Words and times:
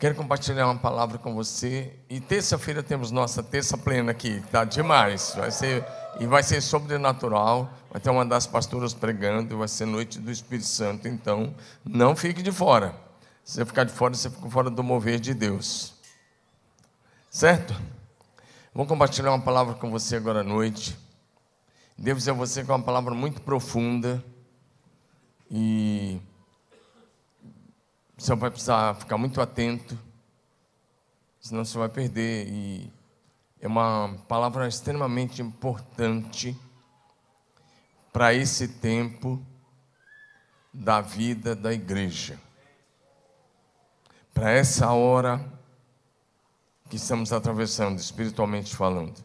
Quero 0.00 0.14
compartilhar 0.14 0.64
uma 0.64 0.78
palavra 0.78 1.18
com 1.18 1.34
você. 1.34 1.92
E 2.08 2.20
terça-feira 2.20 2.82
temos 2.82 3.10
nossa 3.10 3.42
terça 3.42 3.76
plena 3.76 4.12
aqui, 4.12 4.42
tá 4.50 4.64
demais. 4.64 5.34
Vai 5.36 5.50
ser 5.50 5.84
e 6.18 6.24
vai 6.26 6.42
ser 6.42 6.62
sobrenatural. 6.62 7.70
Vai 7.90 8.00
ter 8.00 8.08
uma 8.08 8.24
das 8.24 8.46
pastoras 8.46 8.94
pregando, 8.94 9.58
vai 9.58 9.68
ser 9.68 9.84
noite 9.84 10.18
do 10.18 10.30
Espírito 10.30 10.66
Santo. 10.66 11.06
Então, 11.06 11.54
não 11.84 12.16
fique 12.16 12.42
de 12.42 12.50
fora. 12.50 12.94
Se 13.44 13.56
você 13.56 13.66
ficar 13.66 13.84
de 13.84 13.92
fora, 13.92 14.14
você 14.14 14.30
fica 14.30 14.48
fora 14.48 14.70
do 14.70 14.82
mover 14.82 15.20
de 15.20 15.34
Deus. 15.34 15.92
Certo? 17.28 17.78
Vou 18.72 18.86
compartilhar 18.86 19.30
uma 19.32 19.42
palavra 19.42 19.74
com 19.74 19.90
você 19.90 20.16
agora 20.16 20.40
à 20.40 20.44
noite. 20.44 20.96
Devo 21.98 22.16
dizer 22.16 22.30
a 22.30 22.34
você 22.34 22.64
que 22.64 22.70
é 22.70 22.74
uma 22.74 22.82
palavra 22.82 23.12
muito 23.14 23.42
profunda 23.42 24.24
e 25.50 26.18
você 28.20 28.34
vai 28.34 28.50
precisar 28.50 28.94
ficar 28.96 29.16
muito 29.16 29.40
atento, 29.40 29.98
senão 31.40 31.64
você 31.64 31.78
vai 31.78 31.88
perder. 31.88 32.48
E 32.48 32.92
é 33.58 33.66
uma 33.66 34.14
palavra 34.28 34.68
extremamente 34.68 35.40
importante 35.40 36.54
para 38.12 38.34
esse 38.34 38.68
tempo 38.68 39.42
da 40.70 41.00
vida 41.00 41.56
da 41.56 41.72
igreja. 41.72 42.38
Para 44.34 44.50
essa 44.50 44.92
hora 44.92 45.42
que 46.90 46.96
estamos 46.96 47.32
atravessando, 47.32 47.98
espiritualmente 47.98 48.76
falando. 48.76 49.24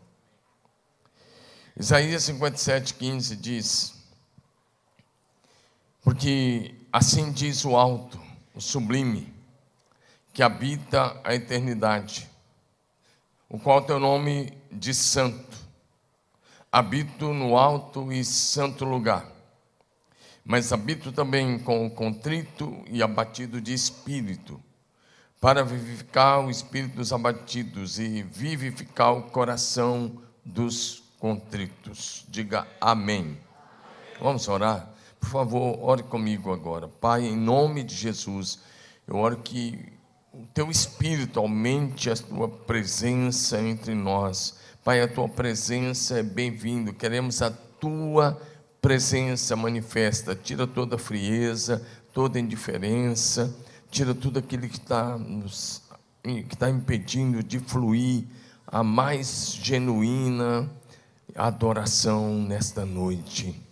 Isaías 1.76 2.24
57, 2.24 2.94
15 2.94 3.36
diz: 3.36 3.94
Porque 6.02 6.74
assim 6.94 7.34
diz 7.34 7.66
o 7.66 7.76
alto, 7.76 8.25
o 8.56 8.62
sublime, 8.62 9.34
que 10.34 10.42
habita 10.42 11.20
a 11.24 11.36
eternidade, 11.36 12.30
o 13.50 13.60
qual 13.60 13.82
teu 13.82 14.00
nome 14.00 14.58
de 14.72 14.94
santo. 14.94 15.66
Habito 16.72 17.34
no 17.34 17.58
alto 17.58 18.12
e 18.12 18.24
santo 18.24 18.84
lugar, 18.84 19.32
mas 20.44 20.74
habito 20.74 21.12
também 21.12 21.58
com 21.60 21.86
o 21.86 21.90
contrito 21.90 22.84
e 22.88 23.02
abatido 23.02 23.62
de 23.62 23.74
espírito, 23.74 24.62
para 25.40 25.64
vivificar 25.64 26.46
o 26.46 26.50
espírito 26.50 26.96
dos 26.96 27.14
abatidos 27.14 28.00
e 28.00 28.24
vivificar 28.24 29.14
o 29.14 29.24
coração 29.24 30.22
dos 30.44 31.04
contritos. 31.20 32.26
Diga 32.30 32.68
amém. 32.82 33.20
amém. 33.20 33.38
Vamos 34.20 34.48
orar? 34.48 34.95
Por 35.26 35.32
favor, 35.32 35.80
ore 35.82 36.04
comigo 36.04 36.54
agora. 36.54 36.88
Pai, 36.88 37.26
em 37.26 37.36
nome 37.36 37.84
de 37.84 37.96
Jesus, 37.96 38.60
eu 39.08 39.16
oro 39.16 39.38
que 39.38 39.92
o 40.32 40.46
teu 40.54 40.70
espírito 40.70 41.40
aumente 41.40 42.12
a 42.12 42.16
tua 42.16 42.48
presença 42.48 43.60
entre 43.60 43.96
nós. 43.96 44.56
Pai, 44.84 45.02
a 45.02 45.08
tua 45.08 45.28
presença 45.28 46.20
é 46.20 46.24
bem-vindo. 46.24 46.94
Queremos 46.94 47.42
a 47.42 47.50
tua 47.50 48.40
presença 48.80 49.56
manifesta. 49.56 50.36
Tira 50.36 50.68
toda 50.68 50.96
frieza, 50.96 51.84
toda 52.14 52.40
indiferença, 52.40 53.54
tira 53.90 54.14
tudo 54.14 54.38
aquilo 54.38 54.70
que 54.70 54.78
está 54.78 55.18
nos 55.18 55.82
que 56.22 56.54
está 56.54 56.70
impedindo 56.70 57.42
de 57.42 57.60
fluir 57.60 58.26
a 58.68 58.84
mais 58.84 59.58
genuína 59.60 60.70
adoração 61.36 62.44
nesta 62.44 62.86
noite. 62.86 63.65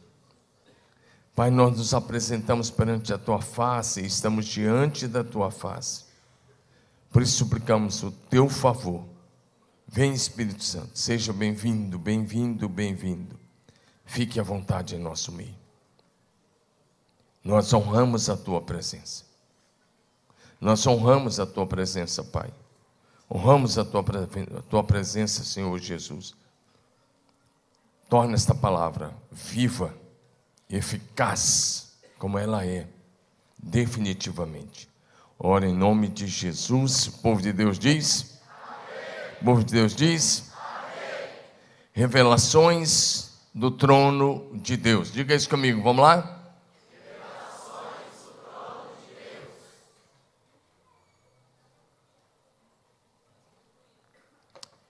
Pai, 1.36 1.50
nós 1.50 1.76
nos 1.76 1.94
apresentamos 1.96 2.70
perante 2.70 3.12
a 3.12 3.18
tua 3.18 3.42
face 3.42 4.02
e 4.02 4.06
estamos 4.06 4.46
diante 4.46 5.08
da 5.08 5.24
tua 5.24 5.50
face. 5.50 6.06
Por 7.10 7.24
isso 7.24 7.38
suplicamos 7.38 8.04
o 8.04 8.12
teu 8.12 8.48
favor. 8.48 9.04
Vem, 9.88 10.14
Espírito 10.14 10.64
Santo, 10.64 10.92
seja 10.94 11.34
bem-vindo, 11.34 11.98
bem-vindo, 11.98 12.70
bem-vindo. 12.70 13.40
Fique 14.06 14.40
à 14.40 14.44
vontade 14.44 14.96
em 14.96 15.00
nosso 15.00 15.32
meio. 15.32 15.56
Nós 17.44 17.74
honramos 17.74 18.30
a 18.30 18.38
tua 18.38 18.62
presença. 18.62 19.26
Nós 20.62 20.86
honramos 20.86 21.40
a 21.40 21.48
tua 21.48 21.66
presença, 21.66 22.24
Pai. 22.24 22.54
Honramos 23.30 23.80
a 23.80 23.84
tua, 23.84 24.02
a 24.02 24.62
tua 24.62 24.84
presença, 24.84 25.44
Senhor 25.44 25.78
Jesus. 25.80 26.36
Torna 28.08 28.36
esta 28.36 28.54
palavra 28.54 29.16
viva 29.32 30.03
eficaz 30.70 31.94
como 32.18 32.38
ela 32.40 32.66
é, 32.66 32.88
definitivamente. 33.62 34.90
Ora, 35.38 35.66
em 35.68 35.74
nome 35.74 36.08
de 36.08 36.26
Jesus, 36.28 37.08
o 37.08 37.12
povo 37.22 37.42
de 37.42 37.52
Deus 37.52 37.78
diz: 37.78 38.40
Amém. 38.48 39.38
O 39.42 39.46
povo 39.46 39.64
de 39.64 39.74
Deus 39.74 39.96
diz: 39.96 40.52
Amém. 40.56 41.30
Revelações 41.92 43.34
do 43.54 43.70
trono 43.70 44.50
de 44.54 44.78
Deus. 44.78 45.12
Diga 45.12 45.36
isso 45.36 45.50
comigo, 45.50 45.82
vamos 45.82 46.02
lá? 46.02 46.40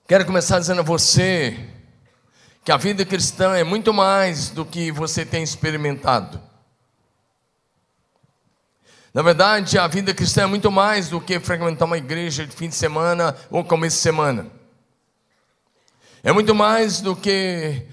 Quero 0.06 0.26
começar 0.26 0.58
dizendo 0.58 0.80
a 0.80 0.84
você 0.84 1.73
que 2.64 2.72
a 2.72 2.78
vida 2.78 3.04
cristã 3.04 3.54
é 3.54 3.62
muito 3.62 3.92
mais 3.92 4.48
do 4.48 4.64
que 4.64 4.90
você 4.90 5.24
tem 5.26 5.42
experimentado. 5.42 6.40
Na 9.12 9.20
verdade, 9.20 9.78
a 9.78 9.86
vida 9.86 10.14
cristã 10.14 10.44
é 10.44 10.46
muito 10.46 10.72
mais 10.72 11.10
do 11.10 11.20
que 11.20 11.38
frequentar 11.38 11.84
uma 11.84 11.98
igreja 11.98 12.46
de 12.46 12.56
fim 12.56 12.68
de 12.68 12.74
semana 12.74 13.36
ou 13.50 13.62
começo 13.62 13.96
de 13.98 14.02
semana. 14.02 14.46
É 16.22 16.32
muito 16.32 16.54
mais 16.54 17.02
do 17.02 17.14
que 17.14 17.86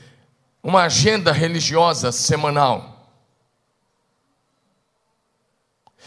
uma 0.64 0.84
agenda 0.84 1.34
religiosa 1.34 2.12
semanal. 2.14 3.12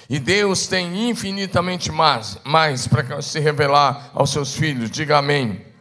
E 0.08 0.18
Deus 0.18 0.66
tem 0.66 1.10
infinitamente 1.10 1.92
mais, 1.92 2.38
mais 2.44 2.88
para 2.88 3.20
se 3.20 3.38
revelar 3.38 4.10
aos 4.14 4.30
seus 4.30 4.56
filhos. 4.56 4.90
Diga 4.90 5.18
amém 5.18 5.73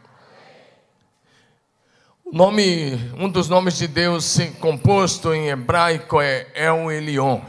nome, 2.34 2.96
um 3.16 3.28
dos 3.28 3.48
nomes 3.48 3.78
de 3.78 3.86
Deus 3.86 4.38
composto 4.58 5.32
em 5.32 5.50
hebraico 5.50 6.20
é 6.20 6.48
El 6.52 6.90
Elion. 6.90 7.40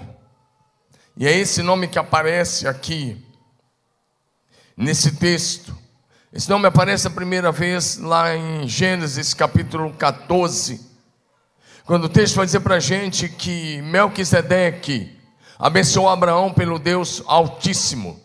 E 1.17 1.25
é 1.25 1.35
esse 1.35 1.63
nome 1.63 1.87
que 1.87 1.97
aparece 1.97 2.67
aqui, 2.67 3.17
nesse 4.77 5.15
texto. 5.15 5.75
Esse 6.31 6.47
nome 6.51 6.67
aparece 6.67 7.07
a 7.07 7.09
primeira 7.09 7.51
vez 7.51 7.97
lá 7.97 8.35
em 8.35 8.67
Gênesis 8.67 9.33
capítulo 9.33 9.91
14, 9.91 10.79
quando 11.83 12.03
o 12.03 12.09
texto 12.09 12.35
vai 12.35 12.45
dizer 12.45 12.59
para 12.59 12.75
a 12.75 12.79
gente 12.79 13.27
que 13.27 13.81
Melquisedeque 13.81 15.17
abençoou 15.57 16.09
Abraão 16.09 16.53
pelo 16.53 16.77
Deus 16.77 17.23
Altíssimo. 17.25 18.21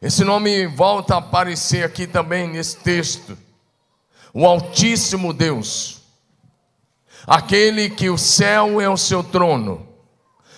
Esse 0.00 0.22
nome 0.22 0.68
volta 0.68 1.16
a 1.16 1.18
aparecer 1.18 1.82
aqui 1.82 2.06
também 2.06 2.48
nesse 2.48 2.76
texto 2.76 3.36
o 4.32 4.46
Altíssimo 4.46 5.32
Deus, 5.32 6.02
aquele 7.26 7.90
que 7.90 8.08
o 8.08 8.18
céu 8.18 8.80
é 8.80 8.88
o 8.88 8.96
seu 8.96 9.22
trono 9.22 9.88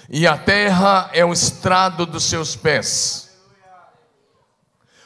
e 0.09 0.27
a 0.27 0.37
terra 0.37 1.11
é 1.13 1.25
o 1.25 1.33
estrado 1.33 2.05
dos 2.05 2.25
seus 2.25 2.55
pés. 2.55 3.31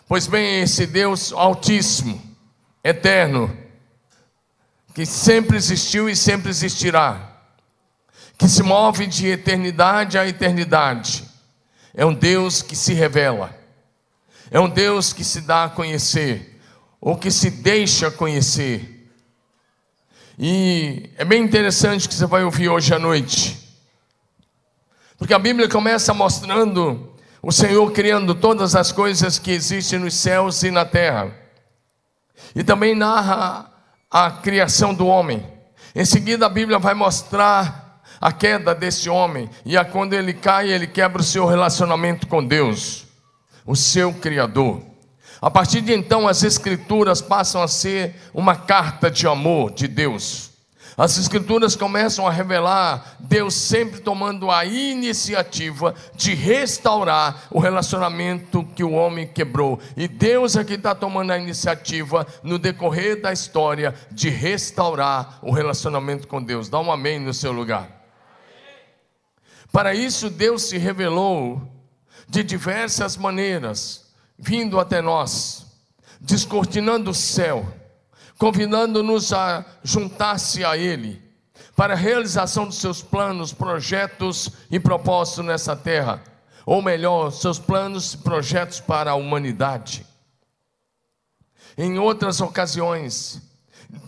Pois 0.09 0.27
bem, 0.27 0.63
esse 0.63 0.87
Deus 0.87 1.33
Altíssimo, 1.33 2.21
eterno, 2.83 3.57
que 4.95 5.05
sempre 5.05 5.57
existiu 5.57 6.09
e 6.09 6.17
sempre 6.17 6.51
existirá, 6.51 7.41
que 8.39 8.49
se 8.49 8.63
move 8.63 9.07
de 9.07 9.29
eternidade 9.29 10.19
a 10.19 10.27
eternidade, 10.27 11.29
é 11.95 12.05
um 12.05 12.15
Deus 12.15 12.63
que 12.63 12.77
se 12.77 12.93
revela, 12.93 13.57
é 14.51 14.61
um 14.61 14.69
Deus 14.69 15.13
que 15.13 15.25
se 15.25 15.41
dá 15.41 15.65
a 15.65 15.71
conhecer 15.71 16.56
ou 17.07 17.17
que 17.17 17.31
se 17.31 17.51
deixa 17.51 18.11
conhecer. 18.11 19.09
E 20.37 21.09
é 21.17 21.25
bem 21.25 21.41
interessante 21.41 22.09
que 22.09 22.15
você 22.17 22.27
vai 22.27 22.43
ouvir 22.43 22.69
hoje 22.69 22.93
à 22.93 22.99
noite, 22.99 23.57
porque 25.17 25.33
a 25.33 25.39
Bíblia 25.39 25.69
começa 25.69 26.13
mostrando 26.13 27.15
o 27.41 27.53
Senhor 27.53 27.89
criando 27.93 28.35
todas 28.35 28.75
as 28.75 28.91
coisas 28.91 29.39
que 29.39 29.53
existem 29.53 30.01
nos 30.01 30.15
céus 30.15 30.65
e 30.65 30.73
na 30.73 30.85
terra, 30.85 31.33
e 32.57 32.65
também 32.65 32.93
narra 32.93 33.73
a 34.11 34.29
criação 34.29 34.93
do 34.93 35.07
homem. 35.07 35.47
Em 35.95 36.05
seguida, 36.05 36.47
a 36.47 36.49
Bíblia 36.49 36.81
vai 36.81 36.95
mostrar 36.95 38.03
a 38.21 38.33
queda 38.33 38.75
desse 38.75 39.09
homem, 39.09 39.49
e 39.65 39.77
a 39.77 39.85
quando 39.85 40.15
ele 40.15 40.35
cai, 40.35 40.73
ele 40.73 40.89
quebra 40.89 41.23
o 41.23 41.25
seu 41.25 41.47
relacionamento 41.47 42.27
com 42.27 42.45
Deus, 42.45 43.07
o 43.65 43.77
seu 43.77 44.13
Criador. 44.13 44.96
A 45.41 45.51
partir 45.51 45.81
de 45.81 45.93
então, 45.93 46.27
as 46.27 46.43
Escrituras 46.43 47.21
passam 47.21 47.63
a 47.63 47.69
ser 47.69 48.15
uma 48.33 48.57
carta 48.57 49.11
de 49.11 49.27
amor 49.27 49.71
de 49.73 49.87
Deus. 49.87 50.57
As 50.97 51.19
Escrituras 51.19 51.77
começam 51.77 52.27
a 52.27 52.31
revelar 52.31 53.17
Deus 53.21 53.53
sempre 53.53 54.01
tomando 54.01 54.51
a 54.51 54.65
iniciativa 54.65 55.95
de 56.15 56.33
restaurar 56.33 57.49
o 57.51 57.61
relacionamento 57.61 58.65
que 58.75 58.83
o 58.83 58.93
homem 58.93 59.27
quebrou. 59.27 59.79
E 59.95 60.09
Deus 60.09 60.57
aqui 60.57 60.73
está 60.73 60.95
tomando 60.95 61.33
a 61.33 61.39
iniciativa 61.39 62.27
no 62.43 62.59
decorrer 62.59 63.21
da 63.21 63.31
história 63.31 63.95
de 64.11 64.31
restaurar 64.31 65.39
o 65.43 65.51
relacionamento 65.51 66.27
com 66.27 66.43
Deus. 66.43 66.71
Dá 66.71 66.81
um 66.81 66.91
amém 66.91 67.19
no 67.19 67.35
seu 67.35 67.53
lugar. 67.53 67.91
Para 69.71 69.95
isso, 69.95 70.31
Deus 70.31 70.63
se 70.63 70.79
revelou 70.79 71.61
de 72.27 72.43
diversas 72.43 73.19
maneiras, 73.19 74.06
vindo 74.39 74.79
até 74.79 75.01
nós, 75.01 75.67
descortinando 76.21 77.11
o 77.11 77.15
céu 77.15 77.67
convidando-nos 78.39 79.33
a 79.33 79.65
juntar-se 79.83 80.65
a 80.65 80.77
Ele 80.77 81.23
para 81.75 81.95
a 81.95 81.97
realização 81.97 82.67
dos 82.67 82.79
seus 82.79 83.03
planos, 83.03 83.53
projetos 83.53 84.51
e 84.71 84.81
propósitos 84.81 85.45
nessa 85.45 85.77
terra, 85.77 86.23
ou 86.65 86.81
melhor, 86.81 87.31
seus 87.31 87.59
planos 87.59 88.15
e 88.15 88.19
projetos 88.19 88.81
para 88.81 89.11
a 89.11 89.15
humanidade. 89.15 90.07
Em 91.77 91.99
outras 91.99 92.41
ocasiões, 92.41 93.43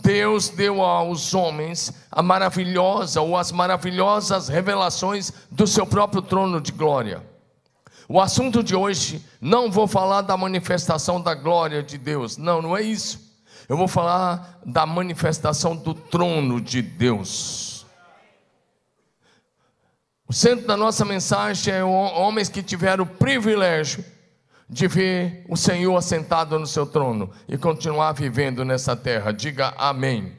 Deus 0.01 0.49
deu 0.49 0.81
aos 0.81 1.33
homens 1.33 1.93
a 2.11 2.21
maravilhosa 2.21 3.21
ou 3.21 3.37
as 3.37 3.51
maravilhosas 3.51 4.47
revelações 4.49 5.31
do 5.51 5.67
seu 5.67 5.85
próprio 5.85 6.21
trono 6.21 6.59
de 6.59 6.71
glória. 6.71 7.23
O 8.11 8.19
assunto 8.19 8.63
de 8.63 8.75
hoje, 8.75 9.23
não 9.39 9.69
vou 9.69 9.87
falar 9.87 10.23
da 10.23 10.35
manifestação 10.35 11.21
da 11.21 11.35
glória 11.35 11.83
de 11.83 11.95
Deus, 11.95 12.37
não, 12.37 12.59
não 12.59 12.75
é 12.75 12.81
isso. 12.81 13.37
Eu 13.69 13.77
vou 13.77 13.87
falar 13.87 14.59
da 14.65 14.83
manifestação 14.83 15.75
do 15.75 15.93
trono 15.93 16.59
de 16.59 16.81
Deus. 16.81 17.85
O 20.27 20.33
centro 20.33 20.65
da 20.65 20.75
nossa 20.75 21.05
mensagem 21.05 21.71
é 21.71 21.83
homens 21.83 22.49
que 22.49 22.63
tiveram 22.63 23.03
o 23.03 23.07
privilégio 23.07 24.03
de 24.67 24.87
ver 24.87 25.45
o 25.47 25.55
Senhor 25.55 25.95
assentado 25.95 26.57
no 26.57 26.65
seu 26.65 26.87
trono 26.87 27.29
e 27.47 27.59
continuar 27.59 28.13
vivendo 28.13 28.65
nessa 28.65 28.95
terra. 28.95 29.31
Diga 29.31 29.75
amém. 29.77 30.38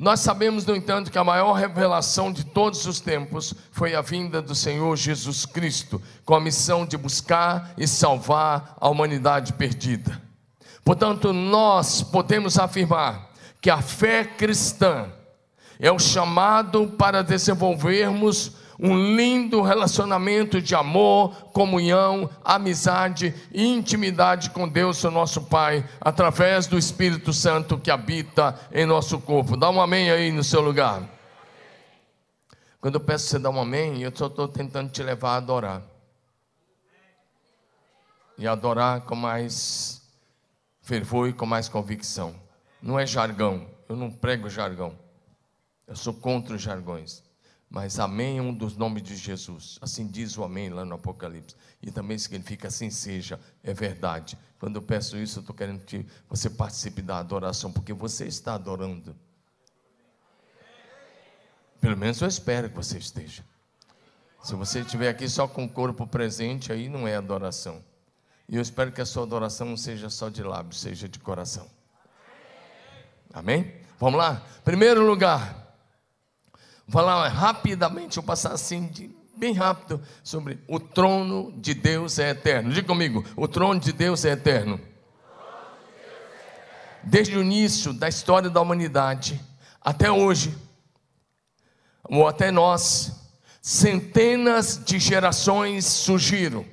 Nós 0.00 0.20
sabemos, 0.20 0.64
no 0.64 0.74
entanto, 0.74 1.10
que 1.10 1.18
a 1.18 1.24
maior 1.24 1.52
revelação 1.52 2.32
de 2.32 2.42
todos 2.42 2.86
os 2.86 3.00
tempos 3.00 3.52
foi 3.70 3.94
a 3.94 4.00
vinda 4.00 4.40
do 4.40 4.54
Senhor 4.54 4.96
Jesus 4.96 5.44
Cristo, 5.44 6.00
com 6.24 6.34
a 6.34 6.40
missão 6.40 6.86
de 6.86 6.96
buscar 6.96 7.74
e 7.76 7.86
salvar 7.86 8.78
a 8.80 8.88
humanidade 8.88 9.52
perdida. 9.52 10.18
Portanto, 10.82 11.34
nós 11.34 12.00
podemos 12.02 12.58
afirmar 12.58 13.28
que 13.60 13.68
a 13.68 13.82
fé 13.82 14.24
cristã 14.24 15.06
é 15.78 15.92
o 15.92 15.98
chamado 15.98 16.86
para 16.96 17.22
desenvolvermos 17.22 18.52
um 18.82 19.14
lindo 19.14 19.60
relacionamento 19.60 20.60
de 20.60 20.74
amor, 20.74 21.34
comunhão, 21.52 22.30
amizade 22.42 23.34
e 23.52 23.62
intimidade 23.62 24.50
com 24.50 24.66
Deus, 24.66 25.04
o 25.04 25.10
nosso 25.10 25.42
Pai, 25.42 25.86
através 26.00 26.66
do 26.66 26.78
Espírito 26.78 27.32
Santo 27.32 27.78
que 27.78 27.90
habita 27.90 28.58
em 28.72 28.86
nosso 28.86 29.20
corpo. 29.20 29.56
Dá 29.56 29.68
um 29.68 29.82
amém 29.82 30.10
aí 30.10 30.32
no 30.32 30.42
seu 30.42 30.62
lugar. 30.62 31.02
Quando 32.80 32.94
eu 32.94 33.00
peço 33.00 33.26
você 33.26 33.38
dar 33.38 33.50
um 33.50 33.60
amém, 33.60 34.00
eu 34.02 34.10
só 34.14 34.28
estou 34.28 34.48
tentando 34.48 34.90
te 34.90 35.02
levar 35.02 35.32
a 35.32 35.36
adorar. 35.36 35.82
E 38.38 38.48
adorar 38.48 39.02
com 39.02 39.14
mais 39.14 40.00
fervor 40.80 41.28
e 41.28 41.34
com 41.34 41.44
mais 41.44 41.68
convicção. 41.68 42.34
Não 42.80 42.98
é 42.98 43.06
jargão, 43.06 43.66
eu 43.86 43.94
não 43.94 44.10
prego 44.10 44.48
jargão. 44.48 44.98
Eu 45.86 45.94
sou 45.94 46.14
contra 46.14 46.54
os 46.56 46.62
jargões. 46.62 47.22
Mas 47.70 48.00
amém 48.00 48.38
é 48.38 48.42
um 48.42 48.52
dos 48.52 48.76
nomes 48.76 49.00
de 49.00 49.14
Jesus. 49.14 49.78
Assim 49.80 50.08
diz 50.08 50.36
o 50.36 50.42
amém 50.42 50.70
lá 50.70 50.84
no 50.84 50.96
Apocalipse. 50.96 51.54
E 51.80 51.88
também 51.92 52.18
significa 52.18 52.66
assim 52.66 52.90
seja, 52.90 53.38
é 53.62 53.72
verdade. 53.72 54.36
Quando 54.58 54.74
eu 54.74 54.82
peço 54.82 55.16
isso, 55.16 55.38
eu 55.38 55.42
estou 55.42 55.54
querendo 55.54 55.84
que 55.84 56.04
você 56.28 56.50
participe 56.50 57.00
da 57.00 57.18
adoração, 57.18 57.70
porque 57.70 57.92
você 57.92 58.26
está 58.26 58.54
adorando. 58.54 59.14
Pelo 61.80 61.96
menos 61.96 62.20
eu 62.20 62.26
espero 62.26 62.68
que 62.68 62.76
você 62.76 62.98
esteja. 62.98 63.44
Se 64.42 64.54
você 64.56 64.80
estiver 64.80 65.08
aqui 65.08 65.28
só 65.28 65.46
com 65.46 65.64
o 65.64 65.68
corpo 65.68 66.06
presente, 66.06 66.72
aí 66.72 66.88
não 66.88 67.06
é 67.06 67.14
adoração. 67.14 67.84
E 68.48 68.56
eu 68.56 68.62
espero 68.62 68.90
que 68.90 69.00
a 69.00 69.06
sua 69.06 69.22
adoração 69.22 69.68
não 69.68 69.76
seja 69.76 70.10
só 70.10 70.28
de 70.28 70.42
lábios, 70.42 70.80
seja 70.80 71.08
de 71.08 71.20
coração. 71.20 71.70
Amém? 73.32 73.72
Vamos 73.98 74.18
lá? 74.18 74.42
Primeiro 74.64 75.06
lugar, 75.06 75.59
vou 76.90 77.00
falar 77.00 77.28
rapidamente, 77.28 78.16
vou 78.16 78.24
passar 78.24 78.52
assim, 78.52 78.88
de, 78.88 79.08
bem 79.36 79.54
rápido, 79.54 80.02
sobre 80.24 80.58
o 80.66 80.80
trono 80.80 81.54
de 81.56 81.72
Deus 81.72 82.18
é 82.18 82.30
eterno. 82.30 82.72
Diga 82.72 82.88
comigo: 82.88 83.24
o 83.36 83.46
trono 83.46 83.78
de 83.78 83.92
Deus 83.92 84.24
é 84.24 84.32
eterno. 84.32 84.80
Desde 87.02 87.38
o 87.38 87.42
início 87.42 87.92
da 87.92 88.08
história 88.08 88.50
da 88.50 88.60
humanidade 88.60 89.40
até 89.80 90.10
hoje, 90.10 90.54
ou 92.04 92.26
até 92.26 92.50
nós, 92.50 93.30
centenas 93.62 94.82
de 94.84 94.98
gerações 94.98 95.86
surgiram, 95.86 96.66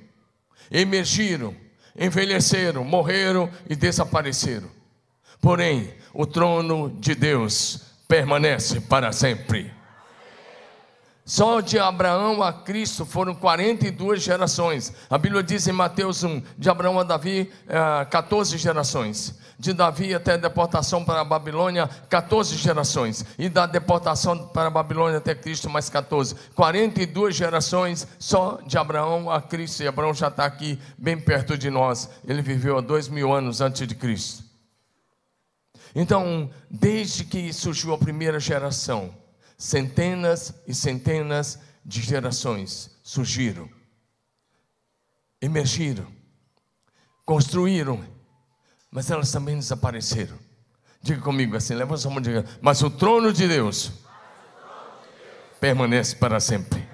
emergiram, 0.71 1.55
envelheceram, 1.95 2.83
morreram 2.83 3.49
e 3.69 3.75
desapareceram. 3.75 4.69
Porém, 5.39 5.93
o 6.11 6.25
trono 6.25 6.89
de 6.99 7.13
Deus 7.13 7.81
permanece 8.07 8.81
para 8.81 9.11
sempre. 9.11 9.76
Só 11.27 11.59
de 11.59 11.77
Abraão 11.77 12.41
a 12.41 12.53
Cristo 12.53 13.05
foram 13.05 13.35
42 13.35 14.23
gerações. 14.23 14.93
A 15.09 15.17
Bíblia 15.17 15.43
diz 15.43 15.67
em 15.67 15.73
Mateus 15.73 16.23
1: 16.23 16.41
de 16.57 16.69
Abraão 16.69 16.97
a 16.97 17.03
Davi, 17.03 17.51
14 18.09 18.55
eh, 18.55 18.57
gerações. 18.57 19.37
De 19.59 19.73
Davi 19.73 20.13
até 20.13 20.33
a 20.33 20.37
deportação 20.37 21.03
para 21.03 21.19
a 21.19 21.25
Babilônia, 21.25 21.89
14 22.07 22.55
gerações. 22.55 23.25
E 23.37 23.49
da 23.49 23.65
deportação 23.65 24.47
para 24.47 24.67
a 24.67 24.71
Babilônia 24.71 25.17
até 25.17 25.35
Cristo, 25.35 25.69
mais 25.69 25.89
14. 25.89 26.33
42 26.55 27.35
gerações 27.35 28.07
só 28.17 28.61
de 28.65 28.77
Abraão 28.77 29.29
a 29.29 29.41
Cristo. 29.41 29.83
E 29.83 29.87
Abraão 29.87 30.13
já 30.13 30.29
está 30.29 30.45
aqui, 30.45 30.79
bem 30.97 31.19
perto 31.19 31.57
de 31.57 31.69
nós. 31.69 32.09
Ele 32.25 32.41
viveu 32.41 32.77
há 32.77 32.81
dois 32.81 33.09
mil 33.09 33.33
anos 33.33 33.59
antes 33.59 33.85
de 33.85 33.95
Cristo. 33.95 34.45
Então, 35.93 36.49
desde 36.71 37.25
que 37.25 37.51
surgiu 37.51 37.93
a 37.93 37.97
primeira 37.97 38.39
geração, 38.39 39.13
centenas 39.57 40.53
e 40.67 40.73
centenas 40.73 41.59
de 41.83 42.01
gerações 42.01 42.91
surgiram, 43.01 43.69
emergiram, 45.41 46.07
construíram, 47.25 48.03
mas 48.91 49.09
elas 49.09 49.31
também 49.31 49.55
desapareceram. 49.55 50.37
Diga 51.01 51.21
comigo 51.21 51.55
assim, 51.55 51.73
leva 51.73 51.97
sua 51.97 52.11
mão 52.11 52.19
e 52.19 52.23
diga, 52.23 52.45
mas 52.61 52.81
o 52.81 52.89
trono 52.89 53.31
de 53.33 53.47
Deus 53.47 53.91
permanece 55.59 56.15
para 56.15 56.39
sempre. 56.39 56.87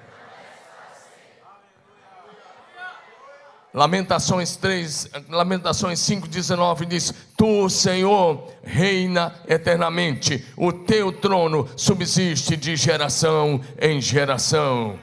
Lamentações 3.74 4.56
3, 4.56 5.10
Lamentações 5.30 6.00
5,19 6.00 6.86
diz: 6.86 7.14
Tu, 7.36 7.70
Senhor, 7.70 8.52
reina 8.64 9.34
eternamente, 9.48 10.46
o 10.56 10.72
teu 10.72 11.12
trono 11.12 11.68
subsiste 11.76 12.56
de 12.56 12.76
geração 12.76 13.60
em 13.82 14.00
geração. 14.00 15.00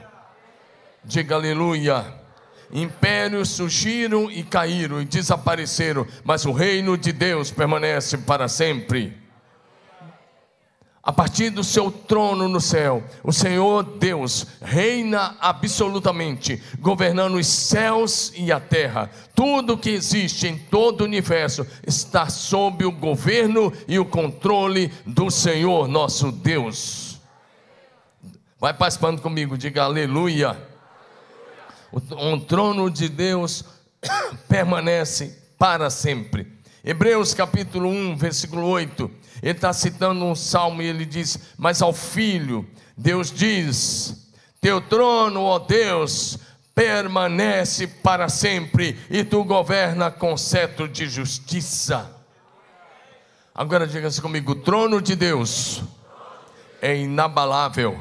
Diga 1.03 1.35
aleluia. 1.35 2.21
Impérios 2.73 3.49
surgiram 3.49 4.31
e 4.31 4.43
caíram 4.43 5.01
e 5.01 5.05
desapareceram, 5.05 6.07
mas 6.23 6.45
o 6.45 6.53
reino 6.53 6.97
de 6.97 7.11
Deus 7.11 7.51
permanece 7.51 8.19
para 8.19 8.47
sempre 8.47 9.20
a 11.03 11.11
partir 11.11 11.49
do 11.49 11.63
seu 11.63 11.91
trono 11.91 12.47
no 12.47 12.61
céu, 12.61 13.03
o 13.23 13.33
Senhor 13.33 13.81
Deus 13.81 14.45
reina 14.61 15.35
absolutamente, 15.39 16.61
governando 16.79 17.35
os 17.35 17.47
céus 17.47 18.31
e 18.35 18.51
a 18.51 18.59
terra. 18.59 19.09
Tudo 19.33 19.77
que 19.77 19.89
existe 19.89 20.47
em 20.47 20.57
todo 20.57 21.01
o 21.01 21.05
universo 21.05 21.65
está 21.87 22.29
sob 22.29 22.85
o 22.85 22.91
governo 22.91 23.73
e 23.87 23.97
o 23.97 24.05
controle 24.05 24.93
do 25.03 25.31
Senhor 25.31 25.87
nosso 25.87 26.31
Deus. 26.31 27.19
Vai 28.59 28.73
participando 28.75 29.23
comigo, 29.23 29.57
diga 29.57 29.83
aleluia. 29.83 30.55
O, 31.91 31.97
o 31.97 32.39
trono 32.41 32.91
de 32.91 33.09
Deus 33.09 33.65
permanece 34.47 35.35
para 35.57 35.89
sempre. 35.89 36.59
Hebreus 36.83 37.33
capítulo 37.33 37.89
1, 37.89 38.17
versículo 38.17 38.67
8 38.67 39.20
ele 39.41 39.51
está 39.51 39.73
citando 39.73 40.23
um 40.23 40.35
salmo 40.35 40.81
e 40.81 40.85
ele 40.85 41.05
diz: 41.05 41.39
Mas 41.57 41.81
ao 41.81 41.93
filho, 41.93 42.67
Deus 42.95 43.31
diz: 43.31 44.31
Teu 44.59 44.79
trono, 44.79 45.43
ó 45.43 45.57
Deus, 45.57 46.37
permanece 46.75 47.87
para 47.87 48.29
sempre 48.29 48.97
e 49.09 49.23
tu 49.23 49.43
governa 49.43 50.11
com 50.11 50.37
cetro 50.37 50.87
de 50.87 51.07
justiça. 51.07 52.09
Agora 53.53 53.87
diga-se 53.87 54.21
comigo: 54.21 54.55
trono 54.55 55.01
de 55.01 55.15
Deus 55.15 55.83
é 56.81 56.95
inabalável. 56.95 57.99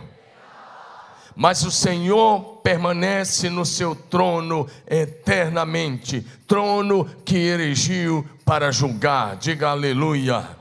Mas 1.34 1.64
o 1.64 1.70
Senhor 1.70 2.60
permanece 2.62 3.48
no 3.48 3.64
seu 3.64 3.94
trono 3.94 4.68
eternamente 4.86 6.26
trono 6.46 7.04
que 7.24 7.36
erigiu 7.36 8.28
para 8.44 8.70
julgar. 8.70 9.36
Diga 9.36 9.70
aleluia. 9.70 10.59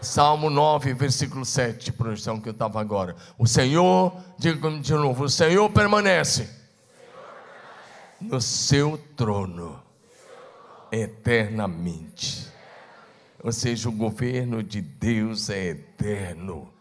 Salmo 0.00 0.50
9, 0.50 0.94
versículo 0.94 1.44
7, 1.44 1.92
projeção 1.92 2.40
que 2.40 2.48
eu 2.48 2.52
estava 2.52 2.80
agora. 2.80 3.16
O 3.38 3.46
Senhor, 3.46 4.16
diga 4.38 4.70
de 4.78 4.92
novo: 4.92 5.24
o 5.24 5.28
Senhor 5.28 5.68
permanece 5.70 6.48
no 8.20 8.40
seu 8.40 8.98
trono 9.16 9.82
eternamente. 10.90 12.46
Ou 13.42 13.52
seja, 13.52 13.88
o 13.88 13.92
governo 13.92 14.62
de 14.62 14.80
Deus 14.80 15.50
é 15.50 15.68
eterno. 15.68 16.72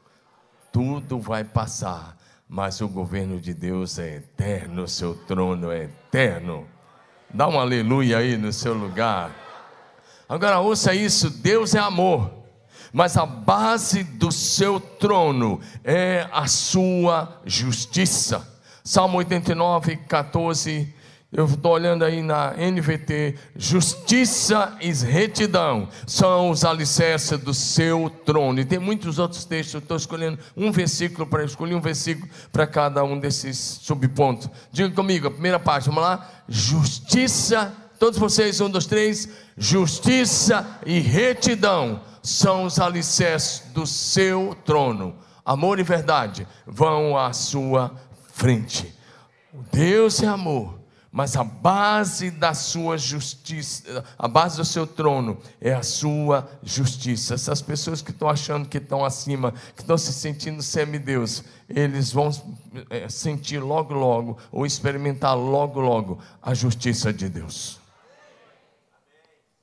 Tudo 0.71 1.19
vai 1.19 1.43
passar, 1.43 2.17
mas 2.47 2.81
o 2.81 2.87
governo 2.87 3.39
de 3.39 3.53
Deus 3.53 3.99
é 3.99 4.15
eterno, 4.15 4.83
o 4.83 4.87
seu 4.87 5.15
trono 5.15 5.71
é 5.71 5.83
eterno. 5.83 6.67
Dá 7.29 7.47
um 7.47 7.59
aleluia 7.59 8.17
aí 8.17 8.37
no 8.37 8.51
seu 8.51 8.73
lugar. 8.73 9.31
Agora 10.27 10.59
ouça 10.59 10.93
isso: 10.93 11.29
Deus 11.29 11.75
é 11.75 11.79
amor, 11.79 12.31
mas 12.95 13.17
a 13.17 13.25
base 13.25 14.05
do 14.05 14.31
seu 14.31 14.79
trono 14.79 15.59
é 15.83 16.29
a 16.31 16.47
sua 16.47 17.41
justiça. 17.45 18.47
Salmo 18.85 19.17
89, 19.17 19.97
14 19.97 20.95
eu 21.29 21.43
estou 21.43 21.73
olhando 21.73 22.05
aí 22.05 22.21
na 22.21 22.53
NVT, 22.53 23.35
justiça 23.57 24.77
e 24.79 24.93
retidão 24.93 25.89
são 26.07 26.49
os 26.49 26.63
alicerces 26.63 27.37
do 27.37 27.53
seu 27.53 28.09
trono. 28.25 28.61
E 28.61 28.63
tem 28.63 28.79
muitos 28.79 29.19
outros 29.19 29.43
textos, 29.43 29.73
eu 29.73 29.79
estou 29.79 29.97
escolhendo 29.97 30.39
um 30.55 30.71
versículo 30.71 31.27
para 31.27 31.43
escolher 31.43 31.75
um 31.75 31.81
versículo 31.81 32.29
para 32.49 32.65
cada 32.65 33.03
um 33.03 33.19
desses 33.19 33.57
subpontos. 33.57 34.49
Diga 34.71 34.89
comigo, 34.91 35.27
a 35.27 35.31
primeira 35.31 35.59
parte, 35.59 35.87
vamos 35.87 36.01
lá. 36.01 36.25
Justiça, 36.47 37.73
todos 37.99 38.17
vocês, 38.17 38.61
um, 38.61 38.69
dois, 38.69 38.85
três. 38.85 39.27
Justiça 39.57 40.65
e 40.85 40.99
retidão 40.99 41.99
são 42.25 42.65
os 42.65 42.79
alicerces 42.79 43.63
do 43.73 43.85
seu 43.85 44.55
trono. 44.65 45.15
Amor 45.43 45.79
e 45.79 45.83
verdade 45.83 46.47
vão 46.65 47.17
à 47.17 47.31
sua 47.33 47.95
frente. 48.33 48.93
Deus 49.71 50.21
é 50.21 50.27
amor 50.27 50.85
mas 51.15 51.37
a 51.37 51.45
base 51.45 52.29
da 52.29 52.53
sua 52.53 52.97
justiça, 52.97 54.03
a 54.19 54.27
base 54.27 54.57
do 54.57 54.65
seu 54.65 54.85
trono 54.85 55.39
é 55.61 55.73
a 55.73 55.81
sua 55.81 56.45
justiça. 56.61 57.35
Essas 57.35 57.61
pessoas 57.61 58.01
que 58.01 58.11
estão 58.11 58.27
achando 58.27 58.67
que 58.67 58.79
estão 58.79 59.05
acima, 59.05 59.53
que 59.73 59.81
estão 59.81 59.97
se 59.97 60.11
sentindo 60.11 60.61
semideus, 60.61 61.41
eles 61.69 62.11
vão 62.11 62.29
é, 62.89 63.07
sentir 63.07 63.59
logo, 63.59 63.93
logo, 63.93 64.37
ou 64.51 64.65
experimentar 64.65 65.37
logo, 65.37 65.79
logo 65.79 66.19
a 66.41 66.53
justiça 66.53 67.13
de 67.13 67.29
Deus. 67.29 67.79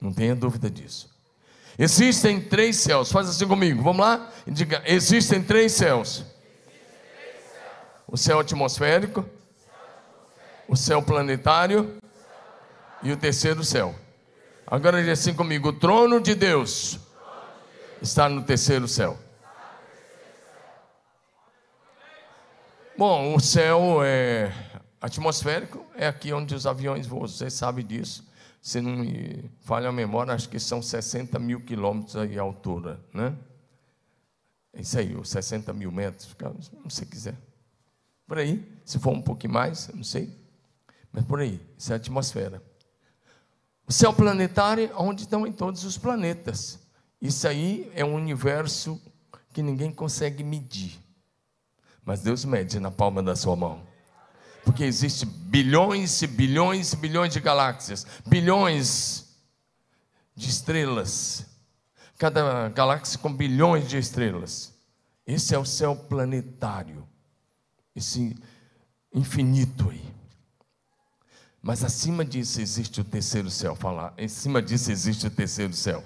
Não 0.00 0.11
tenha 0.11 0.35
dúvida 0.35 0.71
disso. 0.71 1.12
Existem 1.79 2.41
três 2.41 2.76
céus, 2.76 3.11
faz 3.11 3.29
assim 3.29 3.47
comigo, 3.47 3.83
vamos 3.83 4.05
lá? 4.05 4.31
Diga: 4.47 4.83
existem 4.87 5.43
três 5.43 5.73
céus: 5.73 6.25
o 8.07 8.17
céu 8.17 8.41
atmosférico 8.41 9.25
o 10.73 10.76
céu 10.76 11.02
planetário 11.02 11.99
e 13.02 13.12
o 13.12 13.17
terceiro 13.17 13.62
céu. 13.62 13.95
Agora 14.67 15.00
diga 15.00 15.12
assim 15.12 15.35
comigo: 15.35 15.69
o 15.69 15.73
trono 15.73 16.19
de 16.19 16.35
Deus 16.35 16.99
está 18.00 18.26
no 18.26 18.43
terceiro 18.43 18.88
céu. 18.88 19.19
Bom, 22.97 23.35
o 23.35 23.41
céu 23.41 24.02
é 24.02 24.50
atmosférico, 24.99 25.85
é 25.95 26.07
aqui 26.07 26.33
onde 26.33 26.55
os 26.55 26.67
aviões 26.67 27.07
voam, 27.07 27.26
você 27.26 27.50
sabe 27.50 27.83
disso. 27.83 28.25
Se 28.62 28.81
não 28.81 28.97
me 28.97 29.50
falha 29.62 29.88
a 29.88 29.92
memória, 29.92 30.33
acho 30.33 30.49
que 30.49 30.61
são 30.61 30.81
60 30.81 31.37
mil 31.40 31.61
quilômetros 31.62 32.14
aí 32.14 32.38
a 32.38 32.42
altura, 32.42 33.04
né? 33.12 33.37
É 34.73 34.81
isso 34.81 34.97
aí, 34.97 35.16
os 35.16 35.28
60 35.31 35.73
mil 35.73 35.90
metros, 35.90 36.35
não 36.73 36.88
sei 36.88 37.04
quiser. 37.04 37.37
Por 38.25 38.38
aí, 38.38 38.64
se 38.85 39.00
for 39.00 39.11
um 39.11 39.21
pouquinho 39.21 39.52
mais, 39.52 39.88
não 39.88 40.04
sei. 40.04 40.33
Mas 41.11 41.25
por 41.25 41.40
aí, 41.40 41.61
isso 41.76 41.92
é 41.92 41.95
a 41.95 41.97
atmosfera. 41.97 42.62
O 43.85 43.92
céu 43.92 44.14
planetário, 44.14 44.92
onde 44.97 45.25
estão 45.25 45.45
em 45.45 45.52
todos 45.52 45.83
os 45.83 45.99
planetas. 45.99 46.78
Isso 47.21 47.47
aí 47.49 47.90
é 47.97 48.04
um 48.04 48.14
universo 48.14 48.99
que 49.52 49.61
ninguém 49.61 49.92
consegue 49.92 50.45
medir. 50.45 50.99
Mas 52.04 52.21
Deus 52.21 52.45
mede 52.45 52.78
na 52.78 52.92
palma 52.92 53.23
da 53.23 53.35
sua 53.35 53.57
mão. 53.57 53.91
Porque 54.64 54.85
existe 54.85 55.26
bilhões 55.26 56.23
e 56.23 56.26
bilhões 56.26 56.92
e 56.92 56.97
bilhões 56.97 57.33
de 57.33 57.40
galáxias, 57.40 58.07
bilhões 58.26 59.37
de 60.35 60.49
estrelas. 60.49 61.47
Cada 62.19 62.69
galáxia 62.69 63.19
com 63.19 63.33
bilhões 63.33 63.88
de 63.88 63.99
estrelas. 63.99 64.73
Esse 65.26 65.54
é 65.54 65.59
o 65.59 65.64
céu 65.64 65.97
planetário. 65.97 67.07
Esse 67.95 68.37
infinito 69.12 69.90
aí. 69.90 70.12
Mas 71.61 71.85
acima 71.85 72.25
disso 72.25 72.61
existe 72.61 73.00
o 73.00 73.04
terceiro 73.04 73.50
céu. 73.50 73.76
Falar, 73.76 74.14
em 74.19 74.28
cima 74.28 74.61
disso 74.61 74.90
existe 74.90 75.26
o 75.26 75.31
terceiro 75.31 75.73
céu. 75.73 76.02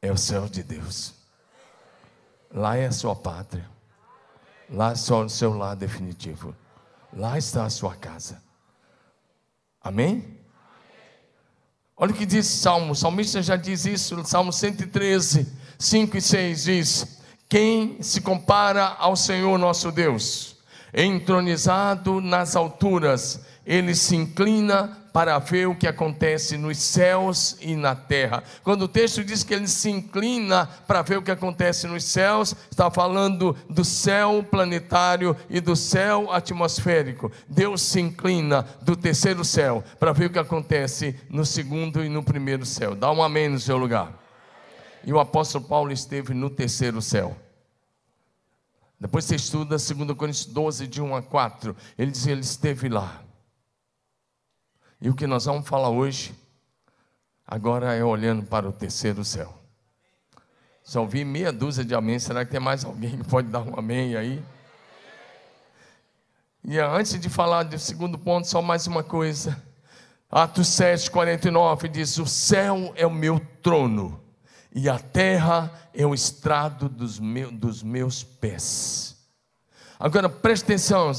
É 0.00 0.10
o 0.10 0.16
céu 0.16 0.48
de 0.48 0.62
Deus. 0.62 1.14
Lá 2.50 2.76
é 2.76 2.86
a 2.86 2.92
sua 2.92 3.14
pátria. 3.16 3.71
Lá 4.72 4.94
só 4.96 5.24
o 5.24 5.28
seu 5.28 5.56
lar 5.56 5.76
definitivo. 5.76 6.54
Lá 7.12 7.36
está 7.36 7.64
a 7.64 7.70
sua 7.70 7.94
casa. 7.94 8.42
Amém? 9.80 10.38
Olha 11.96 12.12
o 12.12 12.14
que 12.14 12.24
diz 12.24 12.46
Salmo, 12.46 12.92
o 12.92 12.96
salmista 12.96 13.42
já 13.42 13.54
diz 13.54 13.84
isso, 13.84 14.24
Salmo 14.24 14.52
113, 14.52 15.52
5 15.78 16.16
e 16.16 16.20
6 16.20 16.64
diz: 16.64 17.20
Quem 17.48 18.02
se 18.02 18.20
compara 18.20 18.96
ao 18.98 19.14
Senhor 19.14 19.58
nosso 19.58 19.92
Deus? 19.92 20.52
entronizado 20.92 22.20
nas 22.20 22.54
alturas, 22.54 23.40
ele 23.64 23.94
se 23.94 24.14
inclina 24.14 24.98
para 25.12 25.38
ver 25.38 25.68
o 25.68 25.74
que 25.74 25.86
acontece 25.86 26.56
nos 26.56 26.78
céus 26.78 27.56
e 27.60 27.76
na 27.76 27.94
terra. 27.94 28.42
Quando 28.64 28.82
o 28.82 28.88
texto 28.88 29.22
diz 29.22 29.44
que 29.44 29.52
ele 29.52 29.68
se 29.68 29.90
inclina 29.90 30.66
para 30.86 31.02
ver 31.02 31.18
o 31.18 31.22
que 31.22 31.30
acontece 31.30 31.86
nos 31.86 32.04
céus, 32.04 32.54
está 32.70 32.90
falando 32.90 33.56
do 33.68 33.84
céu 33.84 34.44
planetário 34.50 35.36
e 35.50 35.60
do 35.60 35.76
céu 35.76 36.32
atmosférico. 36.32 37.30
Deus 37.48 37.82
se 37.82 38.00
inclina 38.00 38.66
do 38.80 38.96
terceiro 38.96 39.44
céu 39.44 39.84
para 39.98 40.12
ver 40.12 40.26
o 40.26 40.30
que 40.30 40.38
acontece 40.38 41.14
no 41.28 41.44
segundo 41.44 42.02
e 42.02 42.08
no 42.08 42.22
primeiro 42.22 42.64
céu. 42.64 42.94
Dá 42.94 43.12
um 43.12 43.22
amém 43.22 43.48
no 43.48 43.60
seu 43.60 43.76
lugar. 43.76 44.18
E 45.04 45.12
o 45.12 45.20
apóstolo 45.20 45.64
Paulo 45.64 45.92
esteve 45.92 46.32
no 46.32 46.48
terceiro 46.48 47.02
céu. 47.02 47.36
Depois 48.98 49.24
você 49.24 49.34
estuda 49.34 49.76
2 49.76 50.16
Coríntios 50.16 50.46
12, 50.46 50.86
de 50.86 51.02
1 51.02 51.16
a 51.16 51.22
4. 51.22 51.76
Ele 51.98 52.12
diz: 52.12 52.24
Ele 52.24 52.40
esteve 52.40 52.88
lá. 52.88 53.20
E 55.04 55.10
o 55.10 55.14
que 55.16 55.26
nós 55.26 55.46
vamos 55.46 55.68
falar 55.68 55.88
hoje, 55.88 56.32
agora 57.44 57.92
é 57.92 58.04
olhando 58.04 58.44
para 58.44 58.68
o 58.68 58.72
terceiro 58.72 59.24
céu. 59.24 59.52
Só 60.84 61.00
ouvi 61.00 61.24
meia 61.24 61.50
dúzia 61.50 61.84
de 61.84 61.92
amém. 61.92 62.20
Será 62.20 62.44
que 62.44 62.52
tem 62.52 62.60
mais 62.60 62.84
alguém 62.84 63.18
que 63.18 63.24
pode 63.24 63.48
dar 63.48 63.62
um 63.62 63.76
amém 63.76 64.14
aí? 64.14 64.40
E 66.62 66.78
antes 66.78 67.18
de 67.18 67.28
falar 67.28 67.64
do 67.64 67.76
segundo 67.80 68.16
ponto, 68.16 68.46
só 68.46 68.62
mais 68.62 68.86
uma 68.86 69.02
coisa. 69.02 69.60
Atos 70.30 70.68
7, 70.68 71.10
49 71.10 71.88
diz: 71.88 72.16
O 72.18 72.26
céu 72.26 72.92
é 72.94 73.04
o 73.04 73.10
meu 73.10 73.40
trono 73.60 74.22
e 74.72 74.88
a 74.88 75.00
terra 75.00 75.72
é 75.92 76.06
o 76.06 76.14
estrado 76.14 76.88
dos, 76.88 77.18
dos 77.50 77.82
meus 77.82 78.22
pés. 78.22 79.16
Agora 79.98 80.28
preste 80.28 80.62
atenção, 80.62 81.12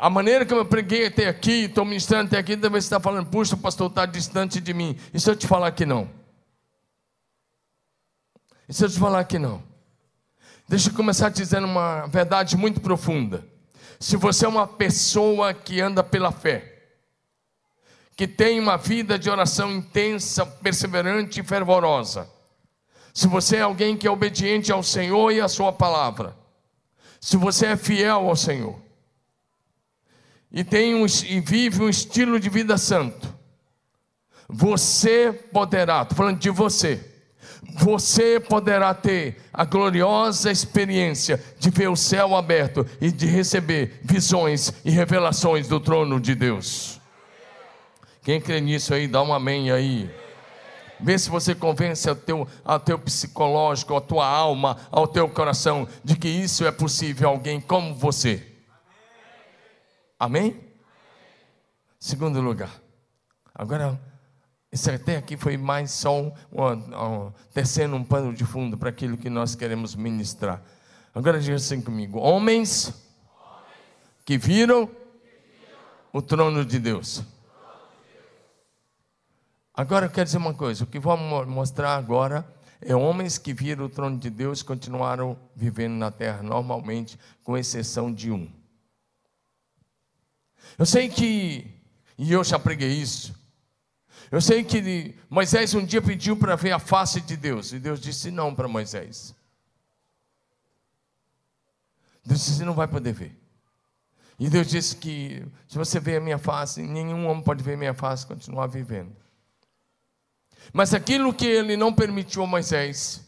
a 0.00 0.08
maneira 0.08 0.46
que 0.46 0.54
eu 0.54 0.64
preguei 0.64 1.08
até 1.08 1.28
aqui, 1.28 1.66
estou 1.66 1.84
ministrando 1.84 2.28
até 2.28 2.38
aqui, 2.38 2.56
deve 2.56 2.78
estar 2.78 2.98
falando, 3.00 3.26
puxa, 3.26 3.54
o 3.54 3.58
pastor 3.58 3.90
está 3.90 4.06
distante 4.06 4.58
de 4.58 4.72
mim. 4.72 4.98
E 5.12 5.20
se 5.20 5.30
eu 5.30 5.36
te 5.36 5.46
falar 5.46 5.70
que 5.72 5.84
não? 5.84 6.08
E 8.66 8.72
se 8.72 8.82
eu 8.82 8.88
te 8.88 8.98
falar 8.98 9.22
que 9.24 9.38
não? 9.38 9.62
Deixa 10.66 10.88
eu 10.88 10.94
começar 10.94 11.28
dizendo 11.28 11.66
uma 11.66 12.06
verdade 12.06 12.56
muito 12.56 12.80
profunda. 12.80 13.46
Se 13.98 14.16
você 14.16 14.46
é 14.46 14.48
uma 14.48 14.66
pessoa 14.66 15.52
que 15.52 15.82
anda 15.82 16.02
pela 16.02 16.32
fé, 16.32 16.78
que 18.16 18.26
tem 18.26 18.58
uma 18.58 18.78
vida 18.78 19.18
de 19.18 19.28
oração 19.28 19.70
intensa, 19.70 20.46
perseverante 20.46 21.40
e 21.40 21.44
fervorosa, 21.44 22.26
se 23.12 23.26
você 23.26 23.56
é 23.56 23.62
alguém 23.62 23.98
que 23.98 24.08
é 24.08 24.10
obediente 24.10 24.72
ao 24.72 24.82
Senhor 24.82 25.30
e 25.30 25.42
à 25.42 25.48
Sua 25.48 25.70
palavra, 25.70 26.34
se 27.20 27.36
você 27.36 27.66
é 27.66 27.76
fiel 27.76 28.30
ao 28.30 28.34
Senhor 28.36 28.88
e 30.52 30.64
tem 30.64 30.94
um, 30.94 31.06
e 31.06 31.40
vive 31.40 31.82
um 31.82 31.88
estilo 31.88 32.40
de 32.40 32.48
vida 32.48 32.76
santo, 32.76 33.32
você 34.48 35.32
poderá, 35.52 36.02
estou 36.02 36.16
falando 36.16 36.38
de 36.38 36.50
você, 36.50 37.00
você 37.78 38.40
poderá 38.40 38.92
ter 38.92 39.36
a 39.52 39.64
gloriosa 39.64 40.50
experiência 40.50 41.42
de 41.58 41.70
ver 41.70 41.88
o 41.88 41.96
céu 41.96 42.34
aberto 42.34 42.86
e 43.00 43.12
de 43.12 43.26
receber 43.26 44.00
visões 44.02 44.72
e 44.84 44.90
revelações 44.90 45.68
do 45.68 45.78
trono 45.78 46.20
de 46.20 46.34
Deus. 46.34 47.00
Quem 48.22 48.40
crê 48.40 48.60
nisso 48.60 48.92
aí, 48.92 49.06
dá 49.06 49.22
um 49.22 49.32
amém 49.32 49.70
aí. 49.70 50.10
Vê 50.98 51.18
se 51.18 51.30
você 51.30 51.54
convence 51.54 52.08
ao 52.08 52.14
teu, 52.14 52.46
ao 52.64 52.78
teu 52.78 52.98
psicológico, 52.98 53.96
à 53.96 54.00
tua 54.00 54.26
alma, 54.26 54.76
ao 54.90 55.06
teu 55.06 55.28
coração, 55.28 55.88
de 56.04 56.16
que 56.16 56.28
isso 56.28 56.66
é 56.66 56.70
possível 56.70 57.28
a 57.28 57.32
alguém 57.32 57.60
como 57.60 57.94
você. 57.94 58.49
Amém? 60.20 60.60
Segundo 61.98 62.42
lugar. 62.42 62.70
Agora, 63.54 63.98
isso 64.70 64.90
até 64.90 65.16
aqui 65.16 65.34
foi 65.34 65.56
mais 65.56 65.92
só 65.92 66.20
um, 66.20 66.32
um, 66.52 66.64
um, 66.66 67.32
tecendo 67.54 67.96
um 67.96 68.04
pano 68.04 68.34
de 68.34 68.44
fundo 68.44 68.76
para 68.76 68.90
aquilo 68.90 69.16
que 69.16 69.30
nós 69.30 69.54
queremos 69.54 69.94
ministrar. 69.94 70.62
Agora 71.14 71.40
diga 71.40 71.56
assim 71.56 71.80
comigo: 71.80 72.18
homens 72.18 72.92
que 74.26 74.36
viram 74.36 74.90
o 76.12 76.20
trono 76.20 76.66
de 76.66 76.78
Deus. 76.78 77.22
Agora 79.72 80.04
eu 80.04 80.10
quero 80.10 80.26
dizer 80.26 80.36
uma 80.36 80.52
coisa: 80.52 80.84
o 80.84 80.86
que 80.86 80.98
vou 80.98 81.16
mostrar 81.16 81.96
agora 81.96 82.46
é 82.78 82.94
homens 82.94 83.38
que 83.38 83.54
viram 83.54 83.86
o 83.86 83.88
trono 83.88 84.18
de 84.18 84.28
Deus 84.28 84.62
continuaram 84.62 85.38
vivendo 85.56 85.94
na 85.94 86.10
terra 86.10 86.42
normalmente, 86.42 87.18
com 87.42 87.56
exceção 87.56 88.12
de 88.12 88.30
um. 88.30 88.59
Eu 90.78 90.86
sei 90.86 91.08
que, 91.08 91.70
e 92.16 92.32
eu 92.32 92.42
já 92.42 92.58
preguei 92.58 92.92
isso, 92.92 93.34
eu 94.30 94.40
sei 94.40 94.62
que 94.62 95.14
Moisés 95.28 95.74
um 95.74 95.84
dia 95.84 96.00
pediu 96.00 96.36
para 96.36 96.54
ver 96.54 96.72
a 96.72 96.78
face 96.78 97.20
de 97.20 97.36
Deus, 97.36 97.72
e 97.72 97.78
Deus 97.78 98.00
disse 98.00 98.30
não 98.30 98.54
para 98.54 98.68
Moisés. 98.68 99.34
Deus 102.24 102.44
disse: 102.44 102.64
não 102.64 102.74
vai 102.74 102.86
poder 102.86 103.12
ver. 103.12 103.36
E 104.38 104.48
Deus 104.48 104.68
disse 104.68 104.96
que 104.96 105.44
se 105.68 105.76
você 105.76 105.98
ver 105.98 106.16
a 106.16 106.20
minha 106.20 106.38
face, 106.38 106.80
nenhum 106.80 107.26
homem 107.26 107.42
pode 107.42 107.62
ver 107.62 107.74
a 107.74 107.76
minha 107.76 107.94
face 107.94 108.26
continuar 108.26 108.68
vivendo. 108.68 109.14
Mas 110.72 110.94
aquilo 110.94 111.34
que 111.34 111.46
ele 111.46 111.76
não 111.76 111.92
permitiu 111.92 112.44
a 112.44 112.46
Moisés, 112.46 113.26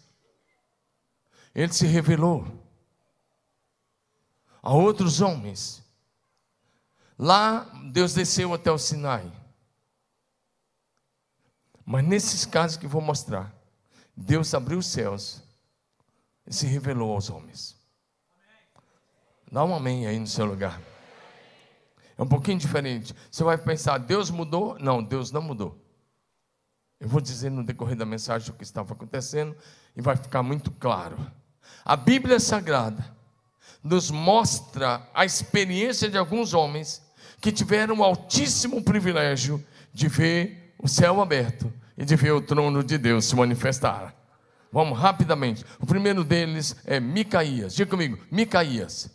ele 1.55 1.73
se 1.73 1.87
revelou 1.87 2.47
a 4.63 4.73
outros 4.73 5.21
homens. 5.21 5.82
Lá 7.19 7.61
Deus 7.93 8.15
desceu 8.15 8.53
até 8.55 8.71
o 8.71 8.79
Sinai. 8.79 9.31
Mas 11.85 12.05
nesses 12.05 12.47
casos 12.47 12.77
que 12.77 12.87
vou 12.87 13.03
mostrar, 13.03 13.53
Deus 14.17 14.55
abriu 14.55 14.79
os 14.79 14.87
céus 14.87 15.43
e 16.47 16.55
se 16.55 16.67
revelou 16.67 17.13
aos 17.13 17.29
homens. 17.31 17.77
Dá 19.51 19.65
um 19.65 19.75
amém 19.75 20.07
aí 20.07 20.19
no 20.19 20.27
seu 20.27 20.47
lugar. 20.47 20.81
É 22.17 22.23
um 22.23 22.27
pouquinho 22.27 22.59
diferente. 22.59 23.15
Você 23.31 23.43
vai 23.43 23.59
pensar, 23.59 23.99
Deus 23.99 24.31
mudou? 24.31 24.79
Não, 24.79 25.03
Deus 25.03 25.31
não 25.31 25.43
mudou. 25.43 25.79
Eu 27.01 27.09
vou 27.09 27.21
dizer 27.21 27.51
no 27.51 27.65
decorrer 27.65 27.97
da 27.97 28.07
mensagem 28.07 28.51
o 28.51 28.55
que 28.55 28.63
estava 28.63 28.93
acontecendo 28.93 29.57
e 29.97 30.01
vai 30.01 30.17
ficar 30.17 30.43
muito 30.43 30.71
claro. 30.71 31.19
A 31.85 31.97
Bíblia 31.97 32.39
Sagrada 32.39 33.15
nos 33.83 34.11
mostra 34.11 35.09
a 35.13 35.25
experiência 35.25 36.09
de 36.09 36.17
alguns 36.17 36.55
homens 36.55 37.03
que 37.41 37.51
tiveram 37.51 37.99
o 37.99 38.05
altíssimo 38.05 38.83
privilégio 38.83 39.65
de 39.93 40.09
ver 40.09 40.75
o 40.79 40.89
céu 40.89 41.21
aberto 41.21 41.73
e 41.97 42.05
de 42.05 42.17
ver 42.17 42.33
o 42.33 42.41
trono 42.41 42.83
de 42.83 42.97
Deus 42.97 43.25
se 43.25 43.35
manifestar. 43.35 44.15
Vamos 44.71 44.99
rapidamente. 44.99 45.65
O 45.81 45.87
primeiro 45.87 46.25
deles 46.25 46.77
é 46.87 46.99
Micaías. 46.99 47.75
Diga 47.75 47.91
comigo, 47.91 48.19
Micaías. 48.31 49.11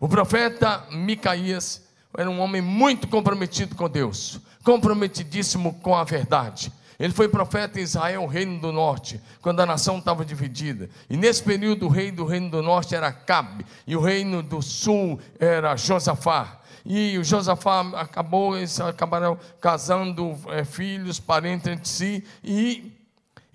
O 0.00 0.08
profeta 0.08 0.86
Micaías 0.90 1.84
era 2.16 2.28
um 2.28 2.40
homem 2.40 2.60
muito 2.60 3.06
comprometido 3.06 3.74
com 3.74 3.88
Deus, 3.88 4.40
comprometidíssimo 4.64 5.74
com 5.80 5.94
a 5.94 6.02
verdade. 6.02 6.72
Ele 6.98 7.12
foi 7.12 7.28
profeta 7.28 7.78
em 7.78 7.82
Israel, 7.82 8.26
reino 8.26 8.60
do 8.60 8.72
norte, 8.72 9.20
quando 9.42 9.60
a 9.60 9.66
nação 9.66 9.98
estava 9.98 10.24
dividida. 10.24 10.88
E 11.10 11.16
nesse 11.16 11.42
período, 11.42 11.86
o 11.86 11.90
rei 11.90 12.10
do 12.10 12.24
reino 12.24 12.50
do 12.50 12.62
norte 12.62 12.94
era 12.94 13.12
Cabe, 13.12 13.66
e 13.86 13.94
o 13.94 14.00
reino 14.00 14.42
do 14.42 14.62
sul 14.62 15.20
era 15.38 15.76
Josafá. 15.76 16.60
E 16.84 17.18
o 17.18 17.24
Josafá 17.24 17.80
acabou, 17.94 18.56
eles 18.56 18.80
acabaram 18.80 19.38
casando 19.60 20.38
é, 20.48 20.64
filhos, 20.64 21.20
parentes 21.20 21.66
entre 21.66 21.88
si, 21.88 22.24
e 22.42 22.92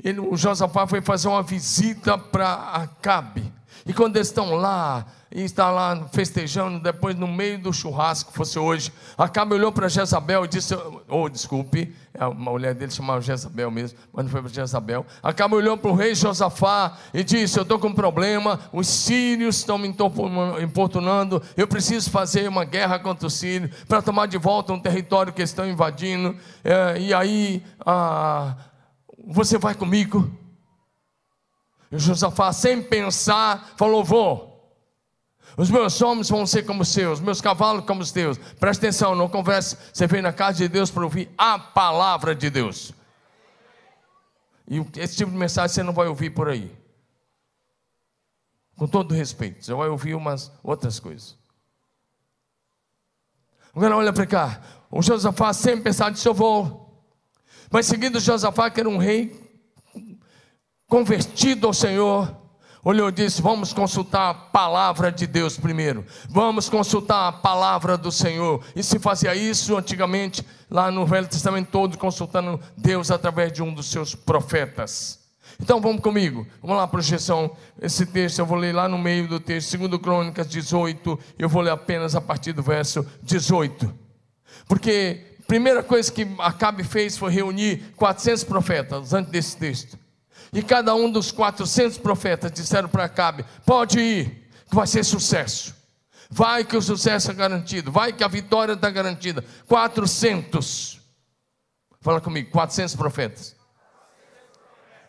ele, 0.04 0.20
o 0.20 0.36
Josafá 0.36 0.86
foi 0.86 1.02
fazer 1.02 1.28
uma 1.28 1.44
visita 1.44 2.18
para 2.18 2.54
Acabe. 2.54 3.52
E 3.86 3.94
quando 3.94 4.16
eles 4.16 4.28
estão 4.28 4.54
lá, 4.56 5.06
e 5.34 5.44
está 5.44 5.72
lá 5.72 6.08
festejando, 6.12 6.80
depois 6.80 7.16
no 7.16 7.28
meio 7.28 7.58
do 7.58 7.72
churrasco, 7.72 8.34
fosse 8.34 8.60
hoje, 8.60 8.92
Acabe 9.18 9.54
olhou 9.54 9.72
para 9.72 9.88
Jezabel 9.88 10.46
e 10.46 10.48
disse, 10.48 10.74
ou 10.76 11.26
oh, 11.26 11.30
desculpe, 11.30 11.96
a 12.18 12.30
mulher 12.30 12.74
dele 12.74 12.92
chamava 12.92 13.22
Jezabel 13.22 13.72
mesmo, 13.72 13.98
mas 14.12 14.26
não 14.26 14.32
foi 14.32 14.42
para 14.42 14.52
Jezabel. 14.52 15.06
Acabe 15.24 15.56
olhou 15.56 15.78
para 15.78 15.92
o 15.92 15.96
rei 15.96 16.14
Josafá 16.14 16.98
e 17.14 17.24
disse: 17.24 17.58
Eu 17.58 17.64
estou 17.64 17.80
com 17.80 17.88
um 17.88 17.94
problema, 17.94 18.60
os 18.74 18.88
sírios 18.88 19.58
estão 19.58 19.78
me 19.78 19.88
importunando, 20.62 21.42
eu 21.56 21.68
preciso 21.68 22.10
fazer 22.10 22.50
uma 22.50 22.66
guerra 22.66 23.00
contra 23.00 23.28
os 23.28 23.34
sírios 23.34 23.72
para 23.88 24.02
tomar 24.02 24.26
de 24.26 24.38
volta 24.38 24.74
um 24.74 24.80
território 24.80 25.32
que 25.32 25.42
estão 25.42 25.68
invadindo. 25.68 26.36
É, 26.64 27.00
e 27.00 27.14
aí, 27.14 27.64
ah, 27.86 28.56
você 29.26 29.58
vai 29.58 29.74
comigo? 29.74 30.30
E 31.92 31.98
Josafá, 31.98 32.52
sem 32.52 32.82
pensar, 32.82 33.74
falou: 33.78 34.04
Vou. 34.04 34.51
Os 35.58 35.70
meus 35.70 36.02
homens 36.02 36.30
vão 36.30 36.46
ser 36.46 36.64
como 36.66 36.82
os 36.82 36.90
seus, 36.90 37.20
meus 37.20 37.42
cavalos 37.42 37.86
como 37.86 38.02
os 38.02 38.12
teus. 38.12 38.38
Presta 38.60 38.86
atenção, 38.86 39.16
não 39.16 39.28
converse. 39.28 39.78
Você 39.94 40.08
vem 40.08 40.22
na 40.22 40.32
casa 40.32 40.60
de 40.60 40.68
Deus 40.68 40.90
para 40.90 41.04
ouvir 41.04 41.30
a 41.38 41.60
palavra 41.60 42.34
de 42.34 42.50
Deus. 42.50 42.94
E 44.68 44.80
esse 44.98 45.18
tipo 45.18 45.32
de 45.32 45.38
mensagem 45.38 45.74
você 45.74 45.84
não 45.84 45.94
vai 45.94 46.08
ouvir 46.08 46.30
por 46.30 46.48
aí. 46.48 46.74
Com 48.78 48.88
todo 48.88 49.14
respeito, 49.14 49.64
você 49.64 49.74
vai 49.74 49.90
ouvir 49.90 50.16
umas 50.16 50.52
outras 50.64 51.00
coisas. 51.00 51.38
Agora 53.76 53.96
olha 53.96 54.14
para 54.14 54.26
cá. 54.26 54.62
O 54.90 55.02
Josafá 55.02 55.54
sempre 55.54 55.84
pensava 55.84 56.12
disse: 56.12 56.28
Eu 56.28 56.34
vou. 56.34 57.06
Mas 57.70 57.86
seguindo 57.86 58.20
Josafá, 58.20 58.70
que 58.70 58.80
era 58.80 58.90
um 58.90 58.98
rei 58.98 59.40
convertido 60.88 61.68
ao 61.68 61.74
Senhor, 61.74 62.41
olhou 62.84 63.10
e 63.10 63.12
disse: 63.12 63.42
Vamos 63.42 63.74
consultar 63.74 64.30
a 64.30 64.34
palavra 64.34 65.12
de 65.12 65.28
Deus 65.28 65.58
primeiro, 65.58 66.06
vamos 66.30 66.70
consultar 66.70 67.28
a 67.28 67.32
palavra 67.32 67.98
do 67.98 68.12
Senhor. 68.12 68.64
E 68.76 68.84
se 68.84 69.00
fazia 69.00 69.36
isso 69.36 69.78
antigamente, 69.78 70.46
lá 70.70 70.92
no 70.92 71.06
Velho 71.06 71.28
Testamento 71.28 71.70
todo, 71.70 71.98
consultando 71.98 72.60
Deus 72.78 73.12
através 73.12 73.52
de 73.52 73.62
um 73.62 73.74
dos 73.74 73.90
seus 73.90 74.16
profetas. 74.16 75.20
Então 75.60 75.80
vamos 75.80 76.02
comigo, 76.02 76.48
vamos 76.62 76.78
lá, 76.78 76.88
projeção. 76.88 77.56
Esse 77.80 78.06
texto 78.06 78.40
eu 78.40 78.46
vou 78.46 78.58
ler 78.58 78.74
lá 78.74 78.88
no 78.88 78.98
meio 78.98 79.28
do 79.28 79.40
texto, 79.40 79.78
2 79.78 80.02
Crônicas 80.02 80.50
18, 80.50 81.20
eu 81.38 81.48
vou 81.48 81.62
ler 81.62 81.72
apenas 81.72 82.16
a 82.16 82.22
partir 82.22 82.54
do 82.54 82.64
verso 82.64 83.06
18. 83.22 83.94
Porque 84.68 85.36
a 85.40 85.44
primeira 85.44 85.84
coisa 85.84 86.12
que 86.12 86.28
Acabe 86.40 86.84
fez 86.84 87.18
foi 87.18 87.32
reunir 87.32 87.94
400 87.96 88.44
profetas 88.44 89.14
antes 89.14 89.32
desse 89.32 89.56
texto. 89.58 90.01
E 90.54 90.62
cada 90.62 90.94
um 90.94 91.10
dos 91.10 91.32
400 91.32 91.98
profetas 91.98 92.52
disseram 92.52 92.90
para 92.90 93.06
Acabe: 93.06 93.46
pode 93.66 94.00
ir, 94.00 94.50
que 94.70 94.76
vai 94.76 94.86
ser 94.86 95.04
sucesso. 95.04 95.76
Vai 96.30 96.64
que 96.64 96.78
o 96.78 96.82
sucesso 96.82 97.30
é 97.30 97.34
garantido, 97.34 97.92
vai 97.92 98.14
que 98.14 98.24
a 98.24 98.28
vitória 98.28 98.74
está 98.74 98.90
garantida. 98.90 99.44
400. 99.68 101.00
Fala 102.00 102.22
comigo, 102.22 102.50
400 102.52 102.96
profetas. 102.96 103.56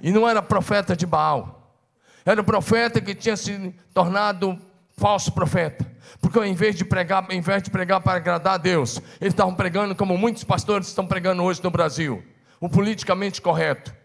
E 0.00 0.10
não 0.10 0.28
era 0.28 0.42
profeta 0.42 0.96
de 0.96 1.06
Baal. 1.06 1.76
Era 2.24 2.42
profeta 2.42 3.00
que 3.00 3.14
tinha 3.14 3.36
se 3.36 3.72
tornado 3.94 4.58
falso 4.96 5.32
profeta. 5.32 5.90
Porque 6.20 6.38
ao 6.38 6.44
invés 6.44 6.74
de 6.74 6.84
pregar, 6.84 7.24
ao 7.24 7.32
invés 7.32 7.62
de 7.62 7.70
pregar 7.70 8.00
para 8.00 8.18
agradar 8.18 8.54
a 8.54 8.58
Deus, 8.58 9.00
eles 9.20 9.32
estavam 9.32 9.54
pregando 9.54 9.94
como 9.94 10.18
muitos 10.18 10.44
pastores 10.44 10.88
estão 10.88 11.06
pregando 11.06 11.42
hoje 11.42 11.62
no 11.62 11.70
Brasil, 11.70 12.22
o 12.60 12.68
politicamente 12.68 13.40
correto 13.40 14.01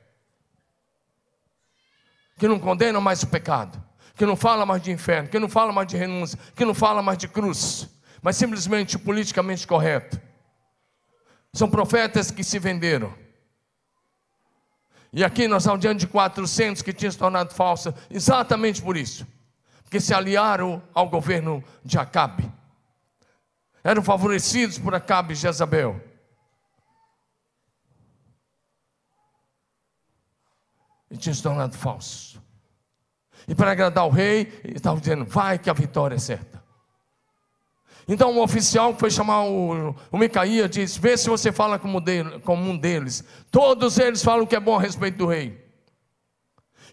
que 2.38 2.48
não 2.48 2.60
condena 2.60 3.02
mais 3.02 3.24
o 3.24 3.28
pecado, 3.28 3.82
que 4.16 4.26
não 4.26 4.36
fala 4.36 4.66
mais 4.66 4.82
de 4.82 4.92
inferno, 4.92 5.30
que 5.30 5.40
não 5.40 5.50
fala 5.50 5.74
mais 5.74 5.88
de 5.88 5.98
renúncia, 5.98 6.38
que 6.56 6.64
não 6.64 6.74
fala 6.74 7.02
mais 7.02 7.18
de 7.18 7.28
cruz, 7.28 7.90
mas 8.22 8.36
simplesmente 8.36 8.98
politicamente 8.98 9.66
correto. 9.66 10.20
São 11.54 11.70
profetas 11.70 12.30
que 12.30 12.44
se 12.44 12.60
venderam. 12.60 13.14
E 15.12 15.24
aqui 15.24 15.48
nós 15.48 15.64
estamos 15.64 15.82
diante 15.82 16.02
de 16.02 16.08
400 16.08 16.82
que 16.82 16.94
tinham 16.94 17.12
se 17.12 17.18
tornado 17.18 17.54
falsos, 17.54 17.94
exatamente 18.10 18.82
por 18.82 18.96
isso, 18.96 19.26
porque 19.84 20.00
se 20.00 20.14
aliaram 20.14 20.84
ao 20.94 21.10
governo 21.10 21.64
de 21.84 21.98
Acabe, 21.98 22.52
eram 23.84 24.04
favorecidos 24.04 24.78
por 24.78 24.94
Acabe 24.94 25.34
e 25.34 25.36
Jezabel. 25.36 26.07
E 31.10 31.18
tinham 31.18 31.34
se 31.34 31.44
tornado 31.44 31.78
falsos. 31.78 32.40
E 33.48 33.56
para 33.56 33.72
agradar 33.72 34.06
o 34.06 34.10
rei, 34.10 34.60
ele 34.64 34.78
estava 34.78 35.00
dizendo: 35.00 35.26
vai 35.26 35.58
que 35.58 35.70
a 35.70 35.74
vitória 35.74 36.16
é 36.16 36.20
certa. 36.20 36.58
Então 38.08 38.38
o 38.38 38.42
oficial 38.42 38.96
foi 38.96 39.12
chamar 39.12 39.44
o, 39.44 39.96
o 40.12 40.18
Micaías 40.18 40.70
disse: 40.70 41.00
Vê 41.00 41.18
se 41.18 41.30
você 41.30 41.52
fala 41.52 41.78
como, 41.78 42.00
dele, 42.00 42.40
como 42.40 42.70
um 42.70 42.78
deles. 42.78 43.24
Todos 43.52 43.98
eles 43.98 44.24
falam 44.24 44.44
o 44.44 44.48
que 44.48 44.56
é 44.56 44.60
bom 44.60 44.78
a 44.78 44.82
respeito 44.82 45.18
do 45.18 45.28
rei. 45.28 45.66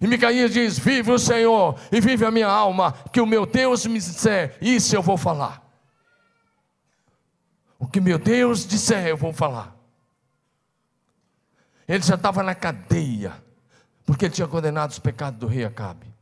E 0.00 0.06
Micaías 0.06 0.52
diz: 0.52 0.78
Vive 0.78 1.12
o 1.12 1.18
Senhor 1.18 1.78
e 1.92 2.00
vive 2.00 2.24
a 2.24 2.30
minha 2.30 2.48
alma, 2.48 2.92
que 3.12 3.20
o 3.20 3.26
meu 3.26 3.46
Deus 3.46 3.86
me 3.86 3.98
disser, 3.98 4.56
isso 4.60 4.94
eu 4.94 5.02
vou 5.02 5.16
falar. 5.16 5.62
O 7.78 7.86
que 7.86 8.00
meu 8.00 8.18
Deus 8.18 8.66
disser, 8.66 9.06
eu 9.06 9.16
vou 9.16 9.32
falar. 9.32 9.74
Ele 11.86 12.02
já 12.02 12.14
estava 12.14 12.42
na 12.42 12.54
cadeia, 12.54 13.43
porque 14.06 14.26
ele 14.26 14.34
tinha 14.34 14.46
condenado 14.46 14.90
os 14.90 14.98
pecados 14.98 15.38
do 15.38 15.46
rei 15.46 15.64
Acabe. 15.64 16.12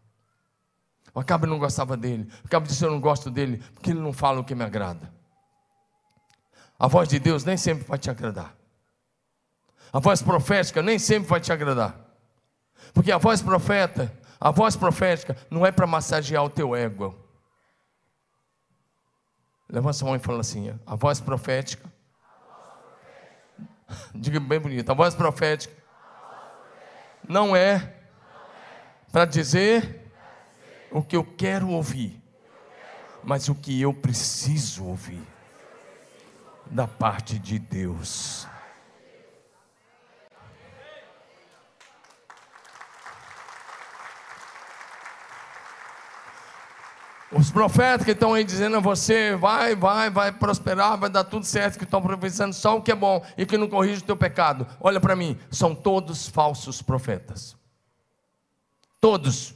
O 1.15 1.21
Acabe 1.21 1.47
não 1.47 1.59
gostava 1.59 1.97
dele. 1.97 2.31
O 2.43 2.47
Acabe 2.47 2.69
disse: 2.69 2.85
Eu 2.85 2.91
não 2.91 3.01
gosto 3.01 3.31
dele, 3.31 3.59
porque 3.75 3.91
ele 3.91 4.01
não 4.01 4.13
fala 4.13 4.41
o 4.41 4.45
que 4.45 4.55
me 4.55 4.65
agrada. 4.65 5.13
A 6.79 6.87
voz 6.87 7.09
de 7.09 7.19
Deus 7.19 7.45
nem 7.45 7.57
sempre 7.57 7.85
vai 7.85 7.99
te 7.99 8.11
agradar. 8.11 8.57
A 9.93 9.99
voz 9.99 10.23
profética 10.23 10.81
nem 10.81 10.99
sempre 10.99 11.29
vai 11.29 11.41
te 11.41 11.53
agradar. 11.53 11.99
Porque 12.95 13.13
a 13.13 13.19
voz 13.19 13.43
profeta, 13.43 14.13
a 14.41 14.51
voz 14.51 14.75
profética 14.75 15.37
não 15.51 15.67
é 15.67 15.71
para 15.71 15.87
massagear 15.87 16.45
o 16.45 16.51
teu 16.51 16.75
ego. 16.75 17.15
Levanta 19.69 20.03
a 20.03 20.07
mão 20.07 20.17
e 20.17 20.19
fala 20.19 20.41
assim: 20.41 20.79
a 20.87 20.95
voz 20.95 21.21
profética. 21.21 21.93
Diga 24.15 24.41
bem 24.41 24.59
bonito: 24.59 24.91
a 24.91 24.95
voz 24.95 25.15
profética 25.15 25.82
não 27.29 27.55
é 27.55 27.95
para 29.11 29.25
dizer 29.25 30.11
o 30.91 31.03
que 31.03 31.17
eu 31.17 31.25
quero 31.25 31.69
ouvir, 31.69 32.23
mas 33.23 33.49
o 33.49 33.55
que 33.55 33.81
eu 33.81 33.93
preciso 33.93 34.85
ouvir 34.85 35.23
da 36.67 36.87
parte 36.87 37.39
de 37.39 37.59
Deus. 37.59 38.47
Os 47.35 47.51
profetas 47.51 48.05
que 48.05 48.11
estão 48.11 48.35
aí 48.35 48.45
dizendo 48.45 48.77
a 48.77 48.81
você, 48.81 49.35
vai, 49.35 49.75
vai, 49.75 50.11
vai 50.11 50.31
prosperar, 50.31 50.99
vai 50.99 51.09
dar 51.09 51.25
tudo 51.25 51.47
certo, 51.47 51.79
que 51.79 51.85
estão 51.85 52.03
profetizando 52.03 52.55
só 52.55 52.77
o 52.77 52.83
que 52.83 52.93
é 52.93 52.95
bom 52.95 53.25
e 53.39 53.47
que 53.47 53.57
não 53.57 53.69
corrige 53.69 54.03
o 54.03 54.05
teu 54.05 54.17
pecado. 54.17 54.67
Olha 54.79 55.01
para 55.01 55.17
mim, 55.17 55.39
são 55.51 55.75
todos 55.75 56.29
falsos 56.29 56.83
profetas. 56.83 57.57
Todos. 59.01 59.55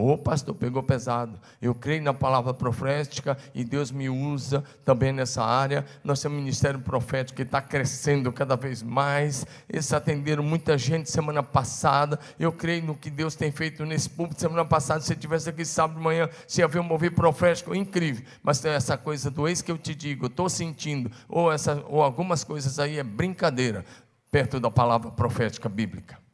Ô 0.00 0.12
oh, 0.12 0.16
pastor, 0.16 0.54
pegou 0.54 0.80
pesado. 0.80 1.40
Eu 1.60 1.74
creio 1.74 2.00
na 2.00 2.14
palavra 2.14 2.54
profética 2.54 3.36
e 3.52 3.64
Deus 3.64 3.90
me 3.90 4.08
usa 4.08 4.62
também 4.84 5.12
nessa 5.12 5.42
área. 5.42 5.84
Um 6.04 6.28
ministério 6.28 6.78
profético 6.78 7.42
está 7.42 7.60
crescendo 7.60 8.32
cada 8.32 8.54
vez 8.54 8.80
mais. 8.80 9.44
Eles 9.68 9.92
atenderam 9.92 10.44
muita 10.44 10.78
gente 10.78 11.10
semana 11.10 11.42
passada. 11.42 12.16
Eu 12.38 12.52
creio 12.52 12.84
no 12.84 12.94
que 12.94 13.10
Deus 13.10 13.34
tem 13.34 13.50
feito 13.50 13.84
nesse 13.84 14.08
público. 14.08 14.40
Semana 14.40 14.64
passada, 14.64 15.00
se 15.00 15.08
você 15.08 15.14
estivesse 15.14 15.50
aqui 15.50 15.64
sábado 15.64 15.96
de 15.96 16.04
manhã, 16.04 16.28
você 16.46 16.60
ia 16.60 16.68
ver 16.68 16.78
um 16.78 16.84
mover 16.84 17.12
profético 17.12 17.74
incrível. 17.74 18.24
Mas 18.40 18.60
tem 18.60 18.70
essa 18.70 18.96
coisa 18.96 19.32
do 19.32 19.48
ex 19.48 19.62
que 19.62 19.72
eu 19.72 19.76
te 19.76 19.96
digo, 19.96 20.26
estou 20.26 20.48
sentindo, 20.48 21.10
ou, 21.28 21.50
essa, 21.50 21.84
ou 21.88 22.04
algumas 22.04 22.44
coisas 22.44 22.78
aí 22.78 23.00
é 23.00 23.02
brincadeira, 23.02 23.84
perto 24.30 24.60
da 24.60 24.70
palavra 24.70 25.10
profética 25.10 25.68
bíblica. 25.68 26.27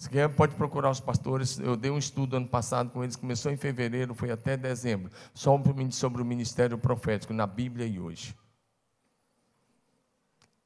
Se 0.00 0.08
quer, 0.08 0.30
pode 0.30 0.54
procurar 0.54 0.88
os 0.88 0.98
pastores. 0.98 1.58
Eu 1.58 1.76
dei 1.76 1.90
um 1.90 1.98
estudo 1.98 2.34
ano 2.34 2.48
passado 2.48 2.88
com 2.88 3.04
eles, 3.04 3.16
começou 3.16 3.52
em 3.52 3.56
fevereiro, 3.58 4.14
foi 4.14 4.30
até 4.30 4.56
dezembro, 4.56 5.12
só 5.34 5.54
sobre 5.90 6.22
o 6.22 6.24
ministério 6.24 6.78
profético 6.78 7.34
na 7.34 7.46
Bíblia 7.46 7.84
e 7.84 8.00
hoje. 8.00 8.34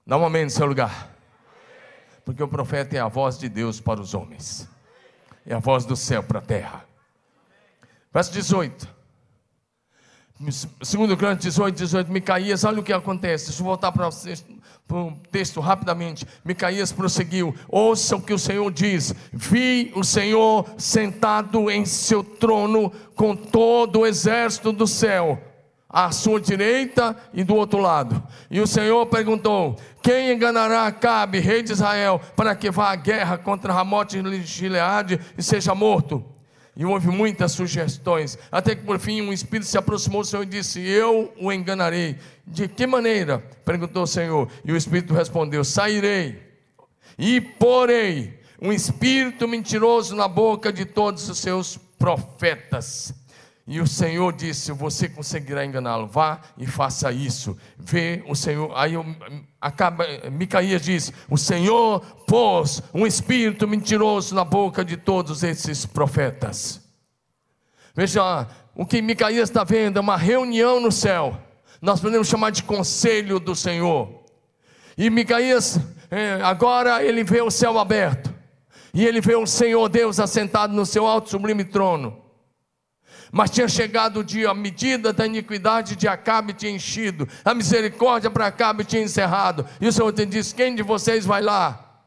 Dá 0.06 0.16
um 0.16 0.24
amém 0.24 0.44
no 0.44 0.50
seu 0.50 0.66
lugar. 0.66 1.12
Porque 2.24 2.44
o 2.44 2.46
profeta 2.46 2.96
é 2.96 3.00
a 3.00 3.08
voz 3.08 3.36
de 3.36 3.48
Deus 3.48 3.80
para 3.80 4.00
os 4.00 4.14
homens, 4.14 4.68
é 5.44 5.52
a 5.52 5.58
voz 5.58 5.84
do 5.84 5.96
céu 5.96 6.22
para 6.22 6.38
a 6.38 6.42
terra. 6.42 6.84
Verso 8.12 8.32
18. 8.32 8.93
Segundo 10.82 11.16
Crônicas 11.16 11.44
18, 11.44 11.76
18, 11.76 12.12
Micaías, 12.12 12.64
olha 12.64 12.80
o 12.80 12.82
que 12.82 12.92
acontece. 12.92 13.46
Deixa 13.46 13.60
eu 13.60 13.66
voltar 13.66 13.92
para 13.92 14.08
o 14.08 15.12
texto 15.30 15.60
rapidamente. 15.60 16.26
Micaías 16.44 16.92
prosseguiu: 16.92 17.54
Ouça 17.68 18.16
o 18.16 18.20
que 18.20 18.32
o 18.32 18.38
Senhor 18.38 18.70
diz. 18.72 19.14
Vi 19.32 19.92
o 19.94 20.04
Senhor 20.04 20.66
sentado 20.76 21.70
em 21.70 21.84
seu 21.84 22.22
trono 22.22 22.92
com 23.14 23.34
todo 23.34 24.00
o 24.00 24.06
exército 24.06 24.72
do 24.72 24.86
céu, 24.86 25.40
à 25.88 26.10
sua 26.10 26.40
direita 26.40 27.16
e 27.32 27.44
do 27.44 27.54
outro 27.54 27.78
lado. 27.78 28.22
E 28.50 28.60
o 28.60 28.66
Senhor 28.66 29.06
perguntou: 29.06 29.76
Quem 30.02 30.32
enganará 30.32 30.86
Acabe, 30.86 31.38
rei 31.38 31.62
de 31.62 31.72
Israel, 31.72 32.20
para 32.34 32.54
que 32.54 32.70
vá 32.70 32.90
à 32.90 32.96
guerra 32.96 33.38
contra 33.38 33.72
Ramote 33.72 34.20
de 34.20 34.42
Gileade 34.42 35.20
e 35.38 35.42
seja 35.42 35.74
morto? 35.74 36.33
E 36.76 36.84
houve 36.84 37.08
muitas 37.08 37.52
sugestões, 37.52 38.36
até 38.50 38.74
que 38.74 38.82
por 38.82 38.98
fim 38.98 39.22
um 39.22 39.32
espírito 39.32 39.68
se 39.68 39.78
aproximou 39.78 40.22
do 40.22 40.26
Senhor 40.26 40.42
e 40.42 40.46
disse: 40.46 40.80
Eu 40.80 41.32
o 41.40 41.52
enganarei. 41.52 42.16
De 42.46 42.66
que 42.66 42.86
maneira? 42.86 43.38
perguntou 43.64 44.02
o 44.02 44.06
Senhor. 44.08 44.48
E 44.64 44.72
o 44.72 44.76
espírito 44.76 45.14
respondeu: 45.14 45.64
Sairei 45.64 46.42
e 47.18 47.40
porei 47.40 48.40
um 48.60 48.72
espírito 48.72 49.46
mentiroso 49.46 50.16
na 50.16 50.26
boca 50.26 50.72
de 50.72 50.84
todos 50.84 51.28
os 51.28 51.38
seus 51.38 51.78
profetas. 51.98 53.14
E 53.66 53.80
o 53.80 53.86
Senhor 53.86 54.32
disse: 54.34 54.72
Você 54.72 55.08
conseguirá 55.08 55.64
enganá-lo, 55.64 56.06
vá 56.06 56.40
e 56.58 56.66
faça 56.66 57.10
isso. 57.10 57.56
Vê 57.78 58.22
o 58.28 58.34
Senhor. 58.34 58.70
Aí 58.76 58.92
acaba, 59.60 60.06
Micaías 60.30 60.82
diz: 60.82 61.12
O 61.30 61.38
Senhor 61.38 62.00
pôs 62.26 62.82
um 62.92 63.06
espírito 63.06 63.66
mentiroso 63.66 64.34
na 64.34 64.44
boca 64.44 64.84
de 64.84 64.96
todos 64.96 65.42
esses 65.42 65.86
profetas. 65.86 66.82
Veja, 67.94 68.46
o 68.74 68.84
que 68.84 69.00
Micaías 69.00 69.48
está 69.48 69.64
vendo 69.64 69.96
é 69.96 70.00
uma 70.00 70.16
reunião 70.16 70.78
no 70.78 70.92
céu. 70.92 71.38
Nós 71.80 72.00
podemos 72.00 72.28
chamar 72.28 72.50
de 72.50 72.62
conselho 72.62 73.38
do 73.38 73.54
Senhor. 73.54 74.24
E 74.96 75.08
Micaías, 75.08 75.78
é, 76.10 76.34
agora 76.42 77.02
ele 77.02 77.24
vê 77.24 77.40
o 77.40 77.50
céu 77.50 77.78
aberto. 77.78 78.32
E 78.92 79.06
ele 79.06 79.20
vê 79.20 79.34
o 79.34 79.46
Senhor 79.46 79.88
Deus 79.88 80.20
assentado 80.20 80.74
no 80.74 80.84
seu 80.84 81.06
alto 81.06 81.30
sublime 81.30 81.64
trono. 81.64 82.23
Mas 83.34 83.50
tinha 83.50 83.66
chegado 83.66 84.20
o 84.20 84.24
dia, 84.24 84.48
a 84.48 84.54
medida 84.54 85.12
da 85.12 85.26
iniquidade 85.26 85.96
de 85.96 86.06
Acabe 86.06 86.52
tinha 86.52 86.70
enchido, 86.70 87.28
a 87.44 87.52
misericórdia 87.52 88.30
para 88.30 88.46
Acabe 88.46 88.84
tinha 88.84 89.02
encerrado. 89.02 89.66
E 89.80 89.88
o 89.88 89.92
Senhor 89.92 90.12
disse: 90.12 90.54
quem 90.54 90.72
de 90.72 90.84
vocês 90.84 91.26
vai 91.26 91.42
lá? 91.42 92.00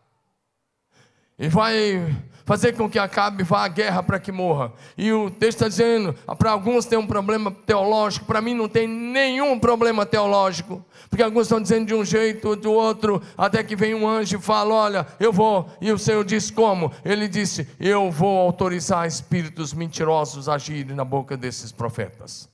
E 1.38 1.50
vai 1.50 2.16
fazer 2.48 2.72
com 2.78 2.90
que 2.90 2.98
Acabe 2.98 3.44
vá 3.44 3.66
à 3.66 3.68
guerra 3.68 4.02
para 4.02 4.20
que 4.20 4.32
morra. 4.32 4.72
E 4.98 5.12
o 5.12 5.30
texto 5.30 5.58
está 5.58 5.68
dizendo: 5.68 6.14
para 6.38 6.52
alguns 6.52 6.86
tem 6.86 6.98
um 6.98 7.06
problema 7.06 7.52
teológico, 7.52 8.26
para 8.26 8.42
mim 8.42 8.56
não 8.56 8.70
tem 8.70 8.88
nenhum 8.88 9.60
problema 9.60 10.06
teológico, 10.06 10.84
porque 11.10 11.22
alguns 11.22 11.44
estão 11.44 11.62
dizendo 11.62 11.88
de 11.88 11.94
um 11.94 12.06
jeito 12.06 12.48
ou 12.48 12.56
do 12.56 12.72
outro, 12.72 13.22
até 13.38 13.62
que 13.62 13.76
vem 13.76 13.94
um 13.94 14.08
anjo 14.08 14.38
e 14.38 14.42
fala: 14.42 14.74
Olha, 14.74 15.08
eu 15.20 15.34
vou. 15.34 15.70
E 15.82 15.92
o 15.92 15.98
Senhor 16.00 16.24
diz: 16.24 16.50
Como? 16.50 16.92
Ele 17.04 17.28
disse: 17.28 17.68
Eu 17.78 18.10
vou 18.10 18.40
autorizar 18.40 19.06
espíritos 19.06 19.74
mentirosos 19.74 20.48
a 20.48 20.54
agirem 20.54 20.96
na 20.96 21.04
boca 21.04 21.36
desses 21.36 21.72
profetas. 21.72 22.50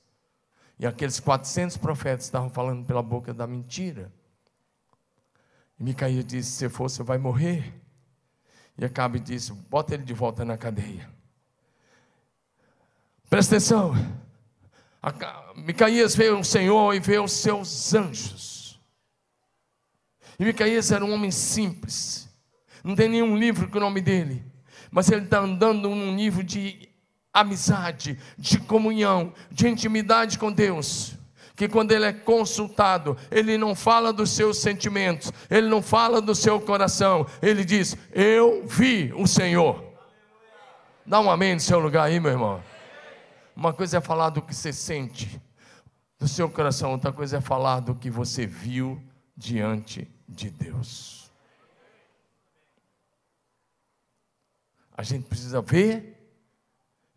E 0.76 0.84
aqueles 0.84 1.20
400 1.20 1.76
profetas 1.76 2.24
estavam 2.24 2.50
falando 2.50 2.84
pela 2.84 3.00
boca 3.00 3.32
da 3.32 3.46
mentira. 3.46 4.10
E 5.78 5.84
Micaías 5.84 6.24
disse: 6.24 6.50
Se 6.50 6.68
for, 6.68 6.90
você 6.90 7.04
vai 7.04 7.16
morrer. 7.16 7.83
E 8.78 8.84
Acabe 8.84 9.18
disse: 9.20 9.52
bota 9.52 9.94
ele 9.94 10.04
de 10.04 10.14
volta 10.14 10.44
na 10.44 10.56
cadeia. 10.56 11.08
Presta 13.28 13.56
atenção. 13.56 13.94
Micaías 15.56 16.14
veio 16.14 16.38
o 16.38 16.44
Senhor 16.44 16.94
e 16.94 17.00
veio 17.00 17.24
os 17.24 17.32
seus 17.32 17.94
anjos. 17.94 18.80
E 20.38 20.44
Micaías 20.44 20.90
era 20.90 21.04
um 21.04 21.12
homem 21.12 21.30
simples. 21.30 22.28
Não 22.82 22.94
tem 22.94 23.08
nenhum 23.08 23.36
livro 23.36 23.68
com 23.68 23.78
o 23.78 23.80
nome 23.80 24.00
dele. 24.00 24.44
Mas 24.90 25.10
ele 25.10 25.24
está 25.24 25.40
andando 25.40 25.88
num 25.88 26.14
nível 26.14 26.42
de 26.42 26.88
amizade, 27.32 28.18
de 28.38 28.58
comunhão, 28.60 29.32
de 29.50 29.68
intimidade 29.68 30.38
com 30.38 30.52
Deus 30.52 31.18
que 31.56 31.68
quando 31.68 31.92
ele 31.92 32.04
é 32.04 32.12
consultado, 32.12 33.16
ele 33.30 33.56
não 33.56 33.74
fala 33.74 34.12
dos 34.12 34.30
seus 34.30 34.58
sentimentos, 34.58 35.32
ele 35.48 35.68
não 35.68 35.80
fala 35.80 36.20
do 36.20 36.34
seu 36.34 36.60
coração, 36.60 37.26
ele 37.40 37.64
diz: 37.64 37.96
Eu 38.12 38.66
vi 38.66 39.12
o 39.16 39.26
Senhor. 39.26 39.82
Dá 41.06 41.20
um 41.20 41.30
amém 41.30 41.54
no 41.54 41.60
seu 41.60 41.78
lugar 41.78 42.04
aí, 42.04 42.18
meu 42.18 42.32
irmão. 42.32 42.62
Uma 43.54 43.72
coisa 43.72 43.98
é 43.98 44.00
falar 44.00 44.30
do 44.30 44.42
que 44.42 44.54
você 44.54 44.72
sente 44.72 45.40
do 46.18 46.26
seu 46.26 46.48
coração, 46.48 46.92
outra 46.92 47.12
coisa 47.12 47.36
é 47.36 47.40
falar 47.40 47.80
do 47.80 47.94
que 47.94 48.10
você 48.10 48.46
viu 48.46 49.00
diante 49.36 50.10
de 50.28 50.50
Deus. 50.50 51.30
A 54.96 55.02
gente 55.02 55.26
precisa 55.26 55.60
ver 55.60 56.32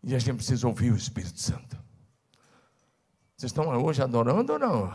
e 0.02 0.14
a 0.14 0.18
gente 0.18 0.36
precisa 0.36 0.66
ouvir 0.66 0.92
o 0.92 0.96
Espírito 0.96 1.40
Santo. 1.40 1.87
Vocês 3.38 3.52
estão 3.52 3.68
hoje 3.84 4.02
adorando 4.02 4.54
ou 4.54 4.58
não? 4.58 4.92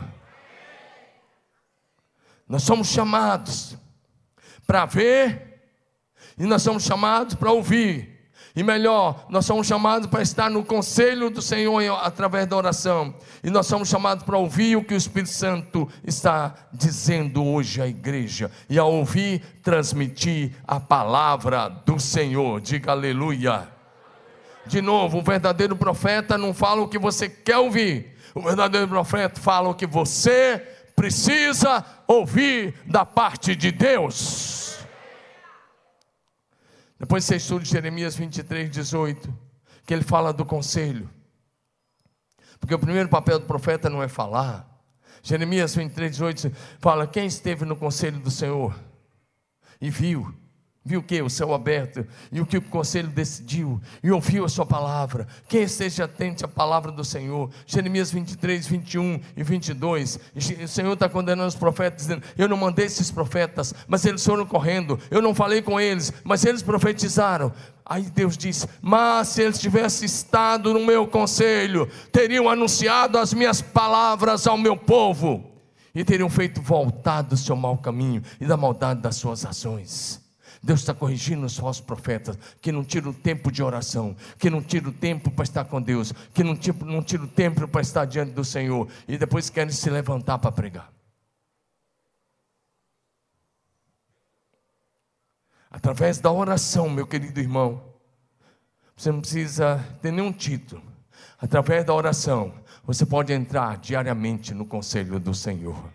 Nós 2.46 2.62
somos 2.62 2.88
chamados 2.88 3.74
para 4.66 4.84
ver 4.84 5.62
e 6.36 6.44
nós 6.44 6.60
somos 6.60 6.82
chamados 6.82 7.34
para 7.36 7.50
ouvir. 7.50 8.28
E 8.54 8.62
melhor, 8.62 9.24
nós 9.30 9.46
somos 9.46 9.66
chamados 9.66 10.08
para 10.08 10.20
estar 10.20 10.50
no 10.50 10.62
conselho 10.62 11.30
do 11.30 11.40
Senhor 11.40 11.90
através 12.04 12.46
da 12.46 12.54
oração. 12.54 13.14
E 13.42 13.48
nós 13.48 13.66
somos 13.66 13.88
chamados 13.88 14.22
para 14.24 14.36
ouvir 14.36 14.76
o 14.76 14.84
que 14.84 14.92
o 14.92 14.96
Espírito 14.96 15.32
Santo 15.32 15.88
está 16.06 16.54
dizendo 16.70 17.42
hoje 17.42 17.80
à 17.80 17.86
igreja. 17.86 18.50
E 18.68 18.78
ao 18.78 18.92
ouvir, 18.92 19.40
transmitir 19.62 20.52
a 20.68 20.78
palavra 20.78 21.70
do 21.70 21.98
Senhor. 21.98 22.60
Diga 22.60 22.92
aleluia. 22.92 23.66
De 24.66 24.82
novo, 24.82 25.20
o 25.20 25.22
verdadeiro 25.22 25.74
profeta 25.74 26.36
não 26.36 26.52
fala 26.52 26.82
o 26.82 26.88
que 26.88 26.98
você 26.98 27.26
quer 27.26 27.56
ouvir. 27.56 28.13
O 28.34 28.40
verdadeiro 28.40 28.88
profeta 28.88 29.40
fala 29.40 29.68
o 29.68 29.74
que 29.74 29.86
você 29.86 30.58
precisa 30.96 31.84
ouvir 32.06 32.74
da 32.84 33.04
parte 33.04 33.54
de 33.54 33.70
Deus. 33.70 34.78
Depois 36.98 37.24
você 37.24 37.36
estuda 37.36 37.64
Jeremias 37.64 38.16
23, 38.16 38.70
18, 38.70 39.32
que 39.86 39.94
ele 39.94 40.02
fala 40.02 40.32
do 40.32 40.44
conselho. 40.44 41.08
Porque 42.58 42.74
o 42.74 42.78
primeiro 42.78 43.08
papel 43.08 43.38
do 43.38 43.46
profeta 43.46 43.90
não 43.90 44.02
é 44.02 44.08
falar. 44.08 44.68
Jeremias 45.22 45.74
23, 45.74 46.12
18 46.12 46.52
fala: 46.78 47.06
Quem 47.06 47.26
esteve 47.26 47.64
no 47.64 47.76
conselho 47.76 48.18
do 48.18 48.30
Senhor 48.30 48.74
e 49.80 49.90
viu 49.90 50.34
Viu 50.86 51.00
o 51.00 51.02
que? 51.02 51.22
O 51.22 51.30
céu 51.30 51.54
aberto. 51.54 52.06
E 52.30 52.42
o 52.42 52.46
que 52.46 52.58
o 52.58 52.62
conselho 52.62 53.08
decidiu. 53.08 53.80
E 54.02 54.10
ouviu 54.10 54.44
a 54.44 54.48
sua 54.50 54.66
palavra. 54.66 55.26
Quem 55.48 55.62
esteja 55.62 56.04
atento 56.04 56.44
à 56.44 56.48
palavra 56.48 56.92
do 56.92 57.02
Senhor. 57.02 57.50
Jeremias 57.66 58.10
23, 58.10 58.66
21 58.66 59.20
e 59.34 59.42
22. 59.42 60.20
o 60.36 60.68
Senhor 60.68 60.92
está 60.92 61.08
condenando 61.08 61.48
os 61.48 61.54
profetas, 61.54 62.02
dizendo: 62.02 62.22
Eu 62.36 62.48
não 62.48 62.58
mandei 62.58 62.84
esses 62.84 63.10
profetas, 63.10 63.72
mas 63.88 64.04
eles 64.04 64.22
foram 64.22 64.44
correndo. 64.44 65.00
Eu 65.10 65.22
não 65.22 65.34
falei 65.34 65.62
com 65.62 65.80
eles, 65.80 66.12
mas 66.22 66.44
eles 66.44 66.62
profetizaram. 66.62 67.50
Aí 67.86 68.02
Deus 68.02 68.36
diz: 68.36 68.68
Mas 68.82 69.28
se 69.28 69.40
eles 69.40 69.58
tivessem 69.58 70.04
estado 70.04 70.74
no 70.74 70.84
meu 70.84 71.06
conselho, 71.06 71.88
teriam 72.12 72.46
anunciado 72.46 73.16
as 73.16 73.32
minhas 73.32 73.62
palavras 73.62 74.46
ao 74.46 74.58
meu 74.58 74.76
povo. 74.76 75.50
E 75.94 76.04
teriam 76.04 76.28
feito 76.28 76.60
voltar 76.60 77.22
do 77.22 77.36
seu 77.36 77.54
mau 77.54 77.78
caminho 77.78 78.20
e 78.40 78.44
da 78.44 78.56
maldade 78.56 79.00
das 79.00 79.14
suas 79.14 79.46
ações. 79.46 80.23
Deus 80.64 80.80
está 80.80 80.94
corrigindo 80.94 81.44
os 81.44 81.58
falsos 81.58 81.84
profetas, 81.84 82.38
que 82.58 82.72
não 82.72 82.82
tiram 82.82 83.10
o 83.10 83.14
tempo 83.14 83.52
de 83.52 83.62
oração, 83.62 84.16
que 84.38 84.48
não 84.48 84.62
tiram 84.62 84.88
o 84.88 84.92
tempo 84.94 85.30
para 85.30 85.42
estar 85.42 85.66
com 85.66 85.80
Deus, 85.80 86.10
que 86.32 86.42
não 86.42 86.56
tiram, 86.56 86.86
não 86.86 87.02
tiram 87.02 87.24
o 87.24 87.28
tempo 87.28 87.68
para 87.68 87.82
estar 87.82 88.06
diante 88.06 88.32
do 88.32 88.42
Senhor, 88.42 88.88
e 89.06 89.18
depois 89.18 89.50
querem 89.50 89.70
se 89.70 89.90
levantar 89.90 90.38
para 90.38 90.50
pregar. 90.50 90.90
Através 95.70 96.18
da 96.18 96.32
oração, 96.32 96.88
meu 96.88 97.06
querido 97.06 97.38
irmão, 97.38 97.82
você 98.96 99.12
não 99.12 99.20
precisa 99.20 99.84
ter 100.00 100.12
nenhum 100.12 100.32
título. 100.32 100.82
Através 101.38 101.84
da 101.84 101.92
oração, 101.92 102.54
você 102.84 103.04
pode 103.04 103.34
entrar 103.34 103.76
diariamente 103.76 104.54
no 104.54 104.64
conselho 104.64 105.20
do 105.20 105.34
Senhor. 105.34 105.92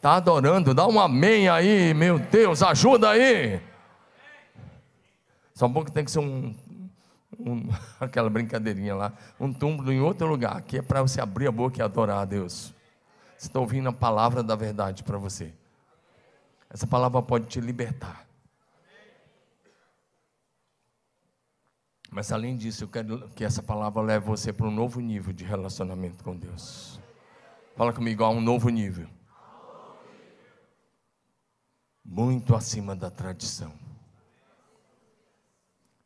Está 0.00 0.14
adorando, 0.14 0.72
dá 0.72 0.86
um 0.86 0.98
amém 0.98 1.46
aí, 1.50 1.92
meu 1.92 2.18
Deus, 2.18 2.62
ajuda 2.62 3.10
aí. 3.10 3.60
Só 5.52 5.66
um 5.66 5.72
pouco 5.74 5.92
tem 5.92 6.02
que 6.02 6.10
ser 6.10 6.20
um, 6.20 6.54
um, 7.38 7.68
aquela 8.00 8.30
brincadeirinha 8.30 8.94
lá, 8.94 9.12
um 9.38 9.52
túmulo 9.52 9.92
em 9.92 10.00
outro 10.00 10.26
lugar, 10.26 10.62
que 10.62 10.78
é 10.78 10.82
para 10.82 11.02
você 11.02 11.20
abrir 11.20 11.48
a 11.48 11.52
boca 11.52 11.78
e 11.78 11.82
adorar 11.82 12.20
a 12.20 12.24
Deus. 12.24 12.72
Você 13.36 13.48
está 13.48 13.60
ouvindo 13.60 13.90
a 13.90 13.92
palavra 13.92 14.42
da 14.42 14.56
verdade 14.56 15.02
para 15.02 15.18
você. 15.18 15.52
Essa 16.70 16.86
palavra 16.86 17.20
pode 17.20 17.44
te 17.44 17.60
libertar. 17.60 18.26
Mas 22.10 22.32
além 22.32 22.56
disso, 22.56 22.84
eu 22.84 22.88
quero 22.88 23.28
que 23.34 23.44
essa 23.44 23.62
palavra 23.62 24.00
leve 24.00 24.24
você 24.24 24.50
para 24.50 24.66
um 24.66 24.70
novo 24.70 24.98
nível 24.98 25.34
de 25.34 25.44
relacionamento 25.44 26.24
com 26.24 26.34
Deus. 26.34 26.98
Fala 27.76 27.92
comigo, 27.92 28.24
a 28.24 28.30
um 28.30 28.40
novo 28.40 28.70
nível 28.70 29.06
muito 32.10 32.56
acima 32.56 32.96
da 32.96 33.08
tradição. 33.08 33.72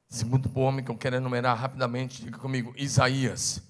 Segundo 0.06 0.50
homem 0.60 0.84
que 0.84 0.90
eu 0.90 0.98
quero 0.98 1.16
enumerar 1.16 1.56
rapidamente, 1.56 2.22
diga 2.22 2.38
comigo, 2.38 2.74
Isaías. 2.76 3.62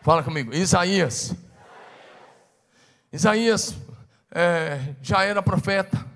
Fala 0.00 0.22
comigo, 0.22 0.54
Isaías. 0.54 1.34
Isaías 3.12 3.74
é, 4.30 4.94
já 5.02 5.24
era 5.24 5.42
profeta, 5.42 6.06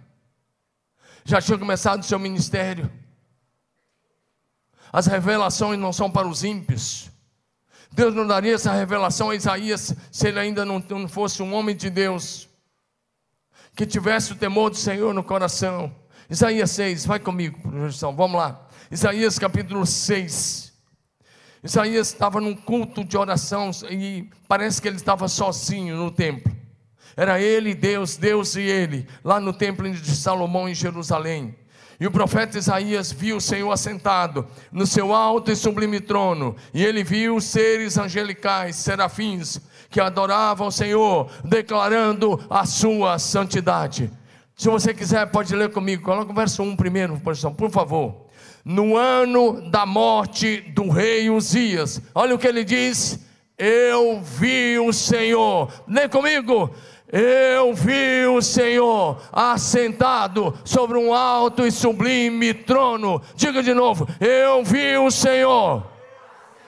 já 1.24 1.42
tinha 1.42 1.59
começado 1.59 2.02
o 2.02 2.05
seu 2.05 2.20
ministério. 2.20 2.90
As 4.92 5.09
revelações 5.09 5.78
não 5.78 5.92
são 5.92 6.09
para 6.09 6.28
os 6.28 6.44
ímpios. 6.44 7.11
Deus 7.90 8.14
não 8.14 8.26
daria 8.26 8.55
essa 8.55 8.72
revelação 8.72 9.31
a 9.31 9.35
Isaías 9.35 9.92
se 10.12 10.28
ele 10.28 10.38
ainda 10.38 10.64
não, 10.64 10.78
não 10.78 11.09
fosse 11.09 11.42
um 11.42 11.52
homem 11.52 11.74
de 11.74 11.90
Deus 11.90 12.48
que 13.75 13.87
tivesse 13.87 14.33
o 14.33 14.37
temor 14.37 14.71
do 14.71 14.77
Senhor 14.77 15.15
no 15.15 15.25
coração. 15.25 15.95
Isaías 16.29 16.71
6, 16.73 17.07
vai 17.07 17.19
comigo, 17.19 17.61
projeção, 17.61 18.15
vamos 18.15 18.39
lá. 18.39 18.69
Isaías 18.91 19.39
capítulo 19.39 19.87
6. 19.87 20.73
Isaías 21.65 22.09
estava 22.09 22.41
num 22.41 22.55
culto 22.55 23.05
de 23.05 23.17
oração 23.17 23.71
e 23.89 24.29
parece 24.49 24.83
que 24.83 24.89
ele 24.89 24.97
estava 24.97 25.29
sozinho 25.29 25.97
no 25.97 26.11
templo. 26.11 26.53
Era 27.17 27.41
ele, 27.41 27.75
Deus, 27.75 28.17
Deus 28.17 28.57
e 28.57 28.63
ele, 28.63 29.07
lá 29.23 29.39
no 29.39 29.53
templo 29.53 29.91
de 29.91 30.17
Salomão 30.17 30.69
em 30.69 30.75
Jerusalém. 30.75 31.55
E 32.01 32.07
o 32.07 32.11
profeta 32.11 32.59
Isaías 32.59 33.13
viu 33.13 33.37
o 33.37 33.41
Senhor 33.41 33.71
assentado 33.71 34.47
no 34.73 34.87
seu 34.87 35.15
alto 35.15 35.53
e 35.53 35.57
sublime 35.57 36.01
trono, 36.01 36.57
e 36.75 36.85
ele 36.85 37.05
viu 37.05 37.41
seres 37.41 37.97
angelicais, 37.97 38.77
serafins, 38.77 39.61
que 39.92 40.00
adoravam 40.00 40.68
o 40.68 40.72
Senhor, 40.72 41.28
declarando 41.44 42.40
a 42.48 42.64
sua 42.64 43.18
santidade. 43.18 44.11
Se 44.57 44.68
você 44.68 44.94
quiser, 44.94 45.26
pode 45.26 45.55
ler 45.55 45.70
comigo. 45.70 46.02
Coloca 46.02 46.33
o 46.33 46.35
verso 46.35 46.62
1 46.62 46.76
primeiro, 46.76 47.20
por 47.20 47.70
favor. 47.70 48.26
No 48.64 48.96
ano 48.96 49.61
da 49.70 49.85
morte 49.85 50.62
do 50.74 50.88
rei 50.88 51.28
Uzias, 51.28 52.00
olha 52.14 52.35
o 52.35 52.38
que 52.38 52.46
ele 52.46 52.64
diz: 52.64 53.18
Eu 53.59 54.22
vi 54.22 54.78
o 54.78 54.92
Senhor. 54.92 55.70
Lê 55.87 56.09
comigo. 56.09 56.70
Eu 57.12 57.74
vi 57.74 58.24
o 58.24 58.40
Senhor 58.40 59.20
assentado 59.31 60.57
sobre 60.64 60.96
um 60.96 61.12
alto 61.12 61.66
e 61.66 61.70
sublime 61.70 62.55
trono. 62.55 63.20
Diga 63.35 63.62
de 63.62 63.74
novo: 63.74 64.09
Eu 64.18 64.64
vi 64.64 64.96
o 64.96 65.11
Senhor 65.11 65.87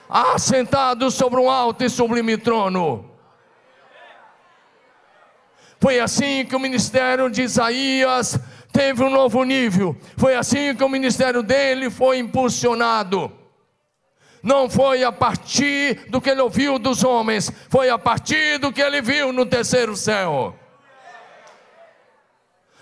assentado 0.07 1.09
sobre 1.09 1.39
um 1.39 1.49
alto 1.49 1.83
e 1.83 1.89
sublime 1.89 2.37
trono. 2.37 3.14
Foi 5.79 5.99
assim 5.99 6.45
que 6.45 6.55
o 6.55 6.59
ministério 6.59 7.29
de 7.29 7.43
Isaías 7.43 8.39
teve 8.71 9.03
um 9.03 9.09
novo 9.09 9.43
nível. 9.43 9.95
Foi 10.17 10.35
assim 10.35 10.75
que 10.75 10.83
o 10.83 10.89
ministério 10.89 11.41
dele 11.41 11.89
foi 11.89 12.19
impulsionado. 12.19 13.31
Não 14.43 14.69
foi 14.69 15.03
a 15.03 15.11
partir 15.11 16.07
do 16.09 16.21
que 16.21 16.29
ele 16.29 16.41
ouviu 16.41 16.77
dos 16.77 17.03
homens, 17.03 17.51
foi 17.67 17.89
a 17.89 17.97
partir 17.97 18.59
do 18.59 18.71
que 18.71 18.81
ele 18.81 19.01
viu 19.01 19.33
no 19.33 19.45
terceiro 19.45 19.95
céu. 19.95 20.55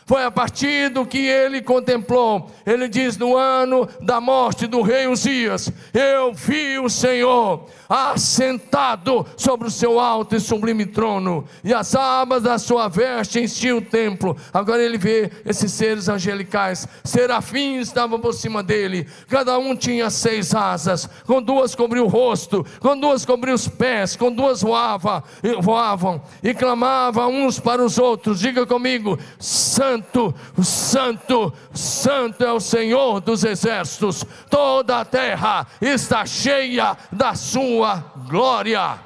Foi 0.05 0.23
a 0.23 0.31
partir 0.31 0.89
do 0.89 1.05
que 1.05 1.25
ele 1.25 1.61
contemplou. 1.61 2.51
Ele 2.65 2.89
diz: 2.89 3.17
No 3.17 3.37
ano 3.37 3.87
da 4.01 4.19
morte 4.19 4.67
do 4.67 4.81
rei 4.81 5.07
Uzias, 5.07 5.71
eu 5.93 6.33
vi 6.33 6.77
o 6.77 6.89
Senhor 6.89 7.69
assentado 7.93 9.23
sobre 9.37 9.67
o 9.67 9.71
seu 9.71 9.99
alto 9.99 10.35
e 10.35 10.39
sublime 10.39 10.83
trono, 10.83 11.45
e 11.63 11.71
as 11.71 11.93
abas 11.93 12.41
da 12.41 12.57
sua 12.57 12.87
veste 12.87 13.39
enchiam 13.39 13.77
o 13.77 13.81
templo. 13.81 14.35
Agora 14.51 14.81
ele 14.81 14.97
vê 14.97 15.31
esses 15.45 15.71
seres 15.71 16.09
angelicais, 16.09 16.87
serafins 17.03 17.87
estavam 17.87 18.19
por 18.19 18.33
cima 18.33 18.63
dele, 18.63 19.07
cada 19.29 19.59
um 19.59 19.75
tinha 19.75 20.09
seis 20.09 20.55
asas, 20.55 21.07
com 21.27 21.39
duas 21.39 21.75
cobriu 21.75 22.05
o 22.05 22.07
rosto, 22.07 22.65
com 22.79 22.97
duas 22.97 23.25
cobriu 23.25 23.53
os 23.53 23.67
pés, 23.67 24.15
com 24.15 24.31
duas 24.31 24.63
voava, 24.63 25.23
voavam 25.61 26.19
e 26.41 26.51
clamavam 26.51 27.45
uns 27.45 27.59
para 27.59 27.83
os 27.85 27.99
outros. 27.99 28.39
Diga 28.39 28.65
comigo: 28.65 29.19
Santo, 29.37 30.33
Santo, 30.63 31.53
Santo 31.71 32.43
é 32.43 32.51
o 32.51 32.59
Senhor 32.59 33.21
dos 33.21 33.43
exércitos, 33.43 34.25
toda 34.49 35.01
a 35.01 35.05
terra 35.05 35.67
está 35.79 36.25
cheia 36.25 36.97
da 37.11 37.35
sua 37.35 37.82
sua 37.83 37.95
glória. 38.29 38.97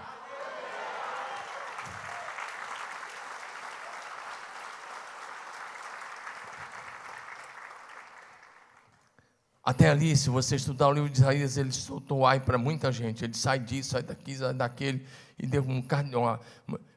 Até 9.63 9.89
ali, 9.89 10.15
se 10.15 10.29
você 10.29 10.55
estudar 10.55 10.89
o 10.89 10.93
livro 10.93 11.09
de 11.09 11.17
Isaías, 11.17 11.57
ele 11.57 11.71
soltou 11.71 12.23
ai 12.23 12.39
para 12.39 12.57
muita 12.59 12.91
gente. 12.91 13.23
Ele 13.23 13.33
sai 13.33 13.57
disso, 13.57 13.89
sai 13.89 14.03
daqui, 14.03 14.35
sai 14.35 14.53
daquele, 14.53 15.03
e 15.39 15.47
deu 15.47 15.63
um 15.63 15.81
bocado, 15.81 16.11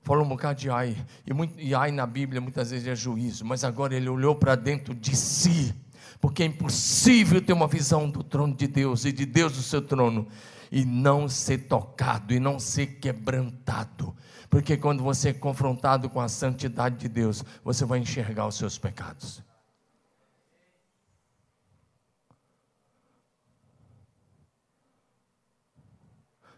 falou 0.03 0.25
um 0.25 0.29
bocado 0.29 0.61
de 0.61 0.69
ai. 0.69 0.95
E, 1.27 1.33
muito, 1.33 1.59
e 1.59 1.75
ai 1.75 1.91
na 1.91 2.07
Bíblia 2.07 2.43
muitas 2.43 2.71
vezes 2.71 2.87
é 2.87 2.95
juízo, 2.95 3.43
mas 3.47 3.65
agora 3.65 3.95
ele 3.95 4.09
olhou 4.09 4.35
para 4.35 4.55
dentro 4.55 4.95
de 4.95 5.17
si, 5.17 5.75
porque 6.21 6.43
é 6.43 6.47
impossível 6.47 7.41
ter 7.41 7.55
uma 7.55 7.67
visão 7.67 8.09
do 8.09 8.23
trono 8.23 8.55
de 8.55 8.69
Deus 8.69 9.07
e 9.07 9.13
de 9.13 9.25
Deus 9.25 9.55
do 9.55 9.63
seu 9.63 9.81
trono 9.81 10.29
e 10.71 10.85
não 10.85 11.29
ser 11.29 11.67
tocado 11.67 12.33
e 12.33 12.41
não 12.41 12.61
ser 12.61 12.99
quebrantado. 13.01 14.15
Porque 14.49 14.77
quando 14.77 15.03
você 15.03 15.31
é 15.31 15.33
confrontado 15.33 16.09
com 16.09 16.21
a 16.21 16.29
santidade 16.29 16.97
de 16.97 17.09
Deus, 17.09 17.45
você 17.65 17.85
vai 17.85 17.99
enxergar 17.99 18.47
os 18.47 18.57
seus 18.57 18.79
pecados. 18.79 19.43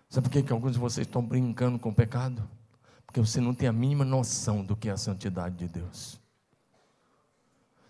Sabe 0.09 0.29
por 0.29 0.33
que, 0.33 0.43
que 0.43 0.53
alguns 0.53 0.73
de 0.73 0.79
vocês 0.79 1.07
estão 1.07 1.25
brincando 1.25 1.79
com 1.79 1.89
o 1.89 1.95
pecado? 1.95 2.47
Porque 3.07 3.19
você 3.19 3.41
não 3.41 3.55
tem 3.55 3.67
a 3.67 3.73
mínima 3.73 4.05
noção 4.05 4.63
do 4.63 4.77
que 4.77 4.91
é 4.91 4.93
a 4.93 4.97
santidade 4.97 5.57
de 5.57 5.69
Deus. 5.69 6.21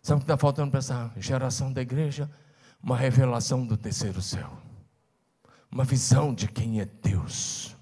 Sabe 0.01 0.19
o 0.19 0.21
que 0.21 0.25
está 0.25 0.37
faltando 0.37 0.71
para 0.71 0.79
essa 0.79 1.13
geração 1.17 1.73
da 1.73 1.83
igreja? 1.83 2.31
Uma 2.81 2.97
revelação 2.97 3.67
do 3.67 3.77
terceiro 3.77 4.23
céu. 4.23 4.72
Uma 5.73 5.85
visão 5.85 6.35
de 6.35 6.47
quem 6.47 6.81
é 6.81 6.85
Deus. 6.85 7.75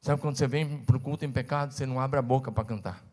Sabe 0.00 0.20
quando 0.20 0.36
você 0.36 0.46
vem 0.46 0.84
para 0.84 0.96
o 0.96 1.00
culto 1.00 1.24
em 1.24 1.32
pecado, 1.32 1.72
você 1.72 1.84
não 1.84 1.98
abre 1.98 2.20
a 2.20 2.22
boca 2.22 2.52
para 2.52 2.64
cantar. 2.64 3.04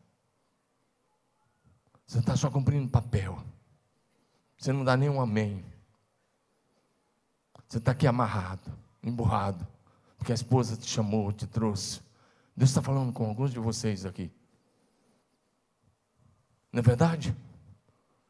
Você 2.06 2.20
está 2.20 2.36
só 2.36 2.52
cumprindo 2.52 2.88
papel. 2.90 3.44
Você 4.56 4.72
não 4.72 4.84
dá 4.84 4.96
nem 4.96 5.10
um 5.10 5.20
amém. 5.20 5.66
Você 7.68 7.80
está 7.80 7.94
aqui 7.94 8.06
amarrado, 8.06 8.72
emburrado, 9.02 9.66
porque 10.18 10.32
a 10.32 10.36
esposa 10.36 10.78
te 10.78 10.88
chamou, 10.88 11.32
te 11.32 11.48
trouxe. 11.48 12.02
Deus 12.56 12.70
está 12.70 12.82
falando 12.82 13.12
com 13.12 13.26
alguns 13.26 13.52
de 13.52 13.60
vocês 13.60 14.06
aqui. 14.06 14.30
Não 16.72 16.80
é 16.80 16.84
verdade? 16.84 17.36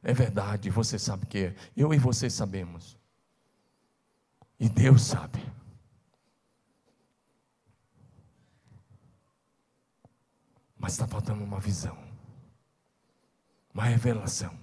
É 0.02 0.14
verdade, 0.14 0.70
você 0.70 0.98
sabe 0.98 1.26
que 1.26 1.38
é. 1.40 1.56
Eu 1.76 1.94
e 1.94 1.98
você 1.98 2.30
sabemos. 2.30 3.01
E 4.62 4.70
Deus 4.70 5.02
sabe. 5.02 5.44
Mas 10.78 10.92
está 10.92 11.08
faltando 11.08 11.44
uma 11.44 11.60
visão, 11.60 11.98
uma 13.74 13.86
revelação. 13.86 14.54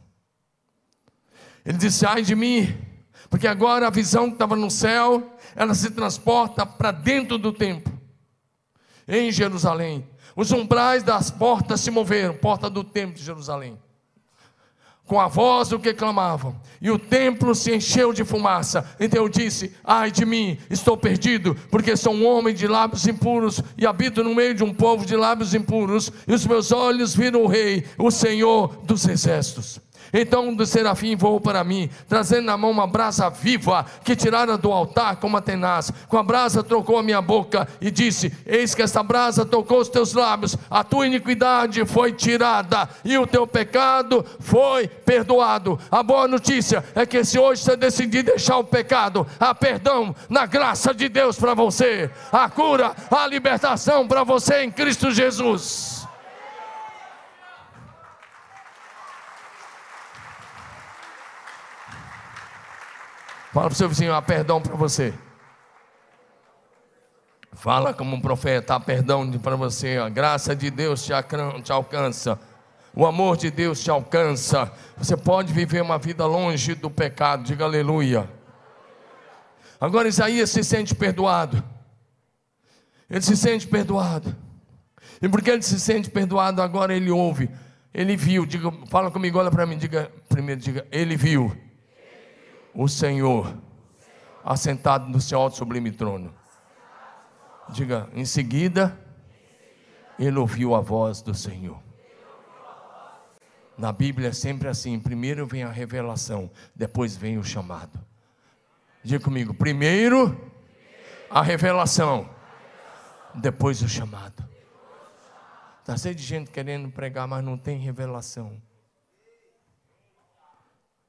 Ele 1.64 1.78
disse: 1.78 2.06
ai 2.06 2.22
de 2.22 2.37
mim, 2.37 2.78
porque 3.28 3.48
agora 3.48 3.88
a 3.88 3.90
visão 3.90 4.28
que 4.28 4.34
estava 4.34 4.54
no 4.54 4.70
céu, 4.70 5.37
ela 5.56 5.74
se 5.74 5.90
transporta 5.90 6.64
para 6.64 6.92
dentro 6.92 7.37
do 7.37 7.52
templo, 7.52 7.92
em 9.08 9.32
Jerusalém. 9.32 10.08
Os 10.37 10.52
umbrais 10.52 11.02
das 11.02 11.28
portas 11.28 11.80
se 11.80 11.90
moveram, 11.90 12.37
porta 12.37 12.70
do 12.70 12.84
templo 12.84 13.16
de 13.16 13.24
Jerusalém. 13.24 13.76
Com 15.09 15.18
a 15.18 15.27
voz 15.27 15.71
do 15.71 15.79
que 15.81 15.94
clamavam, 15.94 16.55
e 16.83 16.90
o 16.90 16.99
templo 16.99 17.55
se 17.55 17.75
encheu 17.75 18.12
de 18.12 18.25
fumaça. 18.27 18.88
Então 19.01 19.23
eu 19.23 19.29
disse: 19.29 19.75
Ai 19.83 20.11
de 20.11 20.27
mim, 20.27 20.59
estou 20.68 20.99
perdido, 20.99 21.57
porque 21.71 21.97
sou 21.97 22.12
um 22.12 22.27
homem 22.27 22.55
de 22.55 22.68
lábios 22.68 23.07
impuros 23.09 23.62
e 23.79 23.87
habito 23.87 24.23
no 24.23 24.35
meio 24.35 24.55
de 24.55 24.62
um 24.62 24.73
povo 24.73 25.07
de 25.07 25.16
lábios 25.16 25.55
impuros, 25.55 26.12
e 26.27 26.33
os 26.35 26.47
meus 26.47 26.71
olhos 26.73 27.14
viram 27.16 27.42
o 27.42 27.47
Rei, 27.47 27.87
o 27.97 28.11
Senhor 28.11 28.77
dos 28.85 29.09
exércitos. 29.09 29.81
Então 30.12 30.49
um 30.49 30.55
dos 30.55 30.71
serafim 30.71 31.16
voou 31.16 31.40
para 31.40 31.64
mim, 31.64 31.90
trazendo 32.09 32.47
na 32.47 32.57
mão 32.57 32.71
uma 32.71 32.87
brasa 32.87 33.29
viva 33.29 33.85
que 34.05 34.16
tirara 34.16 34.57
do 34.57 34.73
altar 34.73 35.16
como 35.16 35.37
a 35.37 35.40
tenaz. 35.40 35.92
Com 36.09 36.16
a 36.16 36.23
brasa 36.23 36.62
trocou 36.62 36.99
a 36.99 37.03
minha 37.03 37.21
boca 37.21 37.68
e 37.81 37.90
disse: 37.90 38.33
Eis 38.47 38.75
que 38.75 38.83
esta 38.83 39.03
brasa 39.03 39.44
tocou 39.44 39.81
os 39.81 39.88
teus 39.88 40.12
lábios, 40.12 40.57
a 40.71 40.83
tua 40.85 41.07
iniquidade 41.07 41.85
foi 41.85 42.12
tirada 42.12 42.88
e 43.05 43.16
o 43.18 43.27
teu 43.27 43.47
pecado 43.47 44.25
foi 44.40 44.88
perdoado. 44.88 45.79
A 45.90 46.03
boa 46.03 46.29
notícia 46.29 46.85
é 46.94 47.05
que 47.05 47.25
se 47.25 47.38
hoje 47.38 47.62
você 47.62 47.77
decidir 47.77 48.23
deixar 48.23 48.59
o 48.59 48.64
pecado, 48.64 49.27
há 49.38 49.55
perdão 49.55 50.14
na 50.29 50.47
graça 50.47 50.94
de 50.94 51.09
Deus 51.09 51.38
para 51.38 51.55
você, 51.55 52.11
a 52.33 52.49
cura, 52.49 52.94
a 53.11 53.27
libertação 53.27 54.07
para 54.07 54.25
você 54.25 54.62
em 54.62 54.71
Cristo 54.71 55.11
Jesus. 55.11 55.97
Fala 63.52 63.66
para 63.66 63.72
o 63.72 63.76
seu 63.76 63.88
vizinho, 63.88 64.14
há 64.14 64.20
perdão 64.20 64.61
para 64.61 64.76
você. 64.76 65.14
Fala 67.52 67.94
como 67.94 68.14
um 68.14 68.20
profeta, 68.20 68.74
há 68.74 68.80
perdão 68.80 69.30
para 69.38 69.56
você. 69.56 69.96
A 69.96 70.08
graça 70.08 70.54
de 70.54 70.70
Deus 70.70 71.02
te, 71.02 71.12
te 71.64 71.72
alcança. 71.72 72.38
O 72.94 73.06
amor 73.06 73.37
de 73.37 73.50
Deus 73.50 73.82
te 73.82 73.90
alcança. 73.90 74.70
Você 74.96 75.16
pode 75.16 75.52
viver 75.52 75.80
uma 75.80 75.98
vida 75.98 76.26
longe 76.26 76.74
do 76.74 76.90
pecado. 76.90 77.42
Diga 77.42 77.64
aleluia. 77.64 78.28
Agora 79.80 80.08
Isaías 80.08 80.50
se 80.50 80.62
sente 80.62 80.94
perdoado. 80.94 81.62
Ele 83.08 83.22
se 83.22 83.37
sente 83.37 83.66
perdoado. 83.66 84.37
E 85.22 85.28
porque 85.28 85.50
ele 85.50 85.62
se 85.62 85.80
sente 85.80 86.11
perdoado, 86.11 86.61
agora 86.61 86.94
ele 86.94 87.11
ouve. 87.11 87.50
Ele 87.94 88.14
viu. 88.14 88.44
Diga, 88.44 88.70
fala 88.88 89.11
comigo, 89.11 89.38
olha 89.38 89.50
para 89.50 89.64
mim. 89.64 89.78
Diga 89.78 90.12
primeiro, 90.28 90.61
diga, 90.61 90.87
ele 90.92 91.16
viu 91.16 91.67
o 92.79 92.87
Senhor 92.87 93.53
assentado 94.45 95.09
no 95.09 95.21
seu 95.21 95.41
alto 95.41 95.57
sublime 95.57 95.91
trono. 95.91 96.33
Diga, 97.71 98.09
em 98.14 98.25
seguida, 98.25 98.97
ele 100.17 100.38
ouviu 100.38 100.77
a 100.77 100.81
voz 100.81 101.21
do 101.21 101.35
Senhor. 101.35 101.83
Na 103.77 103.91
Bíblia 103.91 104.29
é 104.29 104.33
sempre 104.33 104.69
assim: 104.69 105.01
primeiro 105.01 105.45
vem 105.45 105.64
a 105.64 105.71
revelação, 105.73 106.49
depois 106.73 107.17
vem 107.17 107.37
o 107.37 107.43
chamado. 107.43 107.99
Diga 109.03 109.25
comigo: 109.25 109.53
primeiro 109.53 110.41
a 111.29 111.43
revelação, 111.43 112.31
depois 113.35 113.83
o 113.83 113.88
chamado. 113.88 114.49
Está 115.81 115.97
cheio 115.97 116.14
de 116.14 116.23
gente 116.23 116.53
querendo 116.53 116.88
pregar, 116.93 117.27
mas 117.27 117.43
não 117.43 117.59
tem 117.59 117.77
revelação. 117.77 118.62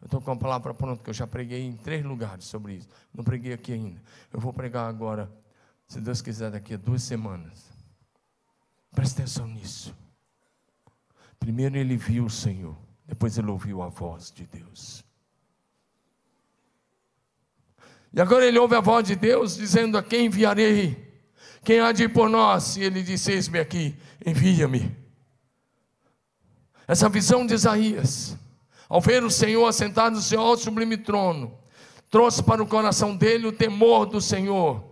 Eu 0.02 0.06
estou 0.06 0.22
com 0.22 0.32
a 0.32 0.36
palavra 0.36 0.74
pronta, 0.74 1.04
que 1.04 1.10
eu 1.10 1.14
já 1.14 1.28
preguei 1.28 1.62
em 1.62 1.76
três 1.76 2.04
lugares 2.04 2.46
sobre 2.46 2.76
isso. 2.76 2.88
Não 3.14 3.24
preguei 3.24 3.54
aqui 3.54 3.74
ainda. 3.74 4.02
Eu 4.32 4.40
vou 4.40 4.54
pregar 4.54 4.88
agora, 4.88 5.30
se 5.88 6.00
Deus 6.00 6.22
quiser, 6.22 6.52
daqui 6.52 6.74
a 6.74 6.78
duas 6.78 7.04
semanas. 7.04 7.70
Presta 8.92 9.22
atenção 9.22 9.48
nisso. 9.48 9.94
Primeiro 11.38 11.78
ele 11.78 11.98
viu 11.98 12.26
o 12.26 12.30
Senhor, 12.30 12.78
depois 13.06 13.38
ele 13.38 13.50
ouviu 13.50 13.82
a 13.82 13.88
voz 13.88 14.32
de 14.32 14.46
Deus. 14.46 15.04
E 18.12 18.20
agora 18.20 18.46
ele 18.46 18.58
ouve 18.58 18.76
a 18.76 18.82
voz 18.82 19.06
de 19.06 19.16
Deus 19.16 19.56
dizendo: 19.56 19.98
A 19.98 20.04
quem 20.04 20.26
enviarei? 20.26 21.08
Quem 21.64 21.80
há 21.80 21.92
de 21.92 22.04
ir 22.04 22.14
por 22.14 22.30
nós? 22.30 22.78
E 22.78 22.84
ele 22.84 23.04
disse: 23.04 23.32
Eis-me 23.32 23.60
aqui, 23.60 23.98
envia-me. 24.26 24.98
Essa 26.88 27.08
visão 27.08 27.46
de 27.46 27.54
Isaías 27.54 28.36
ao 28.89 28.99
ver 28.99 29.23
o 29.23 29.30
Senhor 29.30 29.67
assentado 29.67 30.15
no 30.15 30.21
seu 30.21 30.41
alto 30.41 30.63
sublime 30.63 30.97
trono, 30.97 31.54
trouxe 32.10 32.41
para 32.41 32.63
o 32.63 32.67
coração 32.67 33.15
dele 33.15 33.45
o 33.45 33.52
temor 33.52 34.08
do 34.08 34.19
Senhor. 34.19 34.84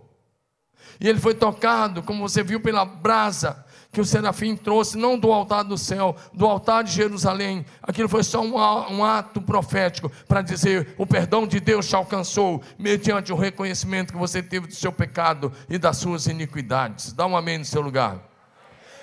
E 1.00 1.08
ele 1.08 1.18
foi 1.18 1.34
tocado, 1.34 2.02
como 2.02 2.26
você 2.26 2.42
viu, 2.42 2.60
pela 2.60 2.84
brasa 2.84 3.64
que 3.90 4.00
o 4.00 4.04
serafim 4.04 4.54
trouxe, 4.54 4.98
não 4.98 5.18
do 5.18 5.32
altar 5.32 5.64
do 5.64 5.78
céu, 5.78 6.14
do 6.32 6.46
altar 6.46 6.84
de 6.84 6.92
Jerusalém. 6.92 7.64
Aquilo 7.82 8.08
foi 8.08 8.22
só 8.22 8.42
um, 8.42 9.04
ato 9.04 9.40
profético 9.40 10.10
para 10.26 10.42
dizer: 10.42 10.94
o 10.98 11.06
perdão 11.06 11.46
de 11.46 11.58
Deus 11.58 11.88
te 11.88 11.96
alcançou, 11.96 12.62
mediante 12.78 13.32
o 13.32 13.36
reconhecimento 13.36 14.12
que 14.12 14.18
você 14.18 14.42
teve 14.42 14.66
do 14.66 14.74
seu 14.74 14.92
pecado 14.92 15.52
e 15.68 15.78
das 15.78 15.96
suas 15.96 16.26
iniquidades. 16.26 17.12
Dá 17.12 17.26
um 17.26 17.36
amém 17.36 17.58
no 17.58 17.64
seu 17.64 17.80
lugar. 17.80 18.22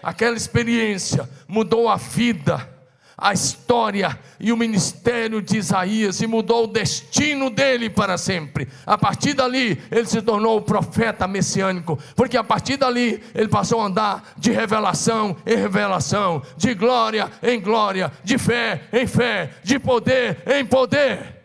Aquela 0.03 0.37
experiência 0.37 1.29
mudou 1.47 1.89
a 1.89 1.95
vida 1.95 2.74
a 3.17 3.33
história 3.33 4.19
e 4.39 4.51
o 4.51 4.57
ministério 4.57 5.41
de 5.41 5.57
Isaías 5.57 6.21
e 6.21 6.27
mudou 6.27 6.65
o 6.65 6.67
destino 6.67 7.49
dele 7.49 7.89
para 7.89 8.17
sempre. 8.17 8.67
A 8.85 8.97
partir 8.97 9.33
dali, 9.33 9.81
ele 9.89 10.05
se 10.05 10.21
tornou 10.21 10.57
o 10.57 10.61
profeta 10.61 11.27
messiânico, 11.27 11.97
porque 12.15 12.35
a 12.35 12.43
partir 12.43 12.77
dali, 12.77 13.23
ele 13.33 13.47
passou 13.47 13.79
a 13.79 13.85
andar 13.85 14.33
de 14.37 14.51
revelação 14.51 15.37
em 15.45 15.55
revelação, 15.55 16.41
de 16.57 16.73
glória 16.73 17.31
em 17.41 17.59
glória, 17.61 18.11
de 18.23 18.37
fé 18.37 18.83
em 18.91 19.07
fé, 19.07 19.51
de 19.63 19.79
poder 19.79 20.43
em 20.47 20.65
poder. 20.65 21.35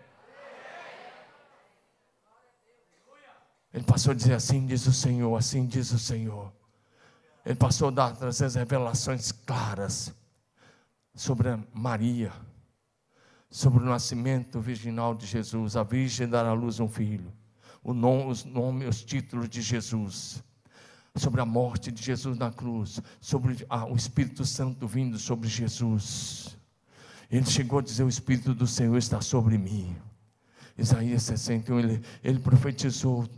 Ele 3.73 3.85
passou 3.85 4.11
a 4.11 4.14
dizer 4.14 4.35
assim 4.35 4.66
diz 4.66 4.85
o 4.87 4.93
Senhor, 4.93 5.37
assim 5.37 5.64
diz 5.64 5.93
o 5.93 5.99
Senhor. 5.99 6.53
Ele 7.47 7.55
passou 7.55 7.89
a 7.89 7.91
dar, 7.93 8.16
trazer 8.16 8.47
as 8.47 8.55
revelações 8.57 9.31
claras 9.31 10.12
sobre 11.14 11.48
Maria, 11.72 12.32
sobre 13.50 13.82
o 13.82 13.86
nascimento 13.86 14.61
virginal 14.61 15.14
de 15.14 15.26
Jesus. 15.26 15.76
A 15.76 15.82
Virgem 15.82 16.28
dará 16.28 16.50
à 16.50 16.54
luz 16.54 16.80
um 16.80 16.88
filho. 16.88 17.32
Nome, 17.84 18.30
os 18.30 18.44
nomes, 18.44 18.88
os 18.88 19.04
títulos 19.04 19.48
de 19.48 19.62
Jesus. 19.62 20.42
Sobre 21.16 21.40
a 21.40 21.44
morte 21.44 21.90
de 21.90 22.02
Jesus 22.02 22.38
na 22.38 22.50
cruz. 22.50 23.00
Sobre 23.20 23.66
o 23.90 23.96
Espírito 23.96 24.44
Santo 24.44 24.86
vindo 24.86 25.18
sobre 25.18 25.48
Jesus. 25.48 26.56
Ele 27.30 27.46
chegou 27.46 27.78
a 27.78 27.82
dizer: 27.82 28.04
O 28.04 28.08
Espírito 28.08 28.54
do 28.54 28.66
Senhor 28.66 28.96
está 28.96 29.20
sobre 29.20 29.58
mim. 29.58 29.96
Isaías 30.76 31.24
61, 31.24 31.78
ele, 31.78 32.04
ele 32.22 32.38
profetizou 32.38 33.28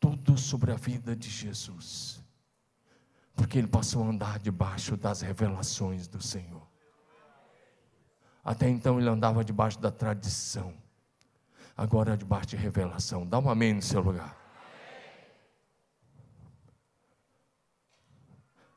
tudo 0.00 0.36
sobre 0.36 0.72
a 0.72 0.76
vida 0.76 1.14
de 1.14 1.30
Jesus. 1.30 2.15
Porque 3.36 3.58
ele 3.58 3.68
passou 3.68 4.02
a 4.02 4.08
andar 4.08 4.38
debaixo 4.40 4.96
das 4.96 5.20
revelações 5.20 6.08
do 6.08 6.20
Senhor. 6.20 6.66
Até 8.42 8.68
então 8.68 8.98
ele 8.98 9.08
andava 9.08 9.44
debaixo 9.44 9.78
da 9.78 9.90
tradição. 9.90 10.72
Agora 11.76 12.14
é 12.14 12.16
debaixo 12.16 12.48
de 12.48 12.56
revelação. 12.56 13.26
Dá 13.26 13.38
um 13.38 13.50
amém 13.50 13.74
no 13.74 13.82
seu 13.82 14.00
lugar. 14.00 14.34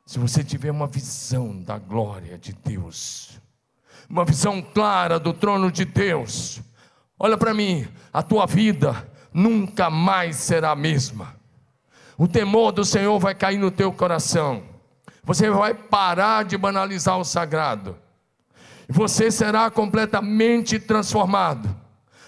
Se 0.05 0.17
você 0.17 0.43
tiver 0.43 0.71
uma 0.71 0.87
visão 0.87 1.61
da 1.61 1.77
glória 1.77 2.35
de 2.35 2.51
Deus, 2.51 3.39
uma 4.09 4.25
visão 4.25 4.59
clara 4.59 5.19
do 5.19 5.31
trono 5.31 5.71
de 5.71 5.85
Deus, 5.85 6.61
olha 7.17 7.37
para 7.37 7.53
mim, 7.53 7.87
a 8.11 8.23
tua 8.23 8.47
vida 8.47 9.07
nunca 9.31 9.87
mais 9.87 10.35
será 10.37 10.71
a 10.71 10.75
mesma. 10.75 11.38
O 12.19 12.27
temor 12.27 12.71
do 12.71 12.85
Senhor 12.85 13.17
vai 13.17 13.33
cair 13.33 13.57
no 13.57 13.71
teu 13.71 13.91
coração. 13.91 14.61
Você 15.23 15.49
vai 15.49 15.73
parar 15.73 16.45
de 16.45 16.55
banalizar 16.55 17.17
o 17.17 17.23
sagrado 17.23 17.97
você 18.89 19.29
será 19.29 19.69
completamente 19.69 20.79
transformado. 20.79 21.69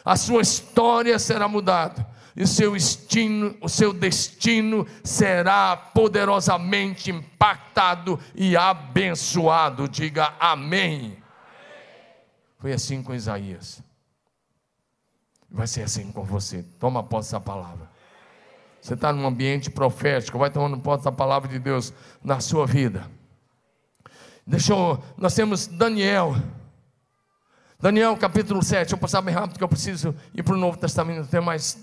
A 0.06 0.16
sua 0.16 0.44
história 0.44 1.18
será 1.18 1.48
mudada. 1.48 2.08
E 2.36 2.44
o 2.44 2.48
seu 2.48 2.74
destino, 2.74 3.58
o 3.60 3.68
seu 3.68 3.92
destino 3.92 4.88
será 5.04 5.76
poderosamente 5.76 7.12
impactado 7.12 8.18
e 8.36 8.56
abençoado. 8.56 9.90
Diga 9.90 10.34
amém. 10.40 11.18
Foi 12.60 12.72
assim 12.72 13.02
com 13.02 13.14
Isaías. 13.14 13.82
Vai 15.50 15.68
ser 15.68 15.82
assim 15.82 16.12
com 16.12 16.24
você. 16.24 16.64
Toma 16.80 17.04
posse 17.04 17.32
da 17.32 17.40
palavra. 17.40 17.91
Você 18.82 18.96
está 18.96 19.14
num 19.14 19.28
ambiente 19.28 19.70
profético, 19.70 20.40
vai 20.40 20.50
tomando 20.50 20.80
posse 20.80 21.04
da 21.04 21.12
palavra 21.12 21.48
de 21.48 21.60
Deus 21.60 21.94
na 22.24 22.40
sua 22.40 22.66
vida. 22.66 23.06
Deixa 24.46 24.74
eu, 24.74 25.02
nós 25.16 25.36
temos 25.36 25.68
Daniel. 25.68 26.36
Daniel 27.80 28.18
capítulo 28.18 28.64
7. 28.64 28.92
Eu 28.92 28.98
vou 28.98 29.02
passar 29.02 29.22
bem 29.22 29.36
rápido 29.36 29.60
que 29.60 29.64
eu 29.64 29.68
preciso 29.68 30.16
ir 30.34 30.42
para 30.42 30.56
o 30.56 30.58
Novo 30.58 30.80
Testamento. 30.80 31.28
Tem 31.28 31.40
mais 31.40 31.78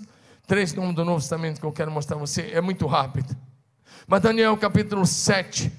três 0.45 0.75
nomes 0.75 0.97
do 0.97 1.05
Novo 1.05 1.21
Testamento 1.21 1.61
que 1.61 1.67
eu 1.67 1.73
quero 1.73 1.91
mostrar 1.91 2.17
a 2.17 2.21
você. 2.21 2.51
É 2.53 2.61
muito 2.61 2.85
rápido. 2.87 3.35
Mas 4.05 4.21
Daniel 4.21 4.57
capítulo 4.57 5.07
7, 5.07 5.71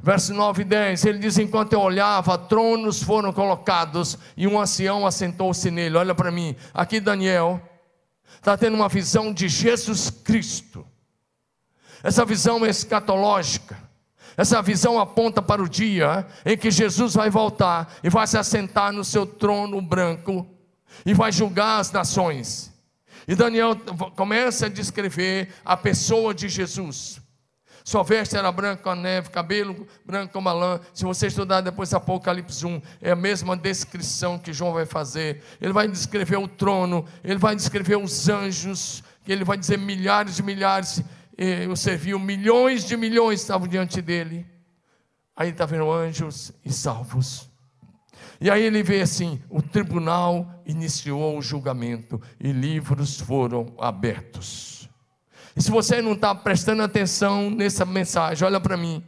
verso 0.00 0.34
9 0.34 0.62
e 0.62 0.64
10, 0.64 1.04
ele 1.04 1.18
diz: 1.18 1.38
Enquanto 1.38 1.72
eu 1.72 1.80
olhava, 1.80 2.36
tronos 2.36 3.00
foram 3.00 3.32
colocados 3.32 4.18
e 4.36 4.46
um 4.48 4.60
ancião 4.60 5.06
assentou-se 5.06 5.70
nele. 5.70 5.96
Olha 5.96 6.16
para 6.16 6.32
mim, 6.32 6.56
aqui 6.74 6.98
Daniel 6.98 7.60
está 8.34 8.56
tendo 8.56 8.74
uma 8.74 8.88
visão 8.88 9.32
de 9.32 9.48
Jesus 9.48 10.10
Cristo. 10.10 10.86
Essa 12.02 12.24
visão 12.24 12.64
é 12.64 12.70
escatológica. 12.70 13.76
Essa 14.36 14.60
visão 14.60 14.98
aponta 14.98 15.40
para 15.40 15.62
o 15.62 15.68
dia 15.68 16.26
em 16.44 16.56
que 16.56 16.70
Jesus 16.70 17.14
vai 17.14 17.30
voltar 17.30 17.96
e 18.04 18.10
vai 18.10 18.26
se 18.26 18.36
assentar 18.36 18.92
no 18.92 19.02
seu 19.02 19.26
trono 19.26 19.80
branco 19.80 20.46
e 21.04 21.14
vai 21.14 21.32
julgar 21.32 21.80
as 21.80 21.90
nações. 21.90 22.72
E 23.26 23.34
Daniel 23.34 23.74
começa 24.14 24.66
a 24.66 24.68
descrever 24.68 25.52
a 25.64 25.76
pessoa 25.76 26.34
de 26.34 26.48
Jesus. 26.48 27.20
Sua 27.86 28.02
veste 28.02 28.36
era 28.36 28.50
branca 28.50 28.82
como 28.82 28.96
a 28.96 29.00
neve, 29.00 29.30
cabelo 29.30 29.86
branco 30.04 30.32
como 30.32 30.48
a 30.48 30.52
lã. 30.52 30.80
Se 30.92 31.04
você 31.04 31.28
estudar 31.28 31.60
depois 31.60 31.94
Apocalipse 31.94 32.66
1, 32.66 32.82
é 33.00 33.12
a 33.12 33.16
mesma 33.16 33.56
descrição 33.56 34.40
que 34.40 34.52
João 34.52 34.72
vai 34.72 34.84
fazer. 34.84 35.40
Ele 35.60 35.72
vai 35.72 35.86
descrever 35.86 36.36
o 36.36 36.48
trono, 36.48 37.06
ele 37.22 37.38
vai 37.38 37.54
descrever 37.54 37.94
os 37.94 38.28
anjos, 38.28 39.04
ele 39.24 39.44
vai 39.44 39.56
dizer 39.56 39.78
milhares 39.78 40.40
e 40.40 40.42
milhares 40.42 41.00
eu 41.38 41.76
serviu, 41.76 42.18
milhões 42.18 42.82
de 42.82 42.96
milhões 42.96 43.40
estavam 43.40 43.68
diante 43.68 44.02
dele. 44.02 44.44
Aí 45.36 45.50
está 45.50 45.64
vendo 45.64 45.88
anjos 45.88 46.50
e 46.64 46.72
salvos. 46.72 47.48
E 48.40 48.50
aí 48.50 48.64
ele 48.64 48.82
vê 48.82 49.00
assim: 49.00 49.40
o 49.48 49.62
tribunal 49.62 50.60
iniciou 50.66 51.38
o 51.38 51.42
julgamento 51.42 52.20
e 52.40 52.50
livros 52.50 53.20
foram 53.20 53.76
abertos. 53.78 54.75
E 55.56 55.62
se 55.62 55.70
você 55.70 56.02
não 56.02 56.12
está 56.12 56.34
prestando 56.34 56.82
atenção 56.82 57.50
nessa 57.50 57.86
mensagem, 57.86 58.46
olha 58.46 58.60
para 58.60 58.76
mim. 58.76 59.02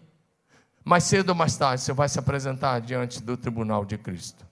Mais 0.82 1.04
cedo 1.04 1.28
ou 1.28 1.34
mais 1.34 1.54
tarde 1.58 1.82
você 1.82 1.92
vai 1.92 2.08
se 2.08 2.18
apresentar 2.18 2.80
diante 2.80 3.22
do 3.22 3.36
tribunal 3.36 3.84
de 3.84 3.98
Cristo. 3.98 4.46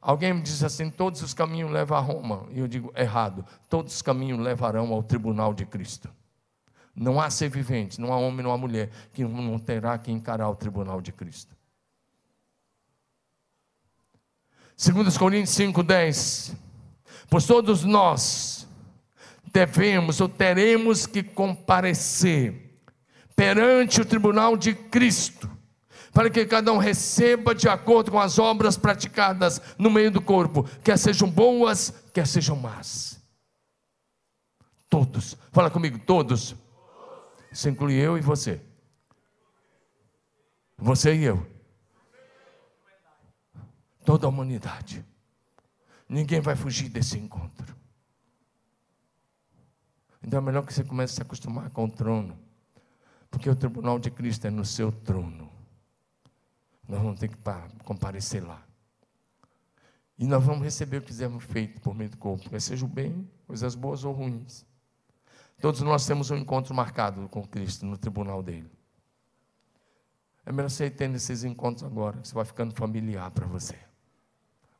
Alguém 0.00 0.34
me 0.34 0.42
diz 0.42 0.64
assim: 0.64 0.90
todos 0.90 1.22
os 1.22 1.32
caminhos 1.32 1.70
levam 1.70 1.96
a 1.96 2.00
Roma. 2.00 2.46
E 2.50 2.58
eu 2.58 2.66
digo: 2.66 2.92
errado. 2.96 3.44
Todos 3.68 3.94
os 3.94 4.02
caminhos 4.02 4.40
levarão 4.40 4.92
ao 4.92 5.04
tribunal 5.04 5.54
de 5.54 5.64
Cristo. 5.64 6.08
Não 6.92 7.20
há 7.20 7.30
ser 7.30 7.48
vivente, 7.48 8.00
não 8.00 8.12
há 8.12 8.16
homem, 8.16 8.42
não 8.42 8.52
há 8.52 8.58
mulher 8.58 8.90
que 9.12 9.22
não 9.22 9.58
terá 9.58 9.96
que 9.96 10.10
encarar 10.10 10.48
o 10.48 10.56
tribunal 10.56 11.00
de 11.00 11.12
Cristo. 11.12 11.54
2 14.76 15.16
Coríntios 15.16 15.56
5,10 15.56 16.54
Pois 17.28 17.46
todos 17.46 17.84
nós 17.84 18.66
devemos 19.52 20.20
ou 20.20 20.28
teremos 20.28 21.06
que 21.06 21.22
comparecer 21.22 22.78
perante 23.34 24.00
o 24.00 24.04
tribunal 24.04 24.56
de 24.56 24.74
Cristo 24.74 25.50
para 26.12 26.28
que 26.28 26.44
cada 26.44 26.72
um 26.72 26.78
receba 26.78 27.54
de 27.54 27.68
acordo 27.68 28.10
com 28.10 28.18
as 28.18 28.38
obras 28.38 28.76
praticadas 28.76 29.60
no 29.78 29.90
meio 29.90 30.10
do 30.10 30.20
corpo, 30.20 30.64
quer 30.82 30.98
sejam 30.98 31.30
boas, 31.30 31.92
quer 32.12 32.26
sejam 32.26 32.56
más. 32.56 33.20
Todos, 34.88 35.36
fala 35.52 35.70
comigo, 35.70 35.98
todos. 36.00 36.56
Isso 37.52 37.68
inclui 37.68 37.94
eu 37.94 38.18
e 38.18 38.20
você. 38.20 38.60
Você 40.76 41.14
e 41.14 41.24
eu. 41.24 41.46
Toda 44.04 44.26
a 44.26 44.28
humanidade. 44.28 45.04
Ninguém 46.08 46.40
vai 46.40 46.56
fugir 46.56 46.88
desse 46.88 47.16
encontro. 47.16 47.79
Então 50.22 50.38
é 50.38 50.42
melhor 50.42 50.64
que 50.64 50.72
você 50.72 50.84
comece 50.84 51.14
a 51.14 51.16
se 51.16 51.22
acostumar 51.22 51.70
com 51.70 51.84
o 51.84 51.90
trono. 51.90 52.38
Porque 53.30 53.48
o 53.48 53.54
tribunal 53.54 53.98
de 53.98 54.10
Cristo 54.10 54.46
é 54.46 54.50
no 54.50 54.64
seu 54.64 54.90
trono. 54.90 55.50
Nós 56.88 57.00
vamos 57.00 57.20
ter 57.20 57.28
que 57.28 57.36
comparecer 57.84 58.44
lá. 58.44 58.62
E 60.18 60.26
nós 60.26 60.44
vamos 60.44 60.62
receber 60.62 60.98
o 60.98 61.00
que 61.00 61.06
fizemos 61.06 61.42
feito 61.44 61.80
por 61.80 61.94
meio 61.94 62.10
do 62.10 62.18
corpo, 62.18 62.50
quer 62.50 62.60
seja 62.60 62.84
o 62.84 62.88
bem, 62.88 63.26
coisas 63.46 63.74
boas 63.74 64.04
ou 64.04 64.12
ruins. 64.12 64.66
Todos 65.60 65.80
nós 65.80 66.04
temos 66.04 66.30
um 66.30 66.36
encontro 66.36 66.74
marcado 66.74 67.26
com 67.28 67.46
Cristo 67.46 67.86
no 67.86 67.96
tribunal 67.96 68.42
dele. 68.42 68.70
É 70.44 70.52
melhor 70.52 70.68
você 70.68 70.86
ir 70.86 70.90
tendo 70.90 71.16
esses 71.16 71.44
encontros 71.44 71.84
agora, 71.84 72.18
você 72.22 72.34
vai 72.34 72.44
ficando 72.44 72.74
familiar 72.74 73.30
para 73.30 73.46
você. 73.46 73.78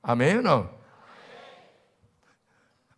Amém 0.02 0.36
ou 0.36 0.42
não? 0.42 0.79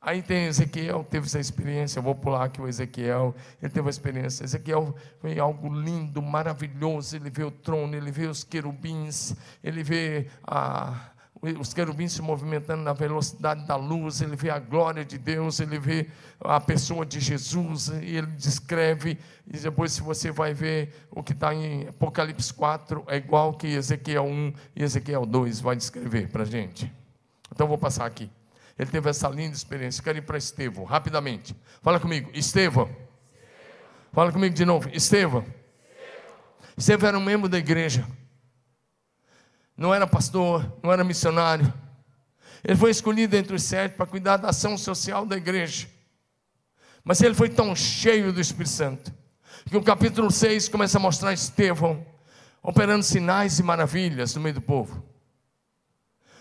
Aí 0.05 0.21
tem 0.21 0.47
Ezequiel, 0.47 1.07
teve 1.09 1.27
essa 1.27 1.39
experiência, 1.39 2.01
eu 2.01 2.03
vou 2.03 2.17
pular 2.17 2.47
aqui 2.47 2.61
o 2.61 2.67
Ezequiel, 2.67 3.33
ele 3.63 3.71
teve 3.71 3.83
uma 3.83 3.91
experiência. 3.91 4.43
Ezequiel 4.43 4.97
foi 5.21 5.39
algo 5.39 5.73
lindo, 5.73 6.21
maravilhoso, 6.21 7.15
ele 7.15 7.31
vê 7.31 7.45
o 7.45 7.53
trono, 7.53 7.95
ele 7.95 8.11
vê 8.11 8.27
os 8.27 8.43
querubins, 8.43 9.37
ele 9.63 9.85
vê 9.85 10.27
a, 10.43 11.13
os 11.57 11.73
querubins 11.73 12.15
se 12.15 12.21
movimentando 12.21 12.83
na 12.83 12.93
velocidade 12.93 13.65
da 13.65 13.77
luz, 13.77 14.21
ele 14.21 14.35
vê 14.35 14.51
a 14.51 14.59
glória 14.59 15.05
de 15.05 15.17
Deus, 15.17 15.61
ele 15.61 15.79
vê 15.79 16.09
a 16.41 16.59
pessoa 16.59 17.07
de 17.07 17.21
Jesus, 17.21 17.87
e 18.03 18.17
ele 18.17 18.27
descreve, 18.27 19.17
e 19.47 19.57
depois 19.57 19.93
se 19.93 20.03
você 20.03 20.33
vai 20.33 20.53
ver 20.53 20.93
o 21.13 21.23
que 21.23 21.33
está 21.33 21.55
em 21.55 21.87
Apocalipse 21.87 22.53
4, 22.53 23.05
é 23.07 23.19
igual 23.19 23.55
que 23.55 23.69
Ezequiel 23.69 24.25
1 24.25 24.53
e 24.75 24.83
Ezequiel 24.83 25.25
2 25.25 25.61
vai 25.61 25.77
descrever 25.77 26.29
para 26.29 26.43
a 26.43 26.47
gente. 26.47 26.93
Então 27.53 27.69
vou 27.69 27.79
passar 27.79 28.05
aqui. 28.05 28.29
Ele 28.79 28.91
teve 28.91 29.11
essa 29.11 29.29
linda 29.29 29.55
experiência. 29.55 30.03
Quero 30.03 30.19
ir 30.19 30.23
para 30.23 30.39
Estevão, 30.39 30.85
rapidamente. 30.85 31.55
Fala 31.83 32.01
comigo, 32.01 32.31
Estevão. 32.35 32.89
Fala 34.13 34.33
comigo 34.33 34.55
de 34.55 34.65
novo, 34.65 34.89
Estevão. 34.93 35.45
Estevão 36.77 37.09
era 37.09 37.19
um 37.19 37.25
membro 37.25 37.49
da 37.49 37.59
igreja. 37.59 38.07
Não 39.77 39.95
era 39.95 40.07
pastor, 40.07 40.79
não 40.83 40.93
era 40.93 41.03
missionário. 41.03 41.73
Ele 42.65 42.77
foi 42.77 42.91
escolhido 42.91 43.37
entre 43.37 43.55
os 43.55 43.63
sete 43.63 43.97
para 43.97 44.07
cuidar 44.07 44.37
da 44.37 44.51
ação 44.51 44.77
social 44.79 45.27
da 45.27 45.37
igreja. 45.37 45.89
Mas 47.05 47.21
ele 47.21 47.35
foi 47.35 47.49
tão 47.49 47.75
cheio 47.75 48.33
do 48.33 48.41
Espírito 48.41 48.71
Santo 48.71 49.13
que 49.69 49.77
o 49.77 49.83
capítulo 49.83 50.31
6 50.31 50.69
começa 50.69 50.99
a 50.99 51.01
mostrar 51.01 51.33
Estevão 51.33 52.05
operando 52.63 53.03
sinais 53.03 53.59
e 53.59 53.63
maravilhas 53.63 54.35
no 54.35 54.41
meio 54.41 54.55
do 54.55 54.61
povo. 54.61 55.03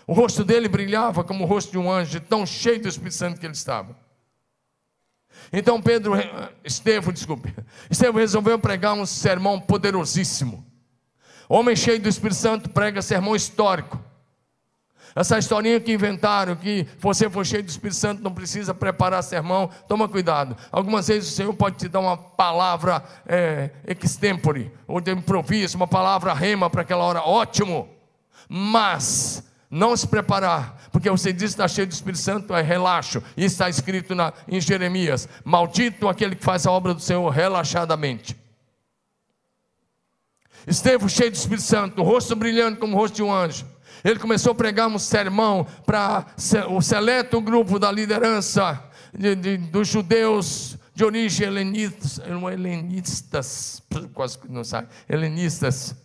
O 0.06 0.12
rosto 0.12 0.44
dele 0.44 0.68
brilhava 0.68 1.22
como 1.22 1.44
o 1.44 1.46
rosto 1.46 1.70
de 1.70 1.78
um 1.78 1.90
anjo, 1.90 2.20
tão 2.20 2.44
cheio 2.44 2.80
do 2.80 2.88
Espírito 2.88 3.14
Santo 3.14 3.40
que 3.40 3.46
ele 3.46 3.54
estava. 3.54 3.96
Então 5.52 5.80
Pedro, 5.80 6.14
Estevão, 6.64 7.12
desculpe, 7.12 7.54
Estevão 7.90 8.20
resolveu 8.20 8.58
pregar 8.58 8.94
um 8.94 9.06
sermão 9.06 9.60
poderosíssimo. 9.60 10.64
Homem 11.48 11.76
cheio 11.76 12.00
do 12.00 12.08
Espírito 12.08 12.36
Santo 12.36 12.70
prega 12.70 13.02
sermão 13.02 13.36
histórico. 13.36 14.02
Essa 15.14 15.38
historinha 15.38 15.78
que 15.78 15.92
inventaram, 15.92 16.56
que 16.56 16.86
você 16.98 17.28
for 17.28 17.44
cheio 17.44 17.62
do 17.62 17.68
Espírito 17.68 17.96
Santo, 17.96 18.22
não 18.22 18.32
precisa 18.32 18.72
preparar 18.72 19.22
sermão, 19.22 19.68
toma 19.86 20.08
cuidado. 20.08 20.56
Algumas 20.70 21.08
vezes 21.08 21.30
o 21.30 21.36
Senhor 21.36 21.52
pode 21.52 21.76
te 21.76 21.88
dar 21.88 22.00
uma 22.00 22.16
palavra 22.16 23.04
é, 23.26 23.70
extempore, 24.02 24.72
ou 24.86 25.00
de 25.00 25.12
improviso, 25.12 25.76
uma 25.76 25.86
palavra 25.86 26.32
rema 26.32 26.70
para 26.70 26.80
aquela 26.80 27.04
hora, 27.04 27.20
ótimo. 27.20 27.90
Mas 28.48 29.44
não 29.72 29.96
se 29.96 30.06
preparar, 30.06 30.76
porque 30.92 31.08
você 31.08 31.32
diz 31.32 31.40
que 31.40 31.46
está 31.62 31.66
cheio 31.66 31.86
do 31.86 31.92
Espírito 31.92 32.20
Santo, 32.20 32.54
é 32.54 32.60
relaxo. 32.60 33.22
E 33.34 33.42
está 33.42 33.70
escrito 33.70 34.14
na, 34.14 34.30
em 34.46 34.60
Jeremias: 34.60 35.26
Maldito 35.42 36.08
aquele 36.08 36.36
que 36.36 36.44
faz 36.44 36.66
a 36.66 36.70
obra 36.70 36.92
do 36.92 37.00
Senhor 37.00 37.26
relaxadamente. 37.30 38.36
Esteve 40.66 41.08
cheio 41.08 41.30
do 41.30 41.36
Espírito 41.36 41.62
Santo, 41.62 42.02
rosto 42.02 42.36
brilhando 42.36 42.76
como 42.76 42.94
o 42.94 43.00
rosto 43.00 43.14
de 43.14 43.22
um 43.22 43.32
anjo. 43.32 43.66
Ele 44.04 44.18
começou 44.18 44.52
a 44.52 44.54
pregar 44.54 44.88
um 44.88 44.98
sermão 44.98 45.66
para 45.86 46.26
o 46.68 46.82
seleto 46.82 47.40
grupo 47.40 47.78
da 47.78 47.90
liderança 47.90 48.82
de, 49.14 49.34
de, 49.34 49.56
dos 49.56 49.88
judeus 49.88 50.76
de 50.94 51.02
origem 51.02 51.46
helenistas, 51.46 52.20
helenistas, 52.52 53.82
quase 54.12 54.38
não 54.50 54.64
sabe, 54.64 54.88
helenistas. 55.08 55.96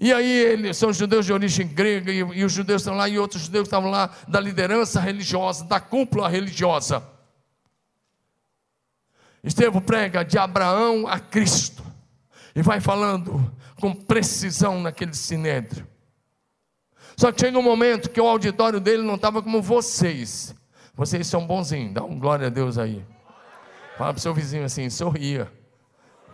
E 0.00 0.14
aí 0.14 0.30
eles 0.30 0.78
são 0.78 0.90
judeus 0.94 1.26
de 1.26 1.32
origem 1.32 1.68
grega, 1.68 2.10
e, 2.10 2.20
e 2.20 2.42
os 2.42 2.52
judeus 2.52 2.80
estão 2.80 2.96
lá, 2.96 3.06
e 3.06 3.18
outros 3.18 3.42
judeus 3.42 3.68
estavam 3.68 3.90
lá 3.90 4.10
da 4.26 4.40
liderança 4.40 4.98
religiosa, 4.98 5.62
da 5.66 5.78
cúpula 5.78 6.26
religiosa. 6.26 7.06
Estevão 9.44 9.82
prega 9.82 10.24
de 10.24 10.38
Abraão 10.38 11.06
a 11.06 11.20
Cristo, 11.20 11.84
e 12.56 12.62
vai 12.62 12.80
falando 12.80 13.54
com 13.78 13.94
precisão 13.94 14.80
naquele 14.80 15.12
sinédrio. 15.14 15.86
Só 17.14 17.30
que 17.30 17.40
chega 17.40 17.58
um 17.58 17.62
momento 17.62 18.08
que 18.08 18.20
o 18.20 18.26
auditório 18.26 18.80
dele 18.80 19.02
não 19.02 19.16
estava 19.16 19.42
como 19.42 19.60
vocês. 19.60 20.54
Vocês 20.94 21.26
são 21.26 21.46
bonzinhos, 21.46 21.92
dá 21.92 22.02
um 22.02 22.18
glória 22.18 22.46
a 22.46 22.50
Deus 22.50 22.78
aí. 22.78 23.04
Fala 23.98 24.14
para 24.14 24.18
o 24.18 24.22
seu 24.22 24.32
vizinho 24.32 24.64
assim, 24.64 24.88
sorria. 24.88 25.52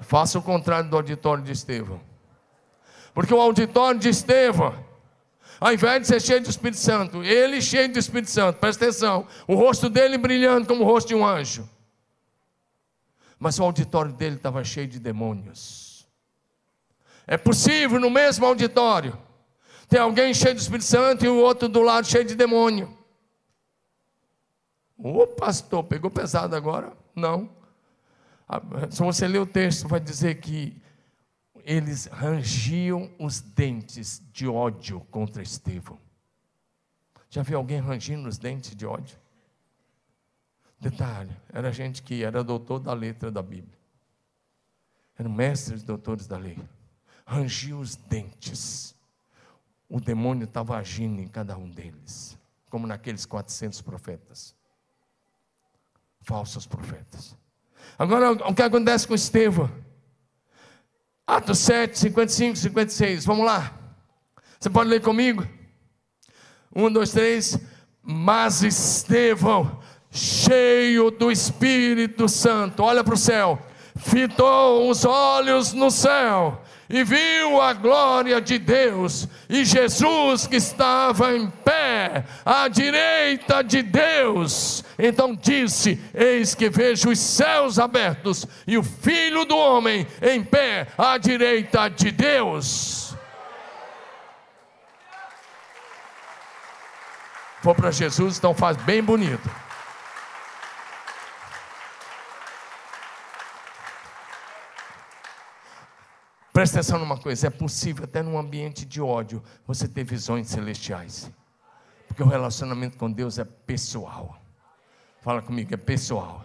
Faça 0.02 0.38
o 0.38 0.42
contrário 0.42 0.88
do 0.88 0.94
auditório 0.94 1.42
de 1.42 1.50
Estevão. 1.50 2.00
Porque 3.16 3.32
o 3.32 3.40
auditório 3.40 3.98
de 3.98 4.10
Estevão, 4.10 4.74
ao 5.58 5.72
invés 5.72 6.02
de 6.02 6.06
ser 6.08 6.20
cheio 6.20 6.42
do 6.42 6.50
Espírito 6.50 6.76
Santo, 6.76 7.24
ele 7.24 7.62
cheio 7.62 7.90
do 7.90 7.98
Espírito 7.98 8.30
Santo, 8.30 8.58
presta 8.58 8.84
atenção, 8.84 9.26
o 9.48 9.54
rosto 9.54 9.88
dele 9.88 10.18
brilhando 10.18 10.68
como 10.68 10.82
o 10.82 10.86
rosto 10.86 11.08
de 11.08 11.14
um 11.14 11.26
anjo. 11.26 11.66
Mas 13.38 13.58
o 13.58 13.64
auditório 13.64 14.12
dele 14.12 14.36
estava 14.36 14.62
cheio 14.62 14.86
de 14.86 15.00
demônios. 15.00 16.06
É 17.26 17.38
possível 17.38 17.98
no 17.98 18.10
mesmo 18.10 18.44
auditório 18.44 19.18
tem 19.88 19.98
alguém 19.98 20.34
cheio 20.34 20.54
do 20.54 20.60
Espírito 20.60 20.84
Santo 20.84 21.24
e 21.24 21.28
o 21.28 21.38
outro 21.38 21.70
do 21.70 21.80
lado 21.80 22.06
cheio 22.06 22.24
de 22.24 22.34
demônio. 22.34 22.94
Ô 24.98 25.26
pastor, 25.26 25.84
pegou 25.84 26.10
pesado 26.10 26.54
agora? 26.54 26.92
Não. 27.14 27.48
Ah, 28.46 28.60
se 28.90 29.02
você 29.02 29.26
ler 29.26 29.38
o 29.38 29.46
texto, 29.46 29.88
vai 29.88 30.00
dizer 30.00 30.34
que 30.34 30.76
eles 31.66 32.06
rangiam 32.06 33.10
os 33.18 33.40
dentes 33.42 34.22
de 34.32 34.48
ódio 34.48 35.00
contra 35.10 35.42
Estevão. 35.42 35.98
Já 37.28 37.42
viu 37.42 37.58
alguém 37.58 37.80
rangindo 37.80 38.28
os 38.28 38.38
dentes 38.38 38.74
de 38.74 38.86
ódio? 38.86 39.18
Detalhe, 40.80 41.36
era 41.52 41.72
gente 41.72 42.02
que 42.02 42.22
era 42.22 42.44
doutor 42.44 42.78
da 42.78 42.94
letra 42.94 43.30
da 43.30 43.42
Bíblia. 43.42 43.76
Eram 45.18 45.30
mestres 45.30 45.82
doutores 45.82 46.26
da 46.26 46.38
lei. 46.38 46.58
Rangiam 47.26 47.80
os 47.80 47.96
dentes 47.96 48.96
o 49.88 50.00
demônio 50.00 50.44
estava 50.44 50.76
agindo 50.76 51.20
em 51.20 51.28
cada 51.28 51.56
um 51.56 51.70
deles, 51.70 52.36
como 52.68 52.86
naqueles 52.86 53.24
400 53.24 53.80
profetas, 53.82 54.54
falsos 56.20 56.66
profetas. 56.66 57.36
Agora, 57.98 58.32
o 58.32 58.54
que 58.54 58.62
acontece 58.62 59.06
com 59.06 59.14
Estevão? 59.14 59.70
Atos 61.26 61.58
7, 61.58 61.98
55, 61.98 62.56
56, 62.56 63.24
vamos 63.24 63.44
lá. 63.44 63.72
Você 64.60 64.70
pode 64.70 64.88
ler 64.88 65.00
comigo? 65.00 65.46
Um, 66.74 66.90
dois, 66.90 67.10
três. 67.10 67.58
Mas 68.02 68.62
Estevão, 68.62 69.80
cheio 70.10 71.10
do 71.10 71.30
Espírito 71.32 72.28
Santo, 72.28 72.82
olha 72.82 73.02
para 73.02 73.14
o 73.14 73.18
céu, 73.18 73.58
fitou 73.96 74.88
os 74.88 75.04
olhos 75.04 75.72
no 75.72 75.90
céu 75.90 76.62
e 76.88 77.02
viu 77.02 77.60
a 77.60 77.72
glória 77.72 78.40
de 78.40 78.58
Deus 78.58 79.28
e 79.48 79.64
Jesus 79.64 80.46
que 80.46 80.56
estava 80.56 81.34
em 81.34 81.48
pé 81.48 82.24
à 82.44 82.68
direita 82.68 83.62
de 83.62 83.82
Deus. 83.82 84.84
Então 84.98 85.34
disse: 85.34 86.00
Eis 86.14 86.54
que 86.54 86.70
vejo 86.70 87.10
os 87.10 87.18
céus 87.18 87.78
abertos 87.78 88.46
e 88.66 88.78
o 88.78 88.82
Filho 88.82 89.44
do 89.44 89.56
homem 89.56 90.06
em 90.22 90.42
pé 90.42 90.86
à 90.96 91.18
direita 91.18 91.88
de 91.88 92.10
Deus. 92.10 93.14
Vou 97.62 97.74
para 97.74 97.90
Jesus, 97.90 98.38
então 98.38 98.54
faz 98.54 98.76
bem 98.76 99.02
bonito. 99.02 99.65
Presta 106.56 106.78
atenção 106.78 106.98
numa 106.98 107.18
coisa: 107.18 107.48
é 107.48 107.50
possível, 107.50 108.04
até 108.04 108.22
num 108.22 108.38
ambiente 108.38 108.86
de 108.86 108.98
ódio, 108.98 109.42
você 109.66 109.86
ter 109.86 110.04
visões 110.04 110.48
celestiais. 110.48 111.30
Porque 112.08 112.22
o 112.22 112.26
relacionamento 112.26 112.96
com 112.96 113.12
Deus 113.12 113.38
é 113.38 113.44
pessoal. 113.44 114.40
Fala 115.20 115.42
comigo, 115.42 115.74
é 115.74 115.76
pessoal. 115.76 116.42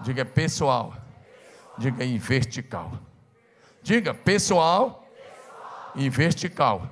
Diga 0.00 0.22
é 0.22 0.24
pessoal. 0.24 0.96
Diga 1.76 2.02
aí 2.02 2.16
vertical. 2.16 2.98
Diga 3.82 4.14
pessoal 4.14 5.06
e 5.94 6.08
vertical. 6.08 6.88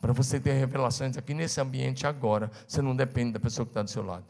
Para 0.00 0.12
você 0.12 0.38
ter 0.38 0.52
revelações 0.52 1.16
aqui 1.16 1.34
nesse 1.34 1.60
ambiente 1.60 2.06
agora, 2.06 2.52
você 2.68 2.80
não 2.80 2.94
depende 2.94 3.32
da 3.32 3.40
pessoa 3.40 3.66
que 3.66 3.70
está 3.70 3.82
do 3.82 3.90
seu 3.90 4.04
lado. 4.04 4.26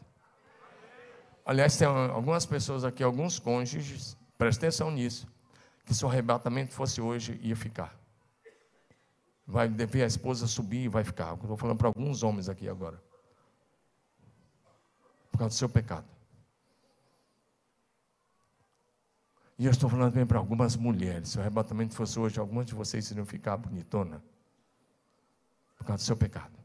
Aliás, 1.45 1.77
tem 1.77 1.87
algumas 1.87 2.43
pessoas 2.43 2.83
aqui, 2.83 3.03
alguns 3.03 3.37
cônjuges, 3.37 4.17
presta 4.35 4.65
atenção 4.65 4.89
nisso 4.89 5.29
que 5.85 5.93
se 5.93 6.05
o 6.05 6.07
arrebatamento 6.07 6.73
fosse 6.73 7.01
hoje, 7.01 7.39
ia 7.41 7.55
ficar. 7.55 7.95
Vai 9.45 9.67
ver 9.67 10.03
a 10.03 10.07
esposa 10.07 10.47
subir 10.47 10.85
e 10.85 10.87
vai 10.87 11.03
ficar. 11.03 11.33
Estou 11.33 11.57
falando 11.57 11.77
para 11.77 11.87
alguns 11.87 12.23
homens 12.23 12.47
aqui 12.47 12.69
agora. 12.69 13.01
Por 15.31 15.37
causa 15.37 15.55
do 15.55 15.57
seu 15.57 15.69
pecado. 15.69 16.07
E 19.57 19.65
eu 19.65 19.71
estou 19.71 19.89
falando 19.89 20.11
também 20.11 20.25
para 20.25 20.39
algumas 20.39 20.75
mulheres. 20.75 21.29
Se 21.29 21.37
o 21.37 21.41
arrebatamento 21.41 21.93
fosse 21.93 22.19
hoje, 22.19 22.39
algumas 22.39 22.65
de 22.65 22.73
vocês 22.73 23.11
iriam 23.11 23.25
ficar 23.25 23.57
bonitona. 23.57 24.23
Por 25.77 25.85
causa 25.85 26.03
do 26.03 26.05
seu 26.05 26.17
pecado. 26.17 26.57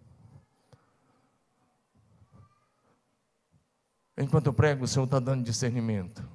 Enquanto 4.16 4.46
eu 4.46 4.52
prego, 4.54 4.84
o 4.84 4.88
Senhor 4.88 5.04
está 5.04 5.18
dando 5.18 5.44
discernimento. 5.44 6.26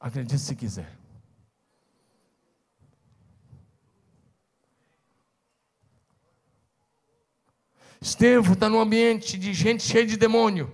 Acredite 0.00 0.40
se 0.40 0.56
quiser. 0.56 0.97
Estevão 8.00 8.52
está 8.52 8.68
num 8.68 8.80
ambiente 8.80 9.36
de 9.36 9.52
gente 9.52 9.82
cheia 9.82 10.06
de 10.06 10.16
demônio, 10.16 10.72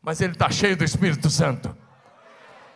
mas 0.00 0.20
ele 0.20 0.32
está 0.32 0.50
cheio 0.50 0.76
do 0.76 0.84
Espírito 0.84 1.28
Santo. 1.28 1.76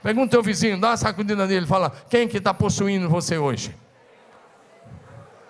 Pergunta 0.02 0.26
o 0.26 0.30
teu 0.30 0.42
vizinho, 0.42 0.80
dá 0.80 0.90
uma 0.90 0.96
sacudida 0.96 1.46
nele, 1.46 1.66
fala: 1.66 1.90
quem 2.08 2.26
que 2.26 2.38
está 2.38 2.52
possuindo 2.52 3.08
você 3.08 3.38
hoje? 3.38 3.74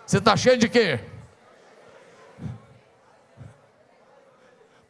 Você 0.04 0.18
está 0.18 0.36
cheio 0.36 0.58
de 0.58 0.68
quê? 0.68 1.00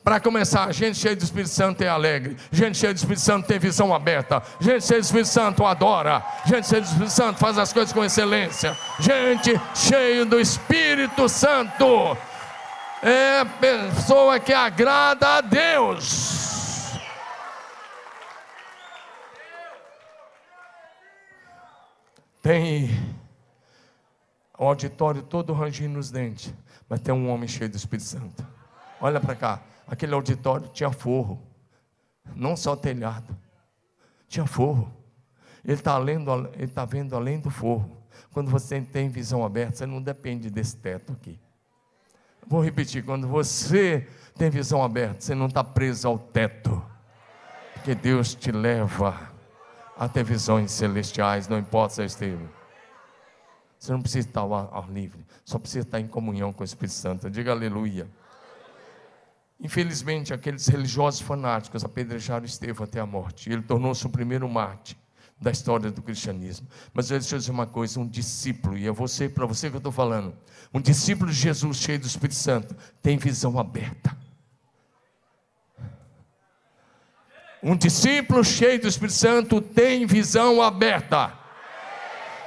Para 0.02 0.18
começar, 0.18 0.72
gente 0.72 0.98
cheia 0.98 1.14
do 1.14 1.22
Espírito 1.22 1.50
Santo 1.50 1.82
é 1.82 1.88
alegre, 1.88 2.34
gente 2.50 2.78
cheia 2.78 2.92
do 2.92 2.96
Espírito 2.96 3.20
Santo 3.20 3.46
tem 3.46 3.58
visão 3.58 3.94
aberta, 3.94 4.42
gente 4.58 4.86
cheia 4.86 4.98
do 4.98 5.04
Espírito 5.04 5.28
Santo 5.28 5.64
adora, 5.64 6.24
gente 6.46 6.66
cheia 6.66 6.80
do 6.80 6.86
Espírito 6.86 7.12
Santo 7.12 7.38
faz 7.38 7.58
as 7.58 7.70
coisas 7.70 7.92
com 7.92 8.02
excelência, 8.02 8.74
gente 8.98 9.60
cheia 9.74 10.24
do 10.24 10.40
Espírito 10.40 11.28
Santo 11.28 12.16
é 13.02 13.44
pessoa 13.44 14.38
que 14.38 14.52
agrada 14.52 15.36
a 15.36 15.40
Deus. 15.40 16.98
Tem 22.42 22.90
o 24.58 24.64
auditório 24.64 25.22
todo 25.22 25.52
rangindo 25.52 25.98
os 25.98 26.10
dentes, 26.10 26.52
mas 26.88 27.00
tem 27.00 27.14
um 27.14 27.30
homem 27.30 27.48
cheio 27.48 27.70
do 27.70 27.76
Espírito 27.76 28.06
Santo. 28.06 28.46
Olha 29.00 29.20
para 29.20 29.34
cá, 29.34 29.62
aquele 29.86 30.14
auditório 30.14 30.68
tinha 30.68 30.90
forro, 30.90 31.40
não 32.34 32.56
só 32.56 32.76
telhado, 32.76 33.36
tinha 34.28 34.46
forro. 34.46 34.92
Ele 35.64 35.74
está 35.74 35.98
tá 36.74 36.84
vendo 36.84 37.14
além 37.14 37.38
do 37.38 37.50
forro. 37.50 37.98
Quando 38.32 38.50
você 38.50 38.80
tem 38.80 39.08
visão 39.08 39.44
aberta, 39.44 39.76
você 39.76 39.86
não 39.86 40.00
depende 40.00 40.50
desse 40.50 40.76
teto 40.76 41.12
aqui. 41.12 41.38
Vou 42.50 42.60
repetir: 42.60 43.04
quando 43.04 43.28
você 43.28 44.08
tem 44.36 44.50
visão 44.50 44.82
aberta, 44.82 45.20
você 45.20 45.36
não 45.36 45.46
está 45.46 45.62
preso 45.62 46.08
ao 46.08 46.18
teto, 46.18 46.84
porque 47.74 47.94
Deus 47.94 48.34
te 48.34 48.50
leva 48.50 49.30
a 49.96 50.08
ter 50.08 50.24
visões 50.24 50.72
celestiais, 50.72 51.46
não 51.46 51.56
importa 51.56 51.94
se 51.94 52.04
esteja. 52.04 52.50
Você 53.78 53.92
não 53.92 54.02
precisa 54.02 54.26
estar 54.26 54.40
ao 54.40 54.52
ar 54.52 54.90
livre, 54.90 55.24
só 55.44 55.60
precisa 55.60 55.86
estar 55.86 56.00
em 56.00 56.08
comunhão 56.08 56.52
com 56.52 56.62
o 56.62 56.64
Espírito 56.64 56.94
Santo. 56.94 57.30
Diga 57.30 57.52
aleluia. 57.52 58.08
Infelizmente, 59.60 60.34
aqueles 60.34 60.66
religiosos 60.66 61.20
fanáticos 61.20 61.84
apedrejaram 61.84 62.44
Estevão 62.44 62.84
até 62.84 62.98
a 62.98 63.06
morte. 63.06 63.48
Ele 63.48 63.62
tornou-se 63.62 64.04
o 64.04 64.10
primeiro 64.10 64.48
mártir 64.48 64.96
da 65.40 65.50
história 65.50 65.90
do 65.90 66.02
cristianismo. 66.02 66.68
Mas 66.92 67.08
deixa 67.08 67.34
eu 67.34 67.38
dizer 67.38 67.50
uma 67.50 67.66
coisa: 67.66 67.98
um 67.98 68.06
discípulo, 68.06 68.76
e 68.76 68.86
é 68.86 68.92
você, 68.92 69.28
para 69.28 69.46
você 69.46 69.70
que 69.70 69.76
eu 69.76 69.78
estou 69.78 69.92
falando, 69.92 70.34
um 70.72 70.80
discípulo 70.80 71.30
de 71.30 71.36
Jesus 71.36 71.78
cheio 71.78 71.98
do 71.98 72.06
Espírito 72.06 72.36
Santo 72.36 72.76
tem 73.02 73.16
visão 73.16 73.58
aberta. 73.58 74.16
Um 77.62 77.76
discípulo 77.76 78.42
cheio 78.42 78.80
do 78.80 78.88
Espírito 78.88 79.16
Santo 79.16 79.60
tem 79.60 80.06
visão 80.06 80.62
aberta. 80.62 81.38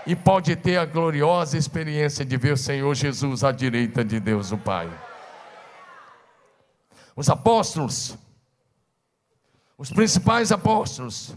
E 0.05 0.15
pode 0.15 0.55
ter 0.55 0.77
a 0.77 0.85
gloriosa 0.85 1.57
experiência 1.57 2.25
de 2.25 2.35
ver 2.35 2.53
o 2.53 2.57
Senhor 2.57 2.93
Jesus 2.93 3.43
à 3.43 3.51
direita 3.51 4.03
de 4.03 4.19
Deus 4.19 4.51
o 4.51 4.57
Pai. 4.57 4.91
Os 7.15 7.29
apóstolos, 7.29 8.17
os 9.77 9.91
principais 9.91 10.51
apóstolos, 10.51 11.35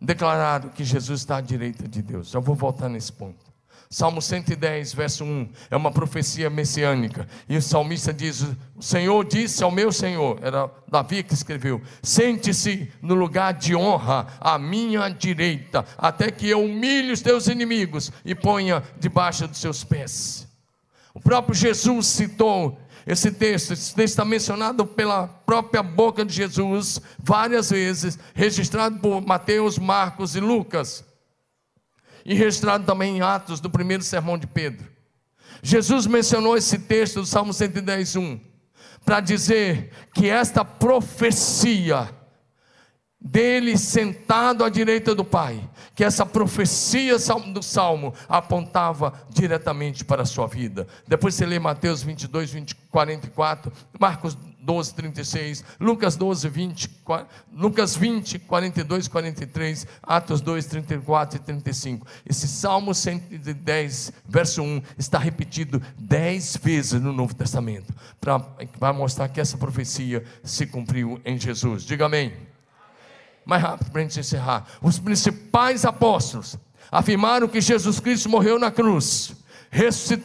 declararam 0.00 0.68
que 0.68 0.84
Jesus 0.84 1.20
está 1.20 1.38
à 1.38 1.40
direita 1.40 1.88
de 1.88 2.02
Deus. 2.02 2.30
Já 2.30 2.38
vou 2.38 2.54
voltar 2.54 2.88
nesse 2.88 3.12
ponto. 3.12 3.48
Salmo 3.90 4.20
110, 4.20 4.92
verso 4.92 5.24
1, 5.24 5.48
é 5.70 5.76
uma 5.76 5.90
profecia 5.90 6.50
messiânica. 6.50 7.26
E 7.48 7.56
o 7.56 7.62
salmista 7.62 8.12
diz: 8.12 8.42
O 8.76 8.82
Senhor 8.82 9.24
disse 9.24 9.64
ao 9.64 9.70
meu 9.70 9.90
Senhor, 9.90 10.38
era 10.42 10.70
Davi 10.86 11.22
que 11.22 11.32
escreveu: 11.32 11.80
Sente-se 12.02 12.92
no 13.00 13.14
lugar 13.14 13.54
de 13.54 13.74
honra 13.74 14.26
à 14.38 14.58
minha 14.58 15.08
direita, 15.08 15.86
até 15.96 16.30
que 16.30 16.46
eu 16.46 16.62
humilhe 16.62 17.12
os 17.12 17.22
teus 17.22 17.46
inimigos 17.46 18.12
e 18.26 18.34
ponha 18.34 18.82
debaixo 19.00 19.48
dos 19.48 19.58
seus 19.58 19.82
pés. 19.84 20.46
O 21.14 21.20
próprio 21.20 21.54
Jesus 21.54 22.06
citou 22.08 22.78
esse 23.08 23.30
texto, 23.30 23.72
esse 23.72 23.94
texto 23.94 24.12
está 24.12 24.24
mencionado 24.24 24.84
pela 24.84 25.26
própria 25.26 25.82
boca 25.82 26.26
de 26.26 26.34
Jesus 26.34 27.00
várias 27.18 27.70
vezes, 27.70 28.18
registrado 28.34 28.98
por 28.98 29.22
Mateus, 29.22 29.78
Marcos 29.78 30.36
e 30.36 30.40
Lucas, 30.40 31.02
e 32.22 32.34
registrado 32.34 32.84
também 32.84 33.16
em 33.16 33.22
Atos 33.22 33.60
do 33.60 33.70
primeiro 33.70 34.02
sermão 34.02 34.36
de 34.36 34.46
Pedro. 34.46 34.86
Jesus 35.62 36.06
mencionou 36.06 36.54
esse 36.54 36.80
texto 36.80 37.20
do 37.20 37.26
Salmo 37.26 37.54
110, 37.54 38.16
1, 38.16 38.40
para 39.06 39.20
dizer 39.20 39.90
que 40.12 40.28
esta 40.28 40.62
profecia 40.62 42.14
dele 43.20 43.76
sentado 43.76 44.64
à 44.64 44.68
direita 44.68 45.14
do 45.14 45.24
Pai, 45.24 45.68
que 45.94 46.04
essa 46.04 46.24
profecia 46.24 47.16
do 47.52 47.62
Salmo 47.62 48.14
apontava 48.28 49.12
diretamente 49.28 50.04
para 50.04 50.22
a 50.22 50.26
sua 50.26 50.46
vida. 50.46 50.86
Depois 51.06 51.34
você 51.34 51.44
lê 51.44 51.58
Mateus 51.58 52.02
22, 52.02 52.52
20, 52.52 52.74
44, 52.90 53.72
Marcos 53.98 54.38
12, 54.60 54.94
36, 54.94 55.64
Lucas 55.80 56.14
12, 56.14 56.48
20, 56.48 56.90
Lucas 57.52 57.96
20, 57.96 58.38
42, 58.40 59.08
43, 59.08 59.86
Atos 60.02 60.40
2, 60.40 60.66
34 60.66 61.38
e 61.38 61.42
35. 61.42 62.06
Esse 62.24 62.46
Salmo 62.46 62.94
110, 62.94 64.12
verso 64.28 64.62
1, 64.62 64.82
está 64.96 65.18
repetido 65.18 65.82
dez 65.98 66.56
vezes 66.62 67.00
no 67.00 67.12
Novo 67.12 67.34
Testamento, 67.34 67.92
para 68.20 68.92
mostrar 68.92 69.28
que 69.28 69.40
essa 69.40 69.56
profecia 69.56 70.22
se 70.44 70.66
cumpriu 70.66 71.20
em 71.24 71.38
Jesus. 71.38 71.82
Diga 71.82 72.06
amém 72.06 72.32
mais 73.48 73.62
rápido 73.62 73.90
para 73.90 74.02
a 74.02 74.04
gente 74.04 74.20
encerrar. 74.20 74.66
Os 74.82 74.98
principais 74.98 75.86
apóstolos 75.86 76.58
afirmaram 76.92 77.48
que 77.48 77.62
Jesus 77.62 77.98
Cristo 77.98 78.28
morreu 78.28 78.58
na 78.58 78.70
cruz, 78.70 79.32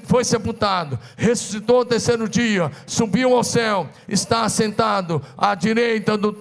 foi 0.05 0.25
sepultado, 0.25 0.99
ressuscitou 1.15 1.79
no 1.79 1.85
terceiro 1.85 2.27
dia, 2.27 2.69
subiu 2.85 3.33
ao 3.33 3.43
céu, 3.43 3.89
está 4.09 4.43
assentado 4.43 5.21
à 5.37 5.55
direita 5.55 6.17
do, 6.17 6.31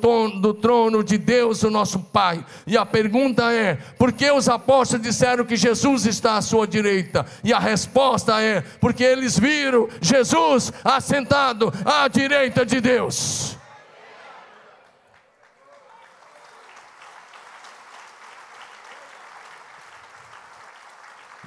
do 0.41 0.55
trono 0.55 1.05
de 1.05 1.19
Deus, 1.19 1.63
o 1.63 1.71
nosso 1.71 2.01
Pai. 2.01 2.45
E 2.67 2.77
a 2.77 2.85
pergunta 2.85 3.53
é: 3.53 3.77
por 3.97 4.13
que 4.13 4.29
os 4.31 4.49
apóstolos 4.49 5.07
disseram 5.07 5.45
que 5.45 5.57
Jesus 5.57 6.05
está 6.05 6.37
à 6.37 6.43
sua 6.43 6.67
direita? 6.67 7.25
E 7.45 7.53
a 7.53 7.61
resposta 7.61 8.41
é: 8.41 8.61
porque 8.81 9.05
eles 9.05 9.39
viram 9.39 9.89
Jesus 10.01 10.73
assentado 10.85 11.73
à 11.85 12.09
direita 12.09 12.67
de 12.67 12.81
Deus. 12.81 13.62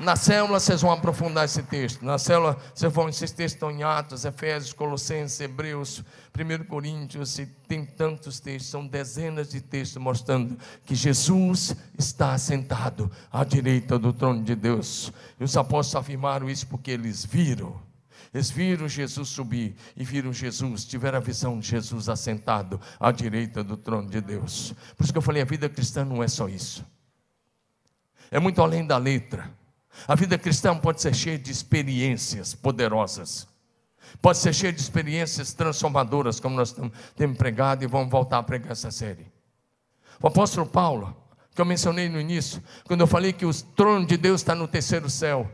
Na 0.05 0.15
célula 0.15 0.59
vocês 0.59 0.83
vão 0.83 0.91
aprofundar 0.91 1.45
esse 1.45 1.63
texto. 1.63 2.05
Na 2.05 2.19
célula 2.19 2.55
vocês 2.75 2.93
vão, 2.93 3.09
esses 3.09 3.31
textos 3.31 3.55
estão 3.55 3.71
em 3.71 3.81
Atos, 3.81 4.23
Efésios, 4.23 4.71
Colossenses, 4.71 5.39
Hebreus, 5.39 6.03
1 6.37 6.65
Coríntios, 6.65 7.39
e 7.39 7.47
tem 7.47 7.83
tantos 7.83 8.39
textos, 8.39 8.69
são 8.69 8.85
dezenas 8.85 9.49
de 9.49 9.59
textos 9.59 9.99
mostrando 9.99 10.59
que 10.85 10.93
Jesus 10.93 11.75
está 11.97 12.37
sentado 12.37 13.11
à 13.31 13.43
direita 13.43 13.97
do 13.97 14.13
trono 14.13 14.43
de 14.43 14.53
Deus. 14.53 15.11
E 15.39 15.43
os 15.43 15.57
apóstolos 15.57 16.05
afirmaram 16.05 16.47
isso 16.47 16.67
porque 16.67 16.91
eles 16.91 17.25
viram. 17.25 17.81
Eles 18.31 18.51
viram 18.51 18.87
Jesus 18.87 19.29
subir 19.29 19.75
e 19.97 20.03
viram 20.03 20.31
Jesus, 20.31 20.85
tiveram 20.85 21.17
a 21.17 21.21
visão 21.21 21.59
de 21.59 21.67
Jesus 21.67 22.09
assentado 22.09 22.79
à 22.99 23.11
direita 23.11 23.63
do 23.63 23.75
trono 23.75 24.07
de 24.07 24.21
Deus. 24.21 24.71
Por 24.95 25.03
isso 25.03 25.11
que 25.11 25.17
eu 25.17 25.23
falei: 25.23 25.41
a 25.41 25.45
vida 25.45 25.67
cristã 25.67 26.05
não 26.05 26.21
é 26.21 26.27
só 26.27 26.47
isso, 26.47 26.85
é 28.29 28.39
muito 28.39 28.61
além 28.61 28.85
da 28.85 28.99
letra. 28.99 29.64
A 30.07 30.15
vida 30.15 30.37
cristã 30.37 30.77
pode 30.77 31.01
ser 31.01 31.15
cheia 31.15 31.39
de 31.39 31.51
experiências 31.51 32.53
poderosas, 32.53 33.47
pode 34.21 34.37
ser 34.37 34.53
cheia 34.53 34.71
de 34.71 34.79
experiências 34.79 35.53
transformadoras, 35.53 36.39
como 36.39 36.55
nós 36.55 36.75
temos 37.15 37.37
pregado 37.37 37.83
e 37.83 37.87
vamos 37.87 38.09
voltar 38.09 38.39
a 38.39 38.43
pregar 38.43 38.71
essa 38.71 38.91
série. 38.91 39.31
O 40.21 40.27
apóstolo 40.27 40.65
Paulo, 40.67 41.15
que 41.53 41.61
eu 41.61 41.65
mencionei 41.65 42.09
no 42.09 42.19
início, 42.19 42.61
quando 42.85 43.01
eu 43.01 43.07
falei 43.07 43.33
que 43.33 43.45
o 43.45 43.53
trono 43.53 44.05
de 44.05 44.17
Deus 44.17 44.41
está 44.41 44.53
no 44.53 44.67
terceiro 44.67 45.09
céu. 45.09 45.49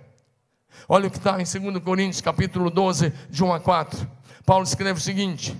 Olha 0.88 1.08
o 1.08 1.12
que 1.12 1.18
está 1.18 1.40
em 1.40 1.44
2 1.44 1.84
Coríntios, 1.84 2.22
capítulo 2.22 2.70
12, 2.70 3.12
de 3.30 3.44
1 3.44 3.54
a 3.54 3.60
4. 3.60 4.10
Paulo 4.46 4.64
escreve 4.64 5.00
o 5.00 5.02
seguinte: 5.02 5.56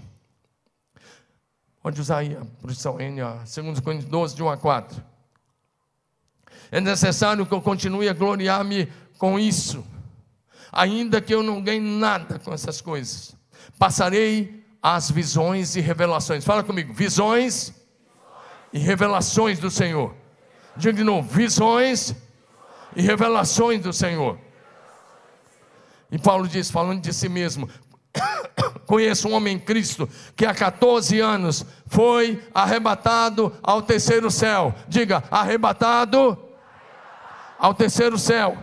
pode 1.82 2.00
usar 2.02 2.18
aí 2.18 2.36
a 2.36 2.46
produção 2.60 3.00
N, 3.00 3.22
2 3.22 3.80
Coríntios 3.80 4.10
12, 4.10 4.36
de 4.36 4.44
1 4.44 4.50
a 4.50 4.58
4. 4.58 5.11
É 6.72 6.80
necessário 6.80 7.46
que 7.46 7.54
eu 7.54 7.62
continue 7.62 8.08
a 8.08 8.14
gloriar-me 8.14 8.90
com 9.18 9.38
isso, 9.38 9.86
ainda 10.72 11.20
que 11.20 11.36
eu 11.36 11.44
não 11.44 11.62
ganhe 11.62 11.82
nada 11.82 12.40
com 12.40 12.54
essas 12.54 12.80
coisas. 12.80 13.36
Passarei 13.78 14.64
as 14.82 15.12
visões 15.12 15.76
e 15.76 15.82
revelações. 15.82 16.46
Fala 16.46 16.64
comigo, 16.64 16.94
visões 16.94 17.74
e 18.72 18.80
revelações 18.80 19.60
do 19.60 19.70
Senhor. 19.70 20.16
Diga 20.78 20.94
de 20.94 21.04
novo, 21.04 21.28
visões 21.28 22.16
e 22.96 23.02
revelações 23.02 23.82
do 23.82 23.92
Senhor. 23.92 24.40
E 26.10 26.18
Paulo 26.18 26.48
diz, 26.48 26.72
falando 26.72 27.02
de 27.02 27.14
si 27.14 27.28
mesmo: 27.28 27.70
Conheço 28.88 29.28
um 29.28 29.34
homem 29.34 29.56
em 29.56 29.60
Cristo 29.60 30.10
que 30.38 30.46
há 30.46 30.54
14 30.54 31.20
anos 31.20 31.66
foi 31.86 32.42
arrebatado 32.54 33.54
ao 33.62 33.82
terceiro 33.82 34.32
céu. 34.32 34.74
Diga, 34.88 35.24
arrebatado 35.30 36.51
ao 37.62 37.76
terceiro 37.76 38.18
céu. 38.18 38.58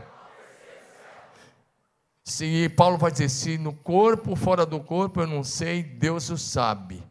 Se 2.24 2.68
Paulo 2.70 2.98
vai 2.98 3.12
dizer, 3.12 3.28
se 3.28 3.56
no 3.56 3.72
corpo, 3.72 4.34
fora 4.34 4.66
do 4.66 4.80
corpo, 4.80 5.20
eu 5.20 5.26
não 5.26 5.44
sei, 5.44 5.84
Deus 5.84 6.28
o 6.30 6.36
sabe. 6.36 7.02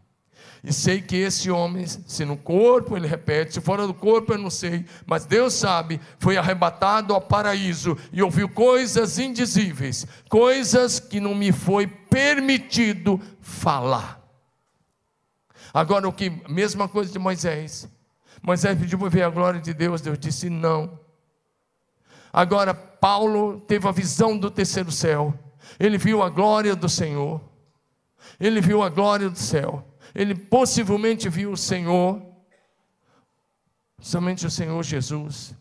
E 0.62 0.74
sei 0.74 1.02
que 1.02 1.16
esse 1.16 1.50
homem, 1.50 1.88
se 1.88 2.26
no 2.26 2.36
corpo, 2.36 2.98
ele 2.98 3.08
repete, 3.08 3.54
se 3.54 3.62
fora 3.62 3.88
do 3.88 3.94
corpo, 3.94 4.34
eu 4.34 4.38
não 4.38 4.50
sei, 4.50 4.86
mas 5.06 5.26
Deus 5.26 5.54
sabe, 5.54 6.02
foi 6.20 6.36
arrebatado 6.36 7.14
ao 7.14 7.22
paraíso 7.22 7.98
e 8.12 8.22
ouviu 8.22 8.50
coisas 8.50 9.18
indizíveis, 9.18 10.06
coisas 10.28 11.00
que 11.00 11.22
não 11.22 11.34
me 11.34 11.54
foi 11.54 11.88
permitido 11.88 13.20
falar. 13.40 14.22
Agora, 15.74 16.08
o 16.08 16.12
que, 16.12 16.30
mesma 16.50 16.90
coisa 16.90 17.12
de 17.12 17.20
Moisés. 17.20 17.88
Moisés 18.44 18.78
pediu 18.78 19.00
para 19.00 19.10
ver 19.10 19.24
a 19.24 19.30
glória 19.30 19.62
de 19.62 19.74
Deus, 19.74 20.02
Deus 20.02 20.20
disse 20.20 20.50
não. 20.50 21.07
Agora, 22.38 22.72
Paulo 22.72 23.60
teve 23.62 23.88
a 23.88 23.92
visão 23.92 24.38
do 24.38 24.52
terceiro 24.52 24.92
céu, 24.92 25.34
ele 25.80 25.98
viu 25.98 26.22
a 26.22 26.30
glória 26.30 26.76
do 26.76 26.88
Senhor, 26.88 27.42
ele 28.40 28.62
viu 28.62 28.84
a 28.84 28.90
glória 28.90 29.28
do 29.28 29.40
céu, 29.40 29.84
ele 30.14 30.36
possivelmente 30.36 31.28
viu 31.30 31.54
o 31.54 31.58
Senhor, 31.58 32.22
somente 34.00 34.46
o 34.46 34.52
Senhor 34.52 34.84
Jesus, 34.84 35.56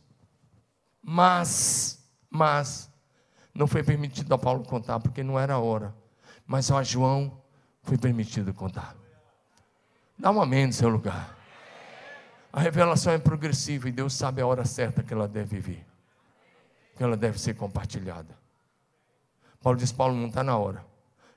mas, 1.03 2.07
mas, 2.29 2.93
não 3.55 3.67
foi 3.67 3.83
permitido 3.83 4.35
a 4.35 4.37
Paulo 4.37 4.63
contar, 4.63 5.01
porque 5.01 5.23
não 5.23 5.41
era 5.41 5.55
a 5.55 5.59
hora, 5.59 5.97
mas 6.47 6.71
a 6.71 6.83
João 6.83 7.41
foi 7.85 7.97
permitido 7.97 8.53
contar. 8.53 8.95
Dá 10.19 10.31
um 10.31 10.43
amém 10.43 10.67
no 10.67 10.75
seu 10.75 10.91
lugar. 10.91 11.39
A 12.53 12.61
revelação 12.61 13.15
é 13.15 13.19
progressiva 13.19 13.89
e 13.89 13.93
Deus 13.93 14.13
sabe 14.13 14.43
a 14.43 14.47
hora 14.47 14.67
certa 14.67 15.03
que 15.03 15.15
ela 15.15 15.27
deve 15.27 15.59
vir, 15.59 15.87
ela 17.03 17.17
deve 17.17 17.39
ser 17.39 17.55
compartilhada. 17.55 18.37
Paulo 19.61 19.79
diz: 19.79 19.93
Paulo 19.93 20.15
não 20.15 20.29
está 20.29 20.43
na 20.43 20.57
hora. 20.57 20.85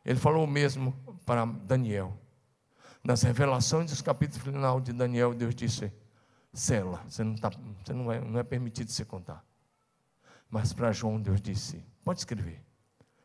Ele 0.06 0.20
falou 0.20 0.44
o 0.44 0.48
mesmo 0.48 0.94
para 1.26 1.46
Daniel. 1.46 2.18
Nas 3.04 3.22
revelações 3.24 3.92
dos 3.92 4.02
capítulos 4.02 4.44
final 4.44 4.80
de 4.80 4.94
Daniel, 4.94 5.34
Deus 5.34 5.56
disse: 5.56 5.92
Sela, 6.54 7.04
você 7.08 7.24
não, 7.24 7.36
tá, 7.36 7.50
você 7.84 7.94
não, 7.94 8.12
é, 8.12 8.20
não 8.20 8.40
é 8.40 8.44
permitido 8.44 8.92
se 8.92 9.06
contar. 9.06 9.44
Mas 10.50 10.74
para 10.74 10.92
João, 10.92 11.22
Deus 11.22 11.42
disse: 11.42 11.84
Pode 12.04 12.20
escrever, 12.20 12.62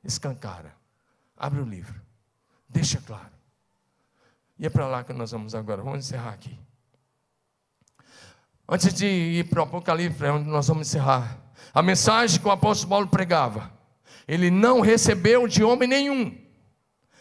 escancara, 0.03 0.75
abre 1.37 1.61
o 1.61 1.65
livro, 1.65 2.01
deixa 2.69 3.01
claro. 3.01 3.33
E 4.59 4.67
é 4.67 4.71
para 4.71 4.87
lá 4.87 5.03
que 5.03 5.13
nós 5.13 5.33
vamos 5.33 5.55
agora. 5.55 5.83
Vamos 5.83 6.07
encerrar 6.07 6.33
aqui. 6.33 6.59
Antes 8.69 8.95
de 8.95 9.07
ir 9.07 9.49
para 9.49 9.61
o 9.61 9.65
Apocalipse, 9.65 10.25
é 10.25 10.31
onde 10.31 10.49
nós 10.49 10.67
vamos 10.69 10.89
encerrar. 10.89 11.44
A 11.73 11.83
mensagem 11.83 12.41
que 12.41 12.47
o 12.47 12.51
apóstolo 12.51 12.91
Paulo 12.91 13.09
pregava, 13.09 13.73
ele 14.27 14.51
não 14.51 14.81
recebeu 14.81 15.47
de 15.47 15.63
homem 15.63 15.89
nenhum, 15.89 16.37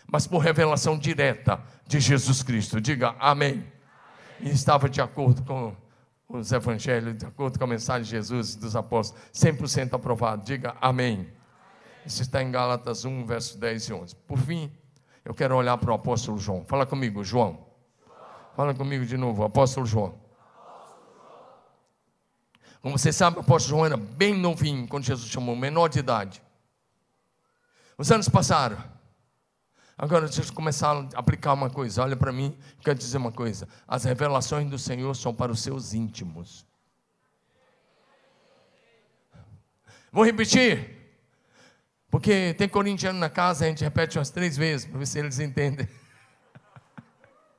mas 0.08 0.28
por 0.28 0.40
revelação 0.40 0.98
direta 0.98 1.62
de 1.88 2.00
Jesus 2.00 2.44
Cristo. 2.44 2.80
Diga 2.80 3.16
amém. 3.20 3.66
E 4.40 4.50
estava 4.50 4.90
de 4.90 5.02
acordo 5.02 5.44
com 5.44 5.76
os 6.28 6.52
evangelhos, 6.52 7.18
de 7.18 7.26
acordo 7.26 7.58
com 7.58 7.66
a 7.66 7.68
mensagem 7.68 8.04
de 8.04 8.10
Jesus 8.10 8.56
e 8.56 8.60
dos 8.60 8.76
apóstolos, 8.76 9.24
100% 9.34 9.94
aprovado. 9.94 10.44
Diga 10.44 10.76
amém. 10.82 11.28
Isso 12.06 12.22
está 12.22 12.42
em 12.42 12.52
Gálatas 12.52 13.06
1, 13.06 13.26
versos 13.26 13.56
10 13.56 13.88
e 13.88 13.94
11. 13.94 14.16
Por 14.28 14.38
fim, 14.38 14.72
eu 15.24 15.34
quero 15.34 15.56
olhar 15.56 15.78
para 15.78 15.92
o 15.92 15.94
apóstolo 15.94 16.38
João. 16.38 16.66
Fala 16.66 16.86
comigo, 16.86 17.24
João. 17.24 17.66
Fala 18.56 18.74
comigo 18.74 19.06
de 19.06 19.18
novo, 19.18 19.44
apóstolo 19.44 19.86
João. 19.86 20.23
Como 22.84 22.98
você 22.98 23.14
sabe, 23.14 23.38
o 23.38 23.40
apóstolo 23.40 23.78
João 23.78 23.86
era 23.86 23.96
bem 23.96 24.38
novinho 24.38 24.86
quando 24.90 25.06
Jesus 25.06 25.30
chamou, 25.30 25.56
menor 25.56 25.88
de 25.88 26.00
idade. 26.00 26.44
Os 27.98 28.12
anos 28.12 28.28
passaram. 28.28 28.78
Agora 29.98 30.28
deixa 30.28 30.42
eu 30.42 30.54
começar 30.54 30.92
a 30.92 31.08
aplicar 31.18 31.54
uma 31.54 31.70
coisa. 31.70 32.04
Olha 32.04 32.18
para 32.18 32.34
mim, 32.34 32.58
quero 32.84 33.00
dizer 33.00 33.16
uma 33.16 33.32
coisa. 33.32 33.70
As 33.88 34.04
revelações 34.04 34.70
do 34.70 34.78
Senhor 34.78 35.16
são 35.16 35.34
para 35.34 35.50
os 35.50 35.62
seus 35.62 35.94
íntimos. 35.94 36.66
Vou 40.12 40.26
repetir. 40.26 41.16
Porque 42.12 42.54
tem 42.56 42.68
corintiano 42.68 43.18
na 43.18 43.30
casa, 43.30 43.64
a 43.64 43.70
gente 43.70 43.82
repete 43.82 44.18
umas 44.20 44.30
três 44.30 44.58
vezes, 44.58 44.86
para 44.86 45.00
ver 45.00 45.08
se 45.08 45.20
eles 45.20 45.40
entendem. 45.40 45.88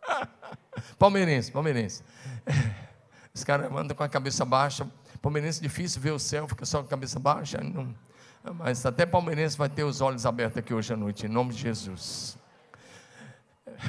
palmeirense, 0.99 1.51
palmeirense. 1.51 2.05
Os 3.33 3.43
caras 3.43 3.73
andam 3.73 3.97
com 3.97 4.03
a 4.03 4.09
cabeça 4.09 4.45
baixa. 4.45 4.87
Palmeirense 5.25 5.59
difícil 5.59 6.03
ver 6.03 6.11
o 6.11 6.19
céu, 6.19 6.47
fica 6.47 6.67
só 6.67 6.81
com 6.81 6.85
a 6.85 6.91
cabeça 6.91 7.19
baixa. 7.19 7.59
Não, 7.59 7.95
mas 8.53 8.85
até 8.85 9.07
palmeirense 9.07 9.57
vai 9.57 9.71
ter 9.71 9.83
os 9.83 10.03
olhos 10.03 10.27
abertos 10.27 10.59
aqui 10.59 10.75
hoje 10.75 10.93
à 10.93 10.97
noite, 10.99 11.25
em 11.25 11.31
nome 11.31 11.55
de 11.55 11.61
Jesus. 11.61 12.37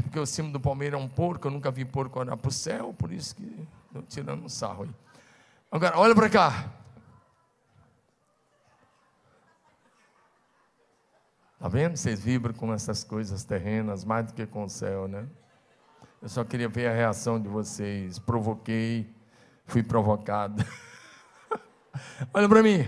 Porque 0.03 0.17
o 0.17 0.25
cimo 0.25 0.49
do 0.49 0.61
Palmeiras 0.61 0.97
é 0.97 1.03
um 1.03 1.09
porco, 1.09 1.47
eu 1.47 1.51
nunca 1.51 1.69
vi 1.69 1.83
porco 1.83 2.21
olhar 2.21 2.37
para 2.37 2.47
o 2.47 2.51
céu, 2.53 2.95
por 2.97 3.11
isso 3.11 3.35
que 3.35 3.67
estou 3.87 4.01
tirando 4.03 4.45
um 4.45 4.47
sarro 4.47 4.83
aí. 4.83 4.89
Agora, 5.69 5.99
olha 5.99 6.15
para 6.15 6.29
cá. 6.29 6.71
Está 11.55 11.67
vendo? 11.67 11.97
Vocês 11.97 12.21
vibram 12.21 12.53
com 12.53 12.73
essas 12.73 13.03
coisas 13.03 13.43
terrenas 13.43 14.05
mais 14.05 14.27
do 14.27 14.33
que 14.33 14.45
com 14.45 14.63
o 14.63 14.69
céu, 14.69 15.05
né? 15.05 15.27
Eu 16.21 16.29
só 16.29 16.45
queria 16.45 16.69
ver 16.69 16.87
a 16.87 16.93
reação 16.93 17.41
de 17.41 17.49
vocês. 17.49 18.19
Provoquei, 18.19 19.13
fui 19.65 19.83
provocado. 19.83 20.63
Olha 22.33 22.47
para 22.47 22.63
mim. 22.63 22.87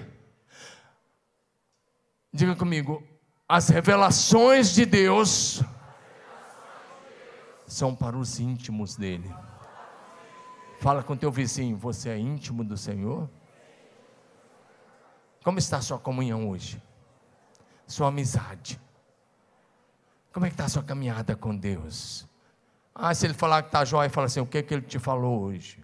Diga 2.34 2.56
comigo. 2.56 3.04
As 3.48 3.70
revelações 3.70 4.74
de 4.74 4.86
Deus 4.86 5.62
são 7.66 7.96
para 7.96 8.18
os 8.18 8.40
íntimos 8.40 8.96
dele. 8.96 9.34
Fala 10.80 11.02
com 11.02 11.18
teu 11.18 11.32
vizinho, 11.32 11.78
você 11.78 12.10
é 12.10 12.18
íntimo 12.18 12.64
do 12.64 12.78
Senhor? 12.78 13.30
Como 15.44 15.58
está 15.60 15.78
a 15.78 15.82
sua 15.82 15.98
comunhão 15.98 16.50
hoje? 16.50 16.82
sua 17.88 18.10
amizade? 18.10 18.80
Como 20.32 20.46
é 20.46 20.50
que 20.50 20.54
está 20.54 20.66
a 20.66 20.70
sua 20.70 20.84
caminhada 20.84 21.36
com 21.36 21.56
Deus? 21.56 22.28
Ah, 22.94 23.14
se 23.14 23.26
ele 23.26 23.34
falar 23.34 23.64
que 23.64 23.70
está 23.70 23.86
jóia, 23.86 24.10
fala 24.10 24.28
assim, 24.28 24.42
o 24.42 24.46
que, 24.46 24.58
é 24.58 24.64
que 24.64 24.74
ele 24.74 24.84
te 24.84 25.00
falou 25.00 25.42
hoje? 25.42 25.84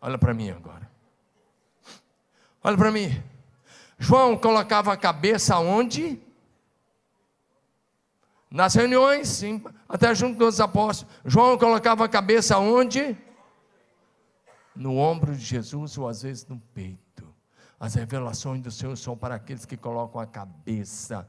Olha 0.00 0.18
para 0.18 0.34
mim 0.34 0.50
agora. 0.50 0.90
Olha 2.62 2.76
para 2.76 2.90
mim. 2.90 3.22
João 3.98 4.36
colocava 4.36 4.92
a 4.92 4.96
cabeça 4.96 5.58
onde? 5.58 6.20
Nas 8.50 8.74
reuniões, 8.74 9.28
sim, 9.28 9.62
até 9.88 10.14
junto 10.14 10.38
com 10.38 10.44
os 10.44 10.60
apóstolos. 10.60 11.14
João 11.24 11.58
colocava 11.58 12.04
a 12.04 12.08
cabeça 12.08 12.58
onde? 12.58 13.16
No 14.74 14.96
ombro 14.96 15.34
de 15.34 15.44
Jesus 15.44 15.96
ou 15.98 16.08
às 16.08 16.22
vezes 16.22 16.46
no 16.46 16.58
peito. 16.74 17.26
As 17.78 17.94
revelações 17.94 18.62
do 18.62 18.70
Senhor 18.70 18.96
são 18.96 19.16
para 19.16 19.34
aqueles 19.34 19.64
que 19.64 19.76
colocam 19.76 20.20
a 20.20 20.26
cabeça 20.26 21.28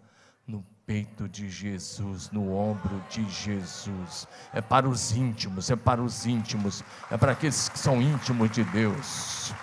peito 0.88 1.28
de 1.28 1.50
Jesus, 1.50 2.32
no 2.32 2.56
ombro 2.56 3.04
de 3.10 3.30
Jesus. 3.30 4.26
É 4.54 4.62
para 4.62 4.88
os 4.88 5.12
íntimos, 5.12 5.70
é 5.70 5.76
para 5.76 6.02
os 6.02 6.26
íntimos, 6.26 6.82
é 7.12 7.18
para 7.18 7.34
aqueles 7.34 7.68
que 7.68 7.78
são 7.78 8.02
íntimos 8.02 8.50
de 8.50 8.64
Deus. 8.64 9.54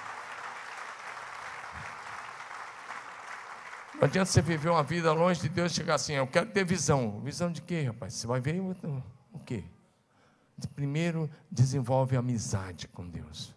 Não 3.95 4.05
adianta 4.05 4.31
você 4.31 4.43
viver 4.43 4.69
uma 4.69 4.83
vida 4.83 5.11
longe 5.15 5.41
de 5.41 5.49
Deus 5.49 5.73
e 5.73 5.77
chegar 5.77 5.95
assim, 5.95 6.13
eu 6.13 6.27
quero 6.27 6.51
ter 6.51 6.63
visão. 6.63 7.19
Visão 7.23 7.51
de 7.51 7.63
quê, 7.63 7.85
rapaz? 7.85 8.13
Você 8.13 8.27
vai 8.27 8.39
ver 8.39 8.61
o 8.61 9.39
quê? 9.39 9.65
Primeiro, 10.77 11.31
desenvolve 11.51 12.17
amizade 12.17 12.87
com 12.87 13.09
Deus, 13.09 13.55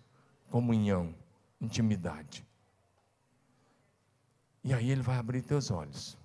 comunhão, 0.49 1.13
intimidade. 1.59 2.47
E 4.63 4.74
aí 4.74 4.89
ele 4.89 5.01
vai 5.01 5.18
abrir 5.18 5.41
teus 5.41 5.70
olhos. 5.70 6.18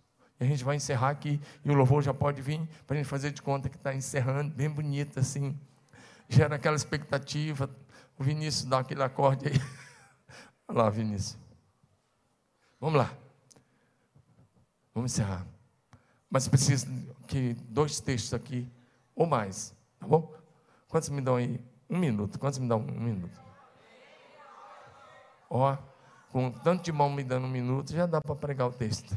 A 0.43 0.47
gente 0.47 0.65
vai 0.65 0.77
encerrar 0.77 1.11
aqui, 1.11 1.41
e 1.65 1.71
o 1.71 1.75
louvor 1.75 2.03
já 2.03 2.13
pode 2.13 2.43
vir, 2.43 2.61
para 2.87 2.97
a 2.97 2.99
gente 2.99 3.09
fazer 3.09 3.31
de 3.31 3.41
conta 3.41 3.69
que 3.69 3.77
está 3.77 3.95
encerrando, 3.95 4.53
bem 4.55 4.69
bonito 4.69 5.21
assim. 5.21 5.59
Gera 6.29 6.57
aquela 6.57 6.75
expectativa. 6.75 7.71
O 8.19 8.25
Vinícius 8.25 8.65
dá 8.65 8.81
aquele 8.81 9.03
acorde 9.03 9.49
aí. 9.49 9.55
Olha 10.67 10.83
lá, 10.83 10.91
Vinícius. 10.91 11.39
Vamos 12.81 12.99
lá. 12.99 13.13
Vamos 14.95 15.13
encerrar. 15.13 15.47
Mas 16.29 16.49
preciso 16.49 16.87
que 17.29 17.55
dois 17.69 18.01
textos 18.01 18.35
aqui, 18.35 18.69
ou 19.15 19.27
mais, 19.27 19.75
tá 20.01 20.07
bom? 20.07 20.35
Quantos 20.89 21.09
me 21.09 21.21
dão 21.21 21.37
aí? 21.37 21.61
Um 21.89 21.99
minuto. 21.99 22.39
Quantos 22.39 22.59
me 22.59 22.67
dão 22.67 22.81
um 22.81 23.01
minuto? 23.01 23.41
Ó 25.49 25.77
com 26.33 26.51
tanto 26.51 26.83
de 26.83 26.91
mão 26.91 27.11
me 27.11 27.23
dando 27.23 27.47
um 27.47 27.51
minuto, 27.51 27.93
já 27.93 28.07
dá 28.07 28.21
para 28.21 28.35
pregar 28.35 28.67
o 28.67 28.73
texto. 28.73 29.17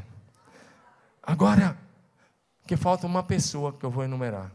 Agora, 1.26 1.76
que 2.68 2.76
falta 2.76 3.04
uma 3.04 3.24
pessoa 3.24 3.72
que 3.72 3.84
eu 3.84 3.90
vou 3.90 4.04
enumerar. 4.04 4.52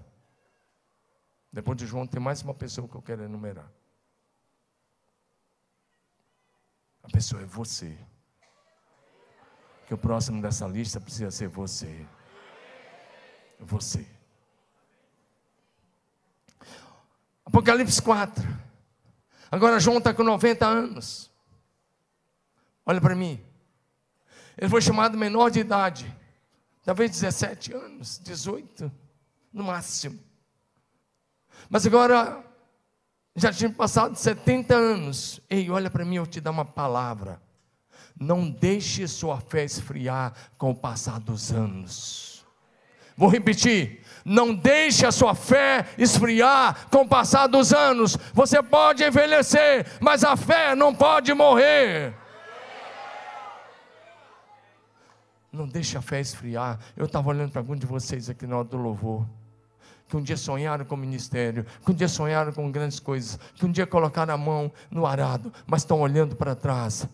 Depois 1.52 1.78
de 1.78 1.86
João, 1.86 2.08
tem 2.08 2.22
mais 2.22 2.42
uma 2.42 2.54
pessoa 2.54 2.88
que 2.88 2.96
eu 2.96 3.02
quero 3.02 3.24
enumerar. 3.24 3.70
A 7.04 7.10
pessoa 7.10 7.42
é 7.42 7.46
você. 7.46 7.98
Que 9.86 9.94
o 9.94 9.98
próximo 9.98 10.42
dessa 10.42 10.66
lista 10.66 11.02
precisa 11.02 11.30
ser 11.30 11.50
você. 11.50 12.08
Você. 13.60 14.08
Apocalipse 17.46 18.02
4. 18.02 18.48
Agora 19.52 19.78
João 19.78 19.98
está 19.98 20.14
com 20.14 20.24
90 20.24 20.66
anos. 20.66 21.30
Olha 22.86 23.02
para 23.02 23.14
mim. 23.14 23.44
Ele 24.58 24.70
foi 24.70 24.82
chamado 24.82 25.18
menor 25.18 25.50
de 25.50 25.60
idade, 25.60 26.21
talvez 26.84 27.12
17 27.12 27.74
anos, 27.74 28.20
18, 28.24 28.92
no 29.54 29.64
máximo. 29.64 30.20
Mas 31.70 31.86
agora, 31.86 32.44
já 33.36 33.52
tinha 33.52 33.70
passado 33.70 34.16
70 34.16 34.76
anos. 34.76 35.40
Ei, 35.50 35.70
olha 35.70 35.90
para 35.90 36.06
mim, 36.06 36.16
eu 36.16 36.28
te 36.28 36.42
dar 36.42 36.52
uma 36.52 36.66
palavra. 36.66 37.42
Não 38.20 38.50
deixe 38.50 39.08
sua 39.08 39.40
fé 39.40 39.64
esfriar 39.64 40.34
com 40.58 40.72
o 40.72 40.76
passar 40.76 41.20
dos 41.20 41.52
anos. 41.52 42.46
Vou 43.16 43.30
repetir. 43.30 44.02
Não 44.24 44.54
deixe 44.54 45.06
a 45.06 45.12
sua 45.12 45.34
fé 45.34 45.88
esfriar 45.98 46.88
com 46.90 47.02
o 47.02 47.08
passar 47.08 47.48
dos 47.48 47.74
anos. 47.74 48.18
Você 48.34 48.62
pode 48.62 49.04
envelhecer, 49.04 49.88
mas 50.00 50.24
a 50.24 50.36
fé 50.36 50.76
não 50.76 50.94
pode 50.94 51.34
morrer. 51.34 52.14
Não 55.52 55.68
deixe 55.68 55.98
a 55.98 56.02
fé 56.02 56.20
esfriar. 56.22 56.80
Eu 56.96 57.06
estava 57.06 57.30
olhando 57.30 57.52
para 57.52 57.60
algum 57.60 57.76
de 57.76 57.86
vocês 57.86 58.30
aqui 58.30 58.48
na 58.48 58.58
hora 58.58 58.68
do 58.68 58.78
louvor 58.78 59.28
que 60.12 60.18
um 60.18 60.22
dia 60.22 60.36
sonharam 60.36 60.84
com 60.84 60.96
o 60.96 60.98
ministério, 60.98 61.66
que 61.86 61.90
um 61.90 61.94
dia 61.94 62.10
sonharam 62.10 62.52
com 62.52 62.70
grandes 62.70 63.00
coisas, 63.00 63.40
que 63.56 63.66
um 63.66 63.72
dia 63.72 63.88
colocaram 63.88 64.34
a 64.34 64.38
mão 64.38 64.70
no 64.92 65.06
arado, 65.06 65.54
mas 65.66 65.84
estão 65.84 66.02
olhando 66.02 66.36
para 66.36 66.54
trás, 66.54 67.08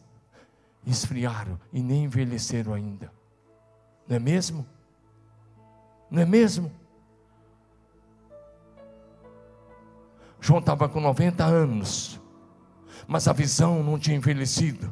esfriaram 0.84 1.60
e 1.72 1.80
nem 1.80 2.06
envelheceram 2.06 2.74
ainda. 2.74 3.12
Não 4.08 4.16
é 4.16 4.20
mesmo? 4.20 4.66
Não 6.10 6.24
é 6.24 6.26
mesmo? 6.26 6.72
João 10.42 10.60
estava 10.60 10.90
com 10.90 11.00
90 11.00 11.46
anos, 11.46 12.20
mas 13.08 13.28
a 13.28 13.34
visão 13.34 13.84
não 13.84 14.00
tinha 14.00 14.18
envelhecido 14.18 14.92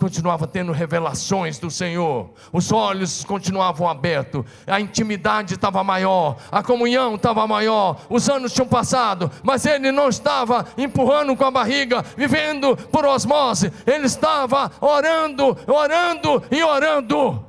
continuava 0.00 0.46
tendo 0.46 0.72
revelações 0.72 1.58
do 1.58 1.70
Senhor, 1.70 2.30
os 2.50 2.72
olhos 2.72 3.22
continuavam 3.22 3.86
abertos, 3.86 4.44
a 4.66 4.80
intimidade 4.80 5.54
estava 5.54 5.84
maior, 5.84 6.38
a 6.50 6.62
comunhão 6.62 7.16
estava 7.16 7.46
maior, 7.46 8.00
os 8.08 8.28
anos 8.30 8.54
tinham 8.54 8.66
passado, 8.66 9.30
mas 9.42 9.66
ele 9.66 9.92
não 9.92 10.08
estava 10.08 10.66
empurrando 10.78 11.36
com 11.36 11.44
a 11.44 11.50
barriga, 11.50 12.02
vivendo 12.16 12.74
por 12.90 13.04
osmose, 13.04 13.70
ele 13.86 14.06
estava 14.06 14.72
orando, 14.80 15.56
orando 15.66 16.42
e 16.50 16.62
orando. 16.62 17.44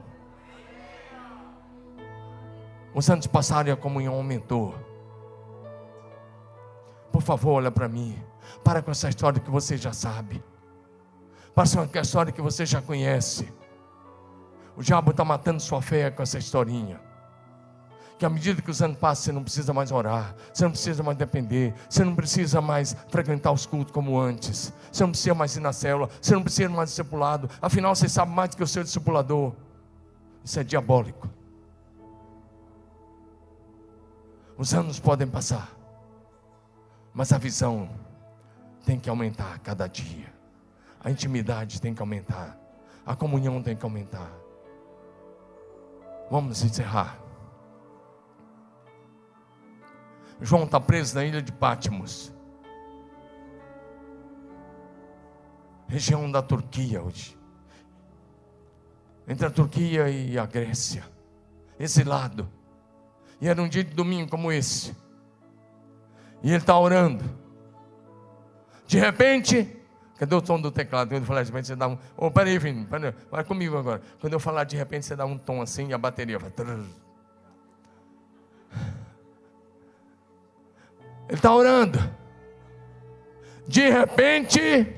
Os 2.94 3.10
anos 3.10 3.26
passaram 3.28 3.70
e 3.70 3.72
a 3.72 3.78
comunhão 3.78 4.16
aumentou. 4.16 4.76
Por 7.14 7.22
favor, 7.22 7.54
olha 7.54 7.72
para 7.72 7.88
mim. 7.88 8.22
Para 8.62 8.82
com 8.82 8.92
essa 8.92 9.08
história 9.08 9.40
que 9.40 9.50
você 9.50 9.78
já 9.78 9.94
sabe. 9.94 10.44
Passa 11.54 11.82
uma 11.82 12.02
história 12.02 12.32
que 12.32 12.42
você 12.42 12.66
já 12.66 12.82
conhece. 12.82 13.52
O 14.76 14.82
diabo 14.82 15.12
está 15.12 15.26
matando 15.26 15.60
sua 15.60 15.82
fé 15.82 16.10
com 16.10 16.24
essa 16.24 16.38
historinha. 16.38 17.00
Que 18.18 18.26
à 18.26 18.30
medida 18.30 18.62
que 18.62 18.72
os 18.72 18.82
anos 18.82 18.98
passam, 18.98 19.26
você 19.26 19.32
não 19.32 19.44
precisa 19.44 19.74
mais 19.74 19.92
orar, 19.92 20.36
você 20.54 20.64
não 20.64 20.72
precisa 20.72 21.02
mais 21.02 21.18
depender, 21.18 21.74
você 21.90 22.04
não 22.04 22.16
precisa 22.16 22.62
mais 22.62 22.96
frequentar 23.10 23.52
os 23.52 23.66
cultos 23.66 23.92
como 23.92 24.18
antes, 24.20 24.72
você 24.92 25.04
não 25.04 25.10
precisa 25.10 25.34
mais 25.34 25.56
ir 25.56 25.60
na 25.60 25.74
célula, 25.74 26.08
você 26.22 26.36
não 26.36 26.44
precisa 26.44 26.70
mais 26.70 26.90
discipulado, 26.90 27.50
afinal 27.60 27.96
você 27.96 28.08
sabe 28.08 28.32
mais 28.32 28.52
do 28.52 28.58
que 28.58 28.64
o 28.64 28.68
seu 28.68 28.84
discipulador. 28.84 29.54
Isso 30.44 30.60
é 30.60 30.64
diabólico. 30.64 31.28
Os 34.56 34.72
anos 34.76 35.00
podem 35.00 35.28
passar, 35.28 35.72
mas 37.12 37.34
a 37.34 37.40
visão 37.40 37.90
tem 38.86 39.00
que 39.00 39.10
aumentar 39.10 39.56
a 39.56 39.58
cada 39.58 39.88
dia 39.88 40.31
a 41.04 41.10
intimidade 41.10 41.82
tem 41.82 41.96
que 41.96 42.02
aumentar, 42.02 42.58
a 43.06 43.16
comunhão 43.16 43.62
tem 43.62 43.76
que 43.76 43.84
aumentar. 43.84 44.32
Vamos 46.30 46.64
encerrar. 46.64 47.20
João 50.40 50.64
está 50.64 50.80
preso 50.80 51.16
na 51.16 51.26
ilha 51.26 51.42
de 51.42 51.52
Patmos, 51.52 52.34
região 55.88 56.32
da 56.32 56.42
Turquia 56.42 57.02
hoje, 57.02 57.38
entre 59.28 59.46
a 59.46 59.52
Turquia 59.52 60.10
e 60.10 60.38
a 60.38 60.46
Grécia, 60.46 61.04
exilado. 61.80 62.50
E 63.40 63.48
era 63.48 63.62
um 63.62 63.68
dia 63.68 63.84
de 63.84 63.94
domingo 63.94 64.30
como 64.30 64.52
esse, 64.52 64.96
e 66.44 66.50
ele 66.50 66.58
está 66.58 66.78
orando. 66.78 67.24
De 68.88 69.00
repente, 69.00 69.81
Cadê 70.22 70.36
o 70.36 70.42
tom 70.42 70.62
do 70.62 70.70
teclado? 70.70 71.10
Quando 71.10 71.24
eu 71.24 71.26
falar 71.26 71.42
de 71.42 71.50
repente, 71.50 71.66
você 71.66 71.76
dá 71.76 71.88
um. 71.88 71.98
Oh, 72.16 72.30
peraí, 72.30 72.60
filho, 72.60 72.86
peraí, 72.86 73.12
vai 73.32 73.44
comigo 73.44 73.76
agora. 73.76 74.04
Quando 74.20 74.34
eu 74.34 74.40
falar 74.40 74.66
de 74.66 74.78
repente, 74.78 75.08
você 75.08 75.16
dá 75.16 75.26
um 75.26 75.36
tom 75.36 75.64
assim 75.64 75.88
e 75.88 75.94
a 75.96 75.98
bateria 75.98 76.38
vai. 76.38 76.52
Ele 81.28 81.32
está 81.32 81.52
orando. 81.56 81.98
De 83.68 83.90
repente, 83.90 84.96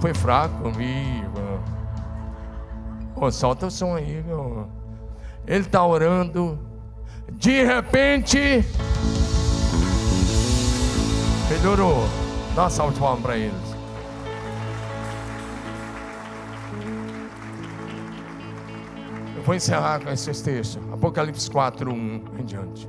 foi 0.00 0.14
fraco 0.14 0.62
comigo. 0.62 1.60
Oh, 3.14 3.30
solta 3.30 3.66
o 3.66 3.70
som 3.70 3.94
aí, 3.94 4.22
meu. 4.22 4.70
Ele 5.46 5.66
está 5.66 5.84
orando. 5.84 6.58
De 7.32 7.62
repente, 7.62 8.64
melhorou. 11.50 12.08
Dá 12.56 12.62
uma 12.62 12.70
salva 12.70 12.94
de 12.94 12.98
palmas 12.98 13.22
para 13.22 13.36
eles. 13.36 13.71
Eu 19.42 19.46
vou 19.46 19.56
encerrar 19.56 19.98
com 19.98 20.08
esse 20.08 20.44
texto. 20.44 20.78
Apocalipse 20.92 21.50
4, 21.50 21.92
1 21.92 22.24
em 22.38 22.44
diante. 22.44 22.88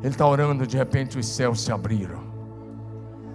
Ele 0.00 0.12
está 0.12 0.24
orando, 0.24 0.64
de 0.64 0.76
repente 0.76 1.18
os 1.18 1.26
céus 1.26 1.60
se 1.60 1.72
abriram. 1.72 2.22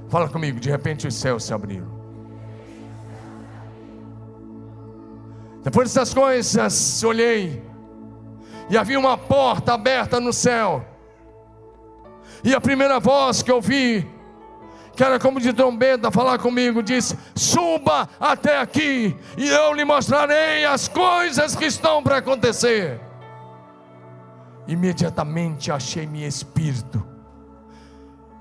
Fala 0.07 0.29
comigo, 0.29 0.57
de 0.57 0.69
repente 0.69 1.05
os 1.05 1.13
céus 1.13 1.43
se 1.43 1.53
abriram. 1.53 1.89
Depois 5.61 5.93
dessas 5.93 6.13
coisas, 6.13 7.03
olhei, 7.03 7.61
e 8.69 8.77
havia 8.77 8.97
uma 8.97 9.17
porta 9.17 9.73
aberta 9.73 10.17
no 10.17 10.31
céu. 10.31 10.85
E 12.45 12.55
a 12.55 12.61
primeira 12.61 12.97
voz 12.97 13.41
que 13.41 13.51
eu 13.51 13.55
ouvi 13.55 14.09
que 14.95 15.03
era 15.03 15.19
como 15.19 15.39
de 15.39 15.53
trombeta 15.53 16.11
falar 16.11 16.37
comigo, 16.39 16.83
disse: 16.83 17.17
Suba 17.35 18.09
até 18.19 18.59
aqui, 18.59 19.15
e 19.37 19.47
eu 19.47 19.73
lhe 19.73 19.85
mostrarei 19.85 20.65
as 20.65 20.87
coisas 20.87 21.55
que 21.55 21.65
estão 21.65 22.03
para 22.03 22.17
acontecer. 22.17 22.99
Imediatamente 24.67 25.71
achei 25.71 26.05
meu 26.05 26.27
espírito, 26.27 27.05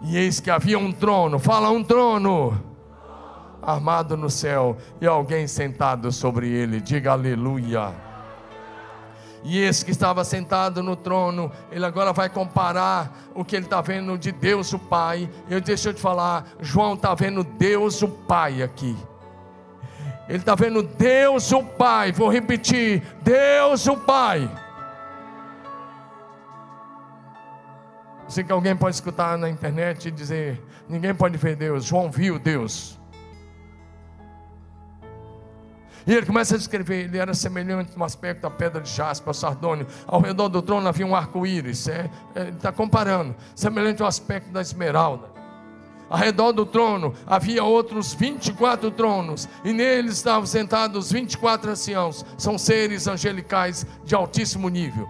e 0.02 0.16
eis 0.16 0.40
que 0.40 0.50
havia 0.50 0.78
um 0.78 0.92
trono, 0.92 1.38
fala 1.38 1.70
um 1.70 1.82
trono, 1.82 2.60
armado 3.62 4.16
no 4.16 4.30
céu, 4.30 4.76
e 5.00 5.06
alguém 5.06 5.46
sentado 5.46 6.12
sobre 6.12 6.48
ele, 6.48 6.80
diga 6.80 7.12
aleluia. 7.12 8.09
E 9.42 9.58
esse 9.58 9.84
que 9.84 9.90
estava 9.90 10.22
sentado 10.22 10.82
no 10.82 10.94
trono, 10.94 11.50
ele 11.72 11.84
agora 11.84 12.12
vai 12.12 12.28
comparar 12.28 13.30
o 13.34 13.44
que 13.44 13.56
ele 13.56 13.64
está 13.64 13.80
vendo 13.80 14.18
de 14.18 14.30
Deus 14.30 14.72
o 14.72 14.78
Pai. 14.78 15.30
Eu 15.48 15.60
deixa 15.60 15.88
eu 15.88 15.94
te 15.94 16.00
falar, 16.00 16.46
João 16.60 16.94
está 16.94 17.14
vendo 17.14 17.42
Deus 17.42 18.02
o 18.02 18.08
Pai 18.08 18.62
aqui. 18.62 18.96
Ele 20.28 20.38
está 20.38 20.54
vendo 20.54 20.82
Deus 20.82 21.50
o 21.52 21.64
Pai. 21.64 22.12
Vou 22.12 22.30
repetir: 22.30 23.02
Deus 23.22 23.86
o 23.86 23.96
Pai. 23.96 24.48
Sei 28.28 28.44
que 28.44 28.52
alguém 28.52 28.76
pode 28.76 28.94
escutar 28.94 29.36
na 29.36 29.48
internet 29.48 30.06
e 30.06 30.10
dizer: 30.10 30.62
ninguém 30.88 31.14
pode 31.14 31.36
ver 31.36 31.56
Deus. 31.56 31.84
João 31.84 32.10
viu 32.10 32.38
Deus. 32.38 32.99
E 36.06 36.12
ele 36.12 36.26
começa 36.26 36.54
a 36.54 36.58
descrever: 36.58 37.04
ele 37.04 37.18
era 37.18 37.34
semelhante 37.34 37.96
no 37.96 38.04
aspecto 38.04 38.42
da 38.42 38.50
pedra 38.50 38.80
de 38.80 38.90
jaspe, 38.90 39.32
sardônio. 39.34 39.86
Ao 40.06 40.20
redor 40.20 40.48
do 40.48 40.62
trono 40.62 40.88
havia 40.88 41.06
um 41.06 41.14
arco-íris. 41.14 41.88
É, 41.88 42.10
é, 42.34 42.42
ele 42.42 42.50
está 42.50 42.72
comparando, 42.72 43.34
semelhante 43.54 44.02
ao 44.02 44.08
aspecto 44.08 44.50
da 44.50 44.60
esmeralda. 44.60 45.28
Ao 46.08 46.18
redor 46.18 46.50
do 46.52 46.66
trono 46.66 47.14
havia 47.24 47.62
outros 47.62 48.12
24 48.12 48.90
tronos, 48.90 49.48
e 49.64 49.72
neles 49.72 50.14
estavam 50.14 50.44
sentados 50.44 51.12
24 51.12 51.70
anciãos. 51.70 52.24
São 52.36 52.58
seres 52.58 53.06
angelicais 53.06 53.86
de 54.04 54.14
altíssimo 54.14 54.68
nível. 54.68 55.08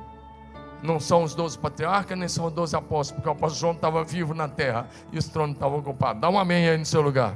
Não 0.82 0.98
são 0.98 1.22
os 1.22 1.34
12 1.34 1.58
patriarcas, 1.58 2.18
nem 2.18 2.28
são 2.28 2.46
os 2.46 2.52
12 2.52 2.76
apóstolos, 2.76 3.12
porque 3.12 3.28
o 3.28 3.32
apóstolo 3.32 3.60
João 3.60 3.72
estava 3.72 4.02
vivo 4.04 4.34
na 4.34 4.48
terra 4.48 4.88
e 5.12 5.18
os 5.18 5.26
tronos 5.26 5.54
estavam 5.54 5.78
ocupados. 5.78 6.20
Dá 6.20 6.28
um 6.28 6.38
amém 6.38 6.68
aí 6.68 6.76
no 6.76 6.86
seu 6.86 7.02
lugar 7.02 7.34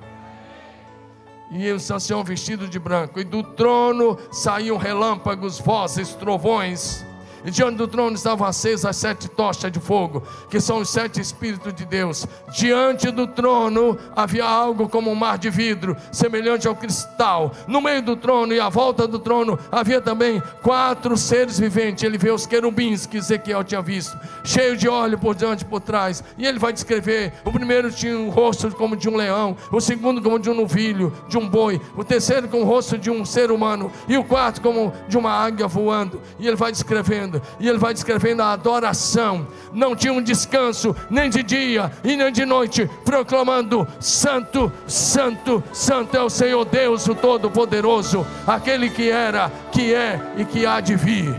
e 1.51 1.71
os 1.71 1.91
anciãos 1.91 2.27
vestidos 2.27 2.71
de 2.71 2.79
branco, 2.79 3.21
e 3.21 3.25
do 3.25 3.43
trono 3.43 4.19
saíam 4.33 4.77
relâmpagos, 4.77 5.59
vozes, 5.59 6.15
trovões, 6.15 7.05
e 7.45 7.51
diante 7.51 7.77
do 7.77 7.87
trono 7.87 8.17
estavam 8.17 8.47
acesas 8.47 8.85
as 8.85 8.97
sete 8.97 9.29
tochas 9.29 9.71
de 9.71 9.79
fogo, 9.79 10.23
que 10.49 10.61
são 10.61 10.79
os 10.79 10.91
sete 10.91 11.21
Espíritos 11.21 11.75
de 11.75 11.85
Deus. 11.85 12.27
Diante 12.57 13.11
do 13.11 13.27
trono 13.27 13.99
havia 14.15 14.45
algo 14.45 14.89
como 14.89 15.11
um 15.11 15.15
mar 15.15 15.39
de 15.39 15.51
vidro, 15.51 15.97
semelhante 16.13 16.67
ao 16.67 16.75
cristal. 16.75 17.53
No 17.67 17.81
meio 17.81 18.03
do 18.03 18.17
trono 18.17 18.53
e 18.53 18.61
à 18.61 18.69
volta 18.69 19.07
do 19.07 19.19
trono 19.19 19.59
havia 19.71 20.01
também 20.01 20.43
quatro 20.63 21.17
seres 21.17 21.59
viventes. 21.59 22.05
Ele 22.05 22.19
vê 22.19 22.31
os 22.31 22.47
querubins 22.47 23.07
que 23.07 23.19
Ezequiel 23.19 23.65
tinha 23.65 23.83
visto, 23.83 24.19
cheio 24.43 24.77
de 24.77 24.89
óleo 24.89 25.19
por 25.19 25.35
diante 25.35 25.63
e 25.63 25.67
por 25.67 25.81
trás. 25.81 26.23
E 26.39 26.47
ele 26.47 26.59
vai 26.59 26.73
descrever: 26.73 27.33
o 27.45 27.53
primeiro 27.53 27.91
tinha 27.91 28.19
um 28.19 28.31
rosto 28.31 28.71
como 28.71 28.97
de 28.97 29.09
um 29.09 29.17
leão, 29.17 29.57
o 29.71 29.81
segundo 29.81 30.23
como 30.23 30.39
de 30.39 30.49
um 30.51 30.55
novilho, 30.55 31.13
de 31.29 31.37
um 31.37 31.49
boi, 31.49 31.81
o 31.97 32.05
terceiro 32.05 32.49
com 32.49 32.63
o 32.63 32.65
rosto 32.65 32.97
de 32.97 33.11
um 33.11 33.25
ser 33.25 33.51
humano, 33.51 33.91
e 34.09 34.17
o 34.17 34.25
quarto 34.25 34.61
como 34.61 34.93
de 35.09 35.19
uma 35.19 35.31
águia 35.31 35.67
voando. 35.67 36.21
E 36.39 36.47
ele 36.47 36.57
vai 36.57 36.73
descrevendo, 36.73 37.34
e 37.59 37.69
ele 37.69 37.79
vai 37.79 37.93
descrevendo 37.93 38.43
a 38.43 38.53
adoração. 38.53 39.47
Não 39.73 39.95
tinha 39.95 40.13
um 40.13 40.23
descanso, 40.23 40.95
nem 41.11 41.31
de 41.31 41.43
dia 41.43 41.91
e 42.03 42.17
nem 42.17 42.33
de 42.33 42.45
noite, 42.45 42.89
proclamando: 43.05 43.87
Santo, 44.01 44.73
Santo, 44.87 45.63
Santo 45.73 46.17
é 46.17 46.23
o 46.23 46.31
Senhor 46.31 46.65
Deus, 46.65 47.07
o 47.09 47.15
Todo-Poderoso, 47.15 48.27
aquele 48.47 48.91
que 48.91 49.11
era, 49.11 49.51
que 49.73 49.95
é 49.95 50.21
e 50.37 50.45
que 50.45 50.67
há 50.67 50.81
de 50.81 50.97
vir. 50.97 51.35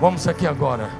Vamos 0.00 0.28
aqui 0.28 0.46
agora, 0.46 0.90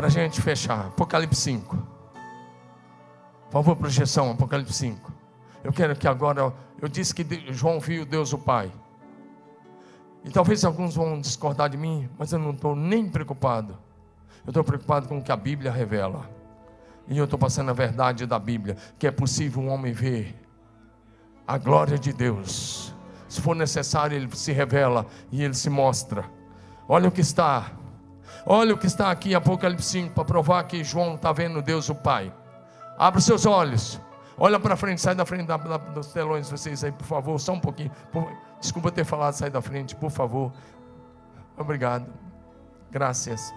para 0.00 0.06
a 0.06 0.10
gente 0.10 0.40
fechar. 0.40 0.86
Apocalipse 0.86 1.38
5. 1.42 1.76
Por 1.76 3.52
favor, 3.52 3.76
projeção, 3.76 4.30
Apocalipse 4.30 4.72
5. 4.72 5.12
Eu 5.62 5.74
quero 5.74 5.94
que 5.94 6.08
agora, 6.08 6.54
eu 6.80 6.88
disse 6.88 7.14
que 7.14 7.52
João 7.52 7.78
viu 7.78 8.06
Deus 8.06 8.32
o 8.32 8.38
Pai. 8.38 8.72
E 10.24 10.30
talvez 10.30 10.64
alguns 10.64 10.94
vão 10.94 11.20
discordar 11.20 11.68
de 11.68 11.76
mim, 11.76 12.08
mas 12.18 12.32
eu 12.32 12.38
não 12.38 12.52
estou 12.52 12.74
nem 12.74 13.10
preocupado. 13.10 13.76
Eu 14.46 14.52
estou 14.52 14.64
preocupado 14.64 15.06
com 15.06 15.18
o 15.18 15.22
que 15.22 15.30
a 15.30 15.36
Bíblia 15.36 15.70
revela. 15.70 16.30
E 17.06 17.18
eu 17.18 17.24
estou 17.24 17.38
passando 17.38 17.68
a 17.68 17.74
verdade 17.74 18.24
da 18.24 18.38
Bíblia, 18.38 18.78
que 18.98 19.06
é 19.06 19.10
possível 19.10 19.62
um 19.62 19.68
homem 19.68 19.92
ver 19.92 20.34
a 21.46 21.58
glória 21.58 21.98
de 21.98 22.10
Deus. 22.10 22.94
Se 23.28 23.38
for 23.38 23.54
necessário, 23.54 24.16
ele 24.16 24.34
se 24.34 24.50
revela 24.50 25.04
e 25.30 25.42
ele 25.44 25.52
se 25.52 25.68
mostra. 25.68 26.24
Olha 26.88 27.10
o 27.10 27.12
que 27.12 27.20
está. 27.20 27.72
Olha 28.46 28.74
o 28.74 28.78
que 28.78 28.86
está 28.86 29.10
aqui 29.10 29.32
em 29.32 29.34
Apocalipse 29.34 29.88
5 29.88 30.14
para 30.14 30.24
provar 30.24 30.64
que 30.64 30.82
João 30.82 31.14
está 31.14 31.32
vendo 31.32 31.62
Deus 31.62 31.88
o 31.88 31.94
Pai. 31.94 32.32
Abra 32.98 33.18
os 33.18 33.24
seus 33.24 33.46
olhos. 33.46 34.00
Olha 34.36 34.58
para 34.58 34.76
frente, 34.76 35.00
sai 35.00 35.14
da 35.14 35.26
frente 35.26 35.46
da, 35.46 35.56
da, 35.56 35.76
dos 35.76 36.12
telões, 36.12 36.50
vocês 36.50 36.82
aí, 36.82 36.92
por 36.92 37.04
favor, 37.04 37.38
só 37.38 37.52
um 37.52 37.60
pouquinho. 37.60 37.90
Por, 38.10 38.30
desculpa 38.58 38.90
ter 38.90 39.04
falado, 39.04 39.34
sai 39.34 39.50
da 39.50 39.60
frente, 39.60 39.94
por 39.94 40.10
favor. 40.10 40.50
Obrigado. 41.58 42.06
Graças. 42.90 43.52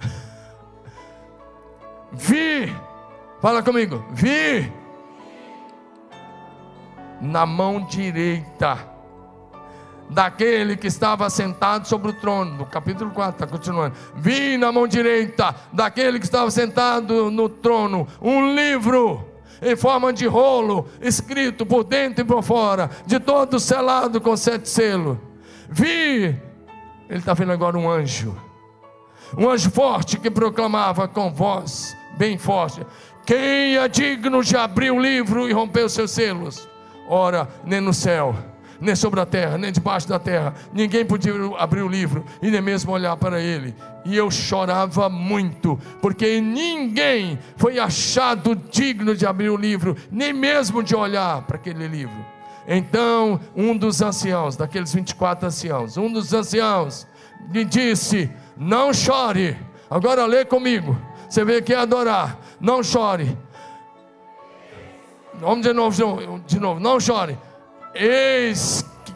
Vi. 2.12 2.74
Fala 3.40 3.62
comigo. 3.62 4.04
Vi. 4.10 4.72
Na 7.20 7.46
mão 7.46 7.86
direita 7.86 8.93
daquele 10.08 10.76
que 10.76 10.86
estava 10.86 11.28
sentado 11.30 11.86
sobre 11.86 12.10
o 12.10 12.14
trono, 12.14 12.58
no 12.58 12.66
capítulo 12.66 13.10
4, 13.10 13.34
está 13.34 13.46
continuando. 13.46 13.94
Vi 14.16 14.56
na 14.56 14.70
mão 14.70 14.86
direita 14.86 15.54
daquele 15.72 16.18
que 16.18 16.24
estava 16.24 16.50
sentado 16.50 17.30
no 17.30 17.48
trono 17.48 18.06
um 18.20 18.54
livro 18.54 19.24
em 19.62 19.76
forma 19.76 20.12
de 20.12 20.26
rolo, 20.26 20.88
escrito 21.00 21.64
por 21.64 21.84
dentro 21.84 22.22
e 22.22 22.24
por 22.24 22.42
fora, 22.42 22.90
de 23.06 23.18
todo 23.18 23.58
selado 23.58 24.20
com 24.20 24.36
sete 24.36 24.68
selos. 24.68 25.16
Vi, 25.68 26.24
ele 27.08 27.18
está 27.18 27.32
vendo 27.32 27.52
agora 27.52 27.78
um 27.78 27.90
anjo, 27.90 28.36
um 29.38 29.48
anjo 29.48 29.70
forte 29.70 30.18
que 30.18 30.30
proclamava 30.30 31.08
com 31.08 31.32
voz 31.32 31.96
bem 32.18 32.36
forte: 32.36 32.84
Quem 33.24 33.76
é 33.76 33.88
digno 33.88 34.44
de 34.44 34.56
abrir 34.56 34.90
o 34.90 35.00
livro 35.00 35.48
e 35.48 35.52
romper 35.52 35.84
os 35.84 35.92
seus 35.92 36.10
selos? 36.10 36.68
Ora, 37.08 37.48
nem 37.64 37.80
no 37.80 37.92
céu 37.92 38.34
nem 38.80 38.94
sobre 38.94 39.20
a 39.20 39.26
terra, 39.26 39.58
nem 39.58 39.72
debaixo 39.72 40.08
da 40.08 40.18
terra. 40.18 40.54
Ninguém 40.72 41.04
podia 41.04 41.32
abrir 41.58 41.82
o 41.82 41.88
livro 41.88 42.24
e 42.42 42.50
nem 42.50 42.60
mesmo 42.60 42.92
olhar 42.92 43.16
para 43.16 43.40
ele. 43.40 43.74
E 44.04 44.16
eu 44.16 44.30
chorava 44.30 45.08
muito, 45.08 45.78
porque 46.02 46.40
ninguém 46.40 47.38
foi 47.56 47.78
achado 47.78 48.54
digno 48.54 49.14
de 49.16 49.26
abrir 49.26 49.48
o 49.48 49.56
livro, 49.56 49.96
nem 50.10 50.32
mesmo 50.32 50.82
de 50.82 50.94
olhar 50.94 51.42
para 51.42 51.56
aquele 51.56 51.86
livro. 51.88 52.34
Então, 52.66 53.40
um 53.54 53.76
dos 53.76 54.00
anciãos, 54.00 54.56
daqueles 54.56 54.92
24 54.92 55.46
anciãos, 55.46 55.96
um 55.96 56.10
dos 56.12 56.32
anciãos 56.32 57.06
me 57.48 57.64
disse: 57.64 58.30
Não 58.56 58.92
chore. 58.92 59.56
Agora 59.90 60.24
lê 60.26 60.44
comigo. 60.44 60.96
Você 61.28 61.44
vê 61.44 61.60
que 61.60 61.72
é 61.72 61.76
adorar. 61.76 62.38
Não 62.60 62.82
chore. 62.82 63.36
Vamos 65.34 65.66
de 65.66 65.72
novo, 65.72 66.40
de 66.46 66.58
novo. 66.58 66.80
Não 66.80 66.98
chore. 66.98 67.36
Eis 67.94 68.84
que. 69.04 69.14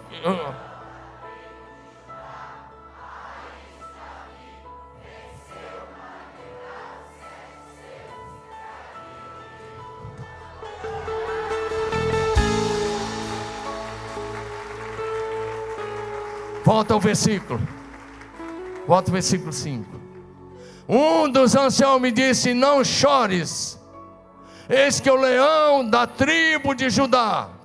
Volta 16.65 16.95
ao 16.95 17.01
versículo. 17.01 17.61
Volta 18.87 19.11
ao 19.11 19.13
versículo 19.13 19.53
5. 19.53 20.01
Um 20.89 21.29
dos 21.29 21.57
anciãos 21.57 22.01
me 22.01 22.13
disse: 22.13 22.55
Não 22.55 22.85
chores, 22.85 23.77
eis 24.69 25.01
que 25.01 25.11
o 25.11 25.17
leão 25.17 25.85
da 25.85 26.07
tribo 26.07 26.75
de 26.75 26.89
Judá 26.89 27.58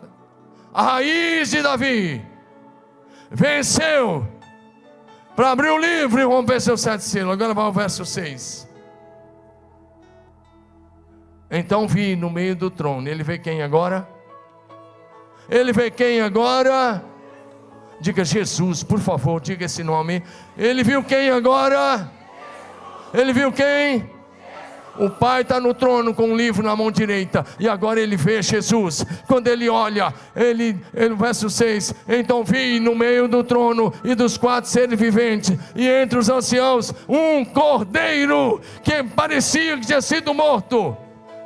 a 0.73 0.81
raiz 0.81 1.51
de 1.51 1.61
Davi, 1.61 2.25
venceu 3.29 4.27
para 5.35 5.51
abrir 5.51 5.69
o 5.69 5.77
livro 5.77 6.19
e 6.19 6.23
romper 6.23 6.59
seus 6.59 6.81
sete 6.81 7.03
selos. 7.03 7.33
Agora 7.33 7.53
vai 7.53 7.65
ao 7.65 7.71
verso 7.71 8.05
6. 8.05 8.67
Então 11.49 11.87
vi 11.87 12.15
no 12.15 12.29
meio 12.29 12.55
do 12.55 12.69
trono. 12.71 13.07
Ele 13.07 13.23
vê 13.23 13.37
quem 13.37 13.61
agora? 13.61 14.07
Ele 15.49 15.71
vê 15.71 15.91
quem 15.91 16.21
agora? 16.21 17.03
Diga 17.99 18.25
Jesus, 18.25 18.83
por 18.83 18.99
favor, 18.99 19.39
diga 19.39 19.65
esse 19.65 19.83
nome. 19.83 20.23
Ele 20.57 20.83
viu 20.83 21.03
quem 21.03 21.29
agora? 21.29 22.11
Ele 23.13 23.31
viu 23.31 23.51
quem? 23.51 24.09
O 24.97 25.09
Pai 25.09 25.41
está 25.41 25.59
no 25.59 25.73
trono 25.73 26.13
com 26.13 26.29
um 26.29 26.35
livro 26.35 26.63
na 26.63 26.75
mão 26.75 26.91
direita, 26.91 27.45
e 27.59 27.67
agora 27.67 27.99
ele 27.99 28.15
vê 28.15 28.41
Jesus. 28.41 29.05
Quando 29.27 29.47
ele 29.47 29.67
olha, 29.67 30.13
ele, 30.35 30.79
ele 30.93 31.15
verso 31.15 31.49
6: 31.49 31.93
Então 32.07 32.43
vi 32.43 32.79
no 32.79 32.95
meio 32.95 33.27
do 33.27 33.43
trono 33.43 33.91
e 34.03 34.13
dos 34.13 34.37
quatro 34.37 34.69
seres 34.69 34.99
viventes, 34.99 35.57
e 35.75 35.87
entre 35.87 36.19
os 36.19 36.29
anciãos, 36.29 36.93
um 37.07 37.43
cordeiro 37.43 38.61
que 38.83 39.03
parecia 39.03 39.77
que 39.77 39.87
tinha 39.87 40.01
sido 40.01 40.33
morto. 40.33 40.95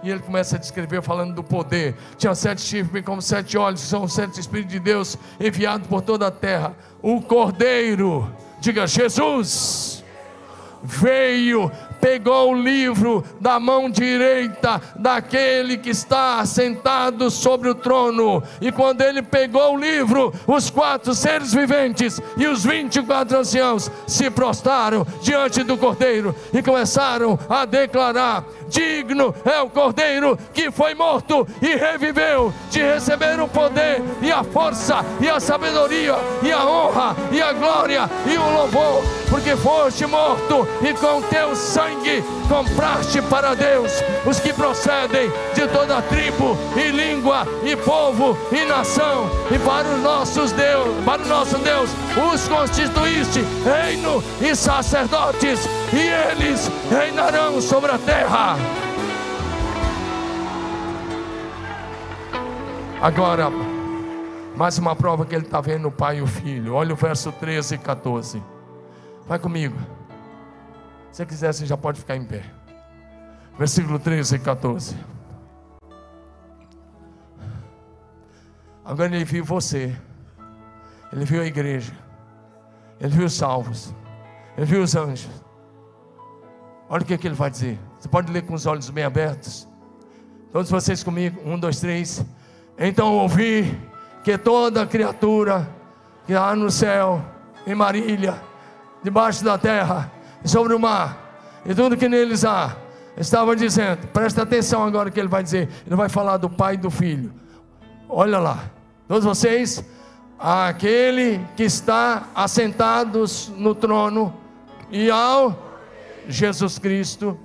E 0.03 0.09
ele 0.09 0.19
começa 0.19 0.55
a 0.55 0.59
descrever 0.59 1.01
falando 1.01 1.33
do 1.33 1.43
poder. 1.43 1.95
Tinha 2.17 2.35
sete 2.35 2.61
chifres 2.61 3.03
como 3.03 3.21
sete 3.21 3.57
olhos, 3.57 3.81
que 3.81 3.87
são 3.87 4.07
sete 4.07 4.39
Espíritos 4.39 4.71
de 4.71 4.79
Deus 4.79 5.17
enviados 5.39 5.87
por 5.87 6.01
toda 6.01 6.27
a 6.27 6.31
terra. 6.31 6.75
O 7.01 7.19
cordeiro, 7.21 8.29
diga 8.59 8.85
Jesus, 8.85 10.03
veio 10.83 11.71
pegou 11.99 12.51
o 12.51 12.61
livro 12.61 13.23
da 13.39 13.59
mão 13.59 13.89
direita 13.89 14.81
daquele 14.95 15.77
que 15.77 15.89
está 15.89 16.45
sentado 16.45 17.29
sobre 17.29 17.69
o 17.69 17.75
trono. 17.75 18.43
E 18.61 18.71
quando 18.71 19.01
ele 19.01 19.21
pegou 19.21 19.75
o 19.75 19.79
livro, 19.79 20.33
os 20.45 20.69
quatro 20.69 21.13
seres 21.13 21.53
viventes 21.53 22.21
e 22.37 22.47
os 22.47 22.63
vinte 22.63 22.97
e 22.97 23.03
quatro 23.03 23.37
anciãos 23.37 23.91
se 24.05 24.29
prostraram 24.29 25.05
diante 25.21 25.63
do 25.63 25.77
cordeiro 25.77 26.35
e 26.53 26.61
começaram 26.61 27.37
a 27.49 27.65
declarar: 27.65 28.43
Digno 28.67 29.33
é 29.45 29.61
o 29.61 29.69
cordeiro 29.69 30.37
que 30.53 30.71
foi 30.71 30.93
morto 30.93 31.47
e 31.61 31.75
reviveu 31.75 32.53
de 32.69 32.81
receber 32.81 33.39
o 33.39 33.47
poder 33.47 34.01
e 34.21 34.31
a 34.31 34.43
força 34.43 35.03
e 35.19 35.29
a 35.29 35.39
sabedoria 35.39 36.15
e 36.41 36.51
a 36.51 36.65
honra 36.65 37.15
e 37.31 37.41
a 37.41 37.53
glória 37.53 38.09
e 38.25 38.37
o 38.37 38.53
louvor, 38.53 39.03
porque 39.29 39.55
foste 39.55 40.05
morto 40.05 40.67
e 40.81 40.93
com 40.93 41.21
teu 41.23 41.55
sangue 41.55 42.23
compraste 42.47 43.21
para 43.23 43.55
Deus 43.55 43.91
os 44.25 44.39
que 44.39 44.53
procedem 44.53 45.31
de 45.53 45.67
toda 45.67 46.01
tribo 46.03 46.57
e 46.75 46.91
língua 46.91 47.45
e 47.63 47.75
povo 47.75 48.37
e 48.51 48.65
nação 48.65 49.29
e 49.51 49.59
para 49.59 49.87
os 49.87 50.01
nossos 50.01 50.51
Deus, 50.51 51.03
para 51.05 51.21
o 51.21 51.27
nosso 51.27 51.57
Deus, 51.59 51.89
os 52.31 52.47
constituíste 52.47 53.43
reino 53.63 54.23
e 54.41 54.55
sacerdotes 54.55 55.67
e 55.93 55.99
eles 56.31 56.69
reinarão 56.89 57.61
sobre 57.61 57.91
a 57.91 57.97
terra. 57.97 58.56
Agora, 63.01 63.49
mais 64.55 64.77
uma 64.79 64.95
prova 64.95 65.25
que 65.25 65.35
ele 65.35 65.45
está 65.45 65.61
vendo 65.61 65.87
o 65.87 65.91
pai 65.91 66.17
e 66.17 66.21
o 66.21 66.27
filho. 66.27 66.73
Olha 66.73 66.93
o 66.93 66.95
verso 66.95 67.31
13 67.31 67.75
e 67.75 67.77
14. 67.77 68.43
Vai 69.27 69.37
comigo. 69.37 69.77
Se 71.11 71.25
quiser, 71.25 71.53
você 71.53 71.65
já 71.65 71.77
pode 71.77 71.99
ficar 71.99 72.15
em 72.15 72.25
pé. 72.25 72.43
Versículo 73.57 73.99
13 73.99 74.35
e 74.35 74.39
14. 74.39 74.97
Agora 78.83 79.15
ele 79.15 79.25
viu 79.25 79.45
você. 79.45 79.95
Ele 81.13 81.23
viu 81.23 81.41
a 81.41 81.45
igreja. 81.45 81.93
Ele 82.99 83.13
viu 83.13 83.25
os 83.25 83.33
salvos. 83.33 83.93
Ele 84.57 84.65
viu 84.65 84.81
os 84.81 84.95
anjos. 84.95 85.31
Olha 86.89 87.03
o 87.03 87.05
que, 87.05 87.17
que 87.17 87.27
ele 87.27 87.35
vai 87.35 87.49
dizer. 87.49 87.79
Você 87.99 88.07
pode 88.07 88.31
ler 88.31 88.43
com 88.43 88.53
os 88.53 88.65
olhos 88.65 88.89
bem 88.89 89.03
abertos. 89.03 89.67
Todos 90.51 90.69
vocês 90.69 91.03
comigo. 91.03 91.41
Um, 91.45 91.57
dois, 91.57 91.79
três. 91.79 92.23
Então 92.77 93.13
ouvi 93.15 93.77
que 94.23 94.37
toda 94.37 94.85
criatura 94.85 95.67
que 96.25 96.33
há 96.33 96.55
no 96.55 96.69
céu, 96.69 97.23
em 97.65 97.73
Marília, 97.73 98.41
debaixo 99.01 99.43
da 99.43 99.57
terra, 99.57 100.11
sobre 100.43 100.73
o 100.73 100.79
mar, 100.79 101.61
e 101.65 101.73
tudo 101.73 101.97
que 101.97 102.07
neles 102.07 102.45
há, 102.45 102.75
estava 103.17 103.55
dizendo, 103.55 104.07
presta 104.07 104.43
atenção 104.43 104.83
agora 104.83 105.09
que 105.09 105.19
ele 105.19 105.29
vai 105.29 105.41
dizer, 105.41 105.69
ele 105.85 105.95
vai 105.95 106.09
falar 106.09 106.37
do 106.37 106.49
pai 106.49 106.75
e 106.75 106.77
do 106.77 106.91
filho. 106.91 107.33
Olha 108.09 108.39
lá, 108.39 108.69
todos 109.07 109.23
vocês, 109.23 109.83
aquele 110.37 111.39
que 111.55 111.63
está 111.63 112.27
assentados 112.35 113.51
no 113.55 113.73
trono 113.73 114.35
e 114.91 115.09
ao 115.09 115.57
Jesus 116.27 116.77
Cristo. 116.77 117.37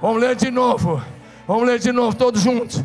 Vamos 0.00 0.20
ler 0.20 0.36
de 0.36 0.50
novo. 0.50 1.02
Vamos 1.46 1.66
ler 1.66 1.78
de 1.78 1.92
novo, 1.92 2.16
todos 2.16 2.42
juntos. 2.42 2.82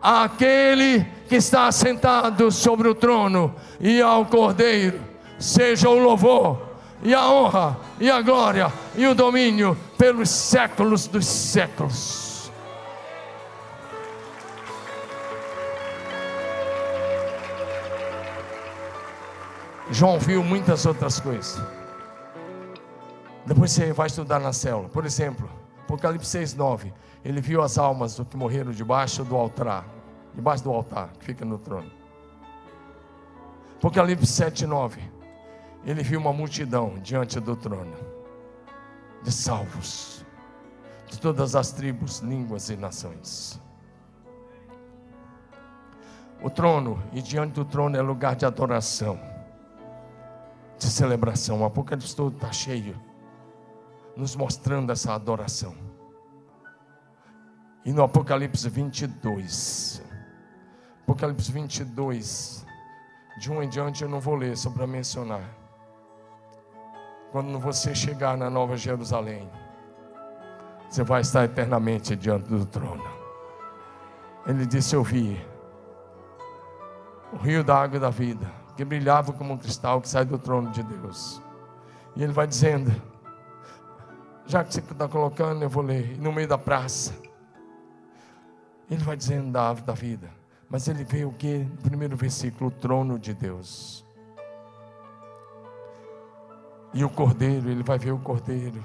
Aquele 0.00 1.04
que 1.28 1.36
está 1.36 1.70
sentado 1.72 2.50
sobre 2.50 2.88
o 2.88 2.94
trono 2.94 3.54
e 3.80 4.00
ao 4.00 4.26
Cordeiro, 4.26 5.00
seja 5.38 5.88
o 5.88 5.98
louvor, 5.98 6.60
e 7.02 7.14
a 7.14 7.28
honra, 7.28 7.76
e 8.00 8.10
a 8.10 8.20
glória, 8.22 8.72
e 8.96 9.06
o 9.06 9.14
domínio 9.14 9.76
pelos 9.96 10.30
séculos 10.30 11.06
dos 11.06 11.26
séculos. 11.26 12.50
João 19.90 20.18
viu 20.18 20.44
muitas 20.44 20.84
outras 20.84 21.18
coisas. 21.18 21.60
Depois 23.46 23.70
você 23.70 23.92
vai 23.92 24.06
estudar 24.06 24.38
na 24.38 24.52
célula. 24.52 24.88
Por 24.90 25.06
exemplo, 25.06 25.48
Apocalipse 25.88 26.28
6, 26.28 26.54
9. 26.54 26.92
Ele 27.24 27.40
viu 27.40 27.62
as 27.62 27.78
almas 27.78 28.14
do 28.14 28.22
que 28.22 28.36
morreram 28.36 28.72
debaixo 28.72 29.24
do 29.24 29.34
altar. 29.34 29.86
Debaixo 30.34 30.62
do 30.62 30.70
altar, 30.70 31.08
que 31.18 31.24
fica 31.24 31.46
no 31.46 31.56
trono. 31.56 31.90
Apocalipse 33.78 34.26
7, 34.26 34.66
9. 34.66 35.00
Ele 35.86 36.02
viu 36.02 36.20
uma 36.20 36.30
multidão 36.30 36.98
diante 37.02 37.40
do 37.40 37.56
trono. 37.56 37.96
De 39.22 39.32
salvos. 39.32 40.26
De 41.06 41.18
todas 41.18 41.56
as 41.56 41.72
tribos, 41.72 42.18
línguas 42.18 42.68
e 42.68 42.76
nações. 42.76 43.58
O 46.42 46.50
trono, 46.50 47.02
e 47.14 47.22
diante 47.22 47.54
do 47.54 47.64
trono 47.64 47.96
é 47.96 48.02
lugar 48.02 48.36
de 48.36 48.44
adoração, 48.44 49.18
de 50.78 50.84
celebração. 50.84 51.62
O 51.62 51.64
Apocalipse 51.64 52.14
todo 52.14 52.36
está 52.36 52.52
cheio 52.52 53.07
nos 54.18 54.34
mostrando 54.34 54.90
essa 54.90 55.14
adoração. 55.14 55.72
E 57.84 57.92
no 57.92 58.02
Apocalipse 58.02 58.68
22, 58.68 60.02
Apocalipse 61.02 61.52
22, 61.52 62.66
de 63.38 63.52
um 63.52 63.62
em 63.62 63.68
diante 63.68 64.02
eu 64.02 64.08
não 64.08 64.18
vou 64.18 64.34
ler, 64.34 64.56
só 64.56 64.70
para 64.70 64.88
mencionar. 64.88 65.48
Quando 67.30 67.60
você 67.60 67.94
chegar 67.94 68.36
na 68.36 68.50
Nova 68.50 68.76
Jerusalém, 68.76 69.48
você 70.90 71.04
vai 71.04 71.20
estar 71.20 71.44
eternamente 71.44 72.16
diante 72.16 72.48
do 72.48 72.66
trono. 72.66 73.04
Ele 74.48 74.66
disse: 74.66 74.96
Eu 74.96 75.04
vi 75.04 75.40
o 77.32 77.36
rio 77.36 77.62
da 77.62 77.76
água 77.76 78.00
da 78.00 78.10
vida, 78.10 78.50
que 78.76 78.84
brilhava 78.84 79.32
como 79.32 79.54
um 79.54 79.58
cristal 79.58 80.00
que 80.00 80.08
sai 80.08 80.24
do 80.24 80.38
trono 80.38 80.72
de 80.72 80.82
Deus. 80.82 81.40
E 82.16 82.24
ele 82.24 82.32
vai 82.32 82.48
dizendo: 82.48 82.90
já 84.48 84.64
que 84.64 84.72
você 84.72 84.80
está 84.80 85.06
colocando, 85.06 85.62
eu 85.62 85.68
vou 85.68 85.82
ler. 85.82 86.18
No 86.18 86.32
meio 86.32 86.48
da 86.48 86.56
praça. 86.56 87.14
Ele 88.90 89.04
vai 89.04 89.14
dizendo 89.14 89.52
da 89.52 89.68
ave 89.68 89.82
da 89.82 89.92
vida. 89.92 90.30
Mas 90.70 90.88
ele 90.88 91.04
vê 91.04 91.26
o 91.26 91.32
que? 91.32 91.68
Primeiro 91.82 92.16
versículo, 92.16 92.70
o 92.70 92.72
trono 92.72 93.18
de 93.18 93.34
Deus. 93.34 94.04
E 96.94 97.04
o 97.04 97.10
cordeiro, 97.10 97.68
ele 97.68 97.82
vai 97.82 97.98
ver 97.98 98.12
o 98.12 98.18
cordeiro. 98.18 98.82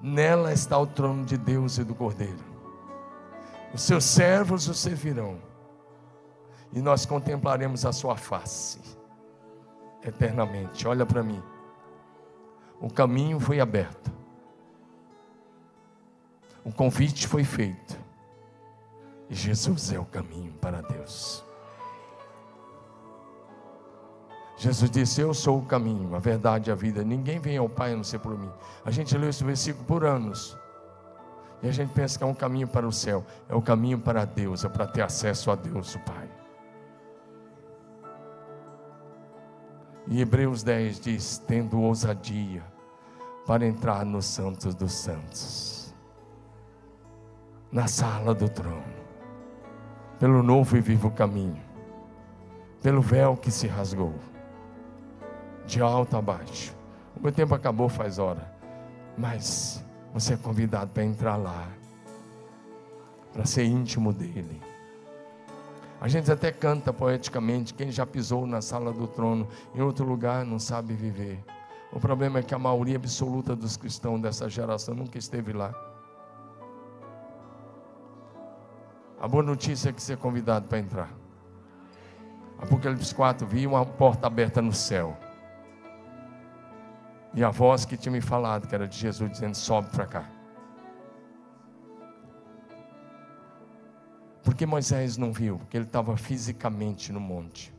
Nela 0.00 0.52
está 0.52 0.78
o 0.78 0.86
trono 0.86 1.24
de 1.24 1.36
Deus 1.36 1.78
e 1.78 1.84
do 1.84 1.96
cordeiro. 1.96 2.44
Os 3.74 3.82
seus 3.82 4.04
servos 4.04 4.68
o 4.68 4.74
servirão. 4.74 5.36
E 6.72 6.80
nós 6.80 7.04
contemplaremos 7.04 7.84
a 7.84 7.92
sua 7.92 8.16
face 8.16 8.78
eternamente. 10.04 10.86
Olha 10.86 11.04
para 11.04 11.24
mim 11.24 11.42
o 12.80 12.90
caminho 12.90 13.40
foi 13.40 13.60
aberto. 13.60 14.12
O 16.64 16.72
convite 16.72 17.26
foi 17.26 17.44
feito. 17.44 17.98
E 19.28 19.34
Jesus 19.34 19.92
é 19.92 19.98
o 19.98 20.04
caminho 20.04 20.52
para 20.54 20.80
Deus. 20.80 21.44
Jesus 24.56 24.90
disse: 24.90 25.20
Eu 25.20 25.32
sou 25.32 25.58
o 25.58 25.64
caminho, 25.64 26.14
a 26.14 26.18
verdade 26.18 26.70
e 26.70 26.72
a 26.72 26.74
vida. 26.74 27.04
Ninguém 27.04 27.38
vem 27.38 27.56
ao 27.56 27.68
Pai 27.68 27.92
a 27.92 27.96
não 27.96 28.04
ser 28.04 28.18
por 28.18 28.36
mim. 28.36 28.50
A 28.84 28.90
gente 28.90 29.16
lê 29.16 29.28
esse 29.28 29.44
versículo 29.44 29.84
por 29.84 30.04
anos. 30.04 30.56
E 31.62 31.68
a 31.68 31.72
gente 31.72 31.92
pensa 31.92 32.18
que 32.18 32.24
é 32.24 32.26
um 32.26 32.34
caminho 32.34 32.68
para 32.68 32.86
o 32.86 32.92
céu. 32.92 33.24
É 33.48 33.54
o 33.54 33.62
caminho 33.62 33.98
para 33.98 34.24
Deus, 34.24 34.64
é 34.64 34.68
para 34.68 34.86
ter 34.86 35.02
acesso 35.02 35.50
a 35.50 35.54
Deus, 35.54 35.94
o 35.94 35.98
Pai. 36.00 36.37
E 40.10 40.22
Hebreus 40.22 40.62
10 40.62 41.00
diz: 41.00 41.38
tendo 41.46 41.80
ousadia 41.80 42.64
para 43.46 43.66
entrar 43.66 44.04
no 44.06 44.22
Santos 44.22 44.74
dos 44.74 44.92
Santos, 44.92 45.94
na 47.70 47.86
sala 47.86 48.34
do 48.34 48.48
trono, 48.48 48.82
pelo 50.18 50.42
novo 50.42 50.76
e 50.76 50.80
vivo 50.80 51.10
caminho, 51.10 51.62
pelo 52.82 53.02
véu 53.02 53.36
que 53.36 53.50
se 53.50 53.66
rasgou, 53.66 54.14
de 55.66 55.82
alto 55.82 56.16
a 56.16 56.22
baixo. 56.22 56.74
O 57.14 57.22
meu 57.22 57.32
tempo 57.32 57.54
acabou 57.54 57.88
faz 57.88 58.18
hora, 58.18 58.50
mas 59.16 59.84
você 60.14 60.34
é 60.34 60.36
convidado 60.38 60.90
para 60.90 61.04
entrar 61.04 61.36
lá, 61.36 61.68
para 63.32 63.44
ser 63.44 63.64
íntimo 63.64 64.12
dele 64.12 64.67
a 66.00 66.06
gente 66.06 66.30
até 66.30 66.52
canta 66.52 66.92
poeticamente: 66.92 67.74
quem 67.74 67.90
já 67.90 68.06
pisou 68.06 68.46
na 68.46 68.60
sala 68.60 68.92
do 68.92 69.06
trono 69.06 69.48
em 69.74 69.80
outro 69.80 70.04
lugar 70.04 70.44
não 70.44 70.58
sabe 70.58 70.94
viver. 70.94 71.42
O 71.92 71.98
problema 71.98 72.38
é 72.38 72.42
que 72.42 72.54
a 72.54 72.58
maioria 72.58 72.96
absoluta 72.96 73.56
dos 73.56 73.76
cristãos 73.76 74.20
dessa 74.20 74.48
geração 74.48 74.94
nunca 74.94 75.18
esteve 75.18 75.52
lá. 75.52 75.72
A 79.20 79.26
boa 79.26 79.42
notícia 79.42 79.88
é 79.88 79.92
que 79.92 80.00
você 80.00 80.12
é 80.12 80.16
convidado 80.16 80.68
para 80.68 80.78
entrar. 80.78 81.10
Apocalipse 82.58 83.14
4: 83.14 83.46
vi 83.46 83.66
uma 83.66 83.84
porta 83.84 84.26
aberta 84.26 84.62
no 84.62 84.72
céu. 84.72 85.16
E 87.34 87.42
a 87.42 87.50
voz 87.50 87.84
que 87.84 87.96
tinha 87.96 88.12
me 88.12 88.20
falado, 88.20 88.68
que 88.68 88.74
era 88.74 88.86
de 88.86 88.96
Jesus, 88.96 89.30
dizendo: 89.30 89.56
sobe 89.56 89.90
para 89.90 90.06
cá. 90.06 90.37
Por 94.48 94.54
que 94.54 94.64
Moisés 94.64 95.18
não 95.18 95.30
viu? 95.30 95.58
Porque 95.58 95.76
ele 95.76 95.84
estava 95.84 96.16
fisicamente 96.16 97.12
no 97.12 97.20
monte. 97.20 97.70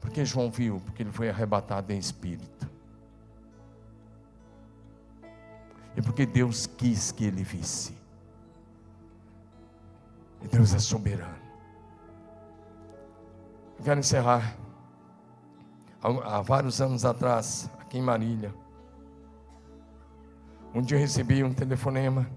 Porque 0.00 0.24
João 0.24 0.50
viu? 0.50 0.80
Porque 0.80 1.04
ele 1.04 1.12
foi 1.12 1.30
arrebatado 1.30 1.92
em 1.92 1.98
espírito. 1.98 2.68
E 5.96 6.02
porque 6.02 6.26
Deus 6.26 6.66
quis 6.66 7.12
que 7.12 7.24
ele 7.24 7.44
visse. 7.44 7.96
E 10.42 10.48
Deus 10.48 10.74
é 10.74 10.80
soberano. 10.80 11.38
Eu 13.78 13.84
quero 13.84 14.00
encerrar. 14.00 14.56
Há 16.02 16.40
vários 16.40 16.80
anos 16.80 17.04
atrás, 17.04 17.70
aqui 17.78 17.98
em 17.98 18.02
Marília, 18.02 18.52
um 20.74 20.82
dia 20.82 20.96
eu 20.96 21.00
recebi 21.00 21.44
um 21.44 21.54
telefonema 21.54 22.28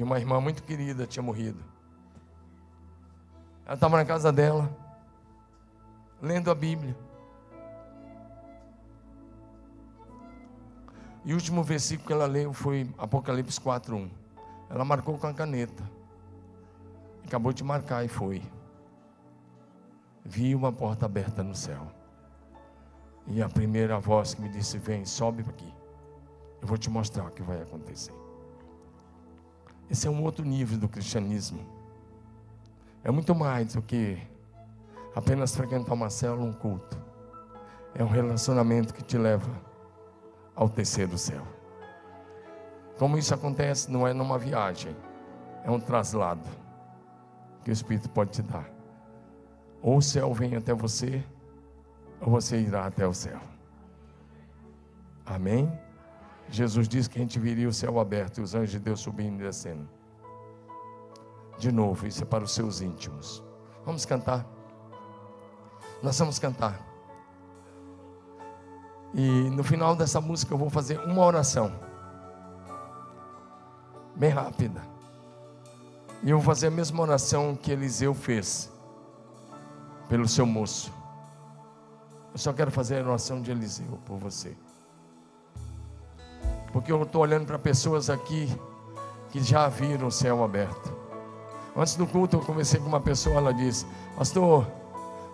que 0.00 0.04
uma 0.04 0.18
irmã 0.18 0.40
muito 0.40 0.62
querida 0.62 1.06
tinha 1.06 1.22
morrido. 1.22 1.62
Ela 3.66 3.74
estava 3.74 3.98
na 3.98 4.04
casa 4.06 4.32
dela, 4.32 4.74
lendo 6.22 6.50
a 6.50 6.54
Bíblia. 6.54 6.96
E 11.22 11.34
o 11.34 11.36
último 11.36 11.62
versículo 11.62 12.06
que 12.06 12.12
ela 12.14 12.24
leu 12.24 12.50
foi 12.54 12.88
Apocalipse 12.96 13.60
4:1. 13.60 14.08
Ela 14.70 14.86
marcou 14.86 15.18
com 15.18 15.26
a 15.26 15.34
caneta. 15.34 15.84
Acabou 17.26 17.52
de 17.52 17.62
marcar 17.62 18.02
e 18.02 18.08
foi. 18.08 18.42
Vi 20.24 20.54
uma 20.54 20.72
porta 20.72 21.04
aberta 21.04 21.42
no 21.42 21.54
céu. 21.54 21.92
E 23.26 23.42
a 23.42 23.50
primeira 23.50 24.00
voz 24.00 24.32
que 24.32 24.40
me 24.40 24.48
disse: 24.48 24.78
Vem, 24.78 25.04
sobe 25.04 25.44
aqui. 25.46 25.74
Eu 26.62 26.66
vou 26.66 26.78
te 26.78 26.88
mostrar 26.88 27.26
o 27.26 27.30
que 27.30 27.42
vai 27.42 27.60
acontecer. 27.60 28.19
Esse 29.90 30.06
é 30.06 30.10
um 30.10 30.22
outro 30.22 30.44
nível 30.44 30.78
do 30.78 30.88
cristianismo. 30.88 31.66
É 33.02 33.10
muito 33.10 33.34
mais 33.34 33.74
do 33.74 33.82
que 33.82 34.16
apenas 35.16 35.54
frequentar 35.54 35.94
uma 35.94 36.08
célula, 36.08 36.44
um 36.44 36.52
culto. 36.52 36.96
É 37.94 38.04
um 38.04 38.08
relacionamento 38.08 38.94
que 38.94 39.02
te 39.02 39.18
leva 39.18 39.50
ao 40.54 40.68
terceiro 40.68 41.18
céu. 41.18 41.44
Como 42.98 43.18
isso 43.18 43.34
acontece, 43.34 43.90
não 43.90 44.06
é 44.06 44.12
numa 44.12 44.38
viagem, 44.38 44.94
é 45.64 45.70
um 45.70 45.80
traslado 45.80 46.46
que 47.64 47.70
o 47.70 47.72
Espírito 47.72 48.08
pode 48.10 48.30
te 48.30 48.42
dar. 48.42 48.70
Ou 49.82 49.96
o 49.96 50.02
céu 50.02 50.32
vem 50.32 50.54
até 50.54 50.72
você, 50.72 51.24
ou 52.20 52.30
você 52.30 52.60
irá 52.60 52.86
até 52.86 53.06
o 53.06 53.14
céu. 53.14 53.40
Amém? 55.26 55.70
Jesus 56.50 56.88
disse 56.88 57.08
que 57.08 57.18
a 57.18 57.22
gente 57.22 57.38
viria 57.38 57.68
o 57.68 57.72
céu 57.72 58.00
aberto 58.00 58.38
e 58.38 58.42
os 58.42 58.54
anjos 58.54 58.70
de 58.72 58.78
Deus 58.80 59.00
subindo 59.00 59.40
e 59.40 59.44
descendo. 59.44 59.88
De 61.58 61.70
novo, 61.70 62.06
isso 62.06 62.22
é 62.22 62.26
para 62.26 62.42
os 62.42 62.52
seus 62.52 62.80
íntimos. 62.80 63.42
Vamos 63.84 64.04
cantar. 64.04 64.46
Nós 66.02 66.18
vamos 66.18 66.38
cantar. 66.38 66.80
E 69.14 69.20
no 69.50 69.62
final 69.62 69.94
dessa 69.94 70.20
música 70.20 70.52
eu 70.54 70.58
vou 70.58 70.70
fazer 70.70 70.98
uma 71.00 71.24
oração. 71.24 71.72
Bem 74.16 74.30
rápida. 74.30 74.82
E 76.22 76.30
eu 76.30 76.38
vou 76.38 76.44
fazer 76.44 76.66
a 76.66 76.70
mesma 76.70 77.02
oração 77.02 77.54
que 77.54 77.70
Eliseu 77.70 78.12
fez 78.12 78.70
pelo 80.08 80.26
seu 80.26 80.44
moço. 80.44 80.92
Eu 82.32 82.38
só 82.38 82.52
quero 82.52 82.70
fazer 82.70 83.00
a 83.00 83.08
oração 83.08 83.40
de 83.40 83.50
Eliseu 83.50 83.98
por 84.04 84.18
você. 84.18 84.56
Porque 86.72 86.92
eu 86.92 87.02
estou 87.02 87.22
olhando 87.22 87.46
para 87.46 87.58
pessoas 87.58 88.08
aqui 88.08 88.48
que 89.30 89.42
já 89.42 89.68
viram 89.68 90.08
o 90.08 90.12
céu 90.12 90.42
aberto. 90.44 90.92
Antes 91.76 91.94
do 91.96 92.06
culto 92.06 92.36
eu 92.36 92.40
conversei 92.40 92.80
com 92.80 92.86
uma 92.86 93.00
pessoa, 93.00 93.36
ela 93.36 93.54
disse: 93.54 93.86
Pastor, 94.16 94.66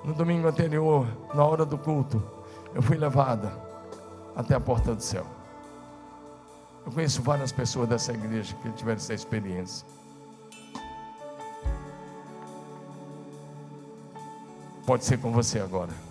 no 0.04 0.14
domingo 0.14 0.46
anterior, 0.46 1.06
na 1.34 1.44
hora 1.44 1.64
do 1.64 1.76
culto, 1.76 2.22
eu 2.74 2.82
fui 2.82 2.96
levada 2.96 3.52
até 4.34 4.54
a 4.54 4.60
porta 4.60 4.94
do 4.94 5.02
céu. 5.02 5.26
Eu 6.84 6.92
conheço 6.92 7.20
várias 7.22 7.50
pessoas 7.50 7.88
dessa 7.88 8.12
igreja 8.12 8.54
que 8.62 8.70
tiveram 8.70 8.98
essa 8.98 9.12
experiência. 9.12 9.86
Pode 14.86 15.04
ser 15.04 15.18
com 15.18 15.32
você 15.32 15.58
agora. 15.58 16.05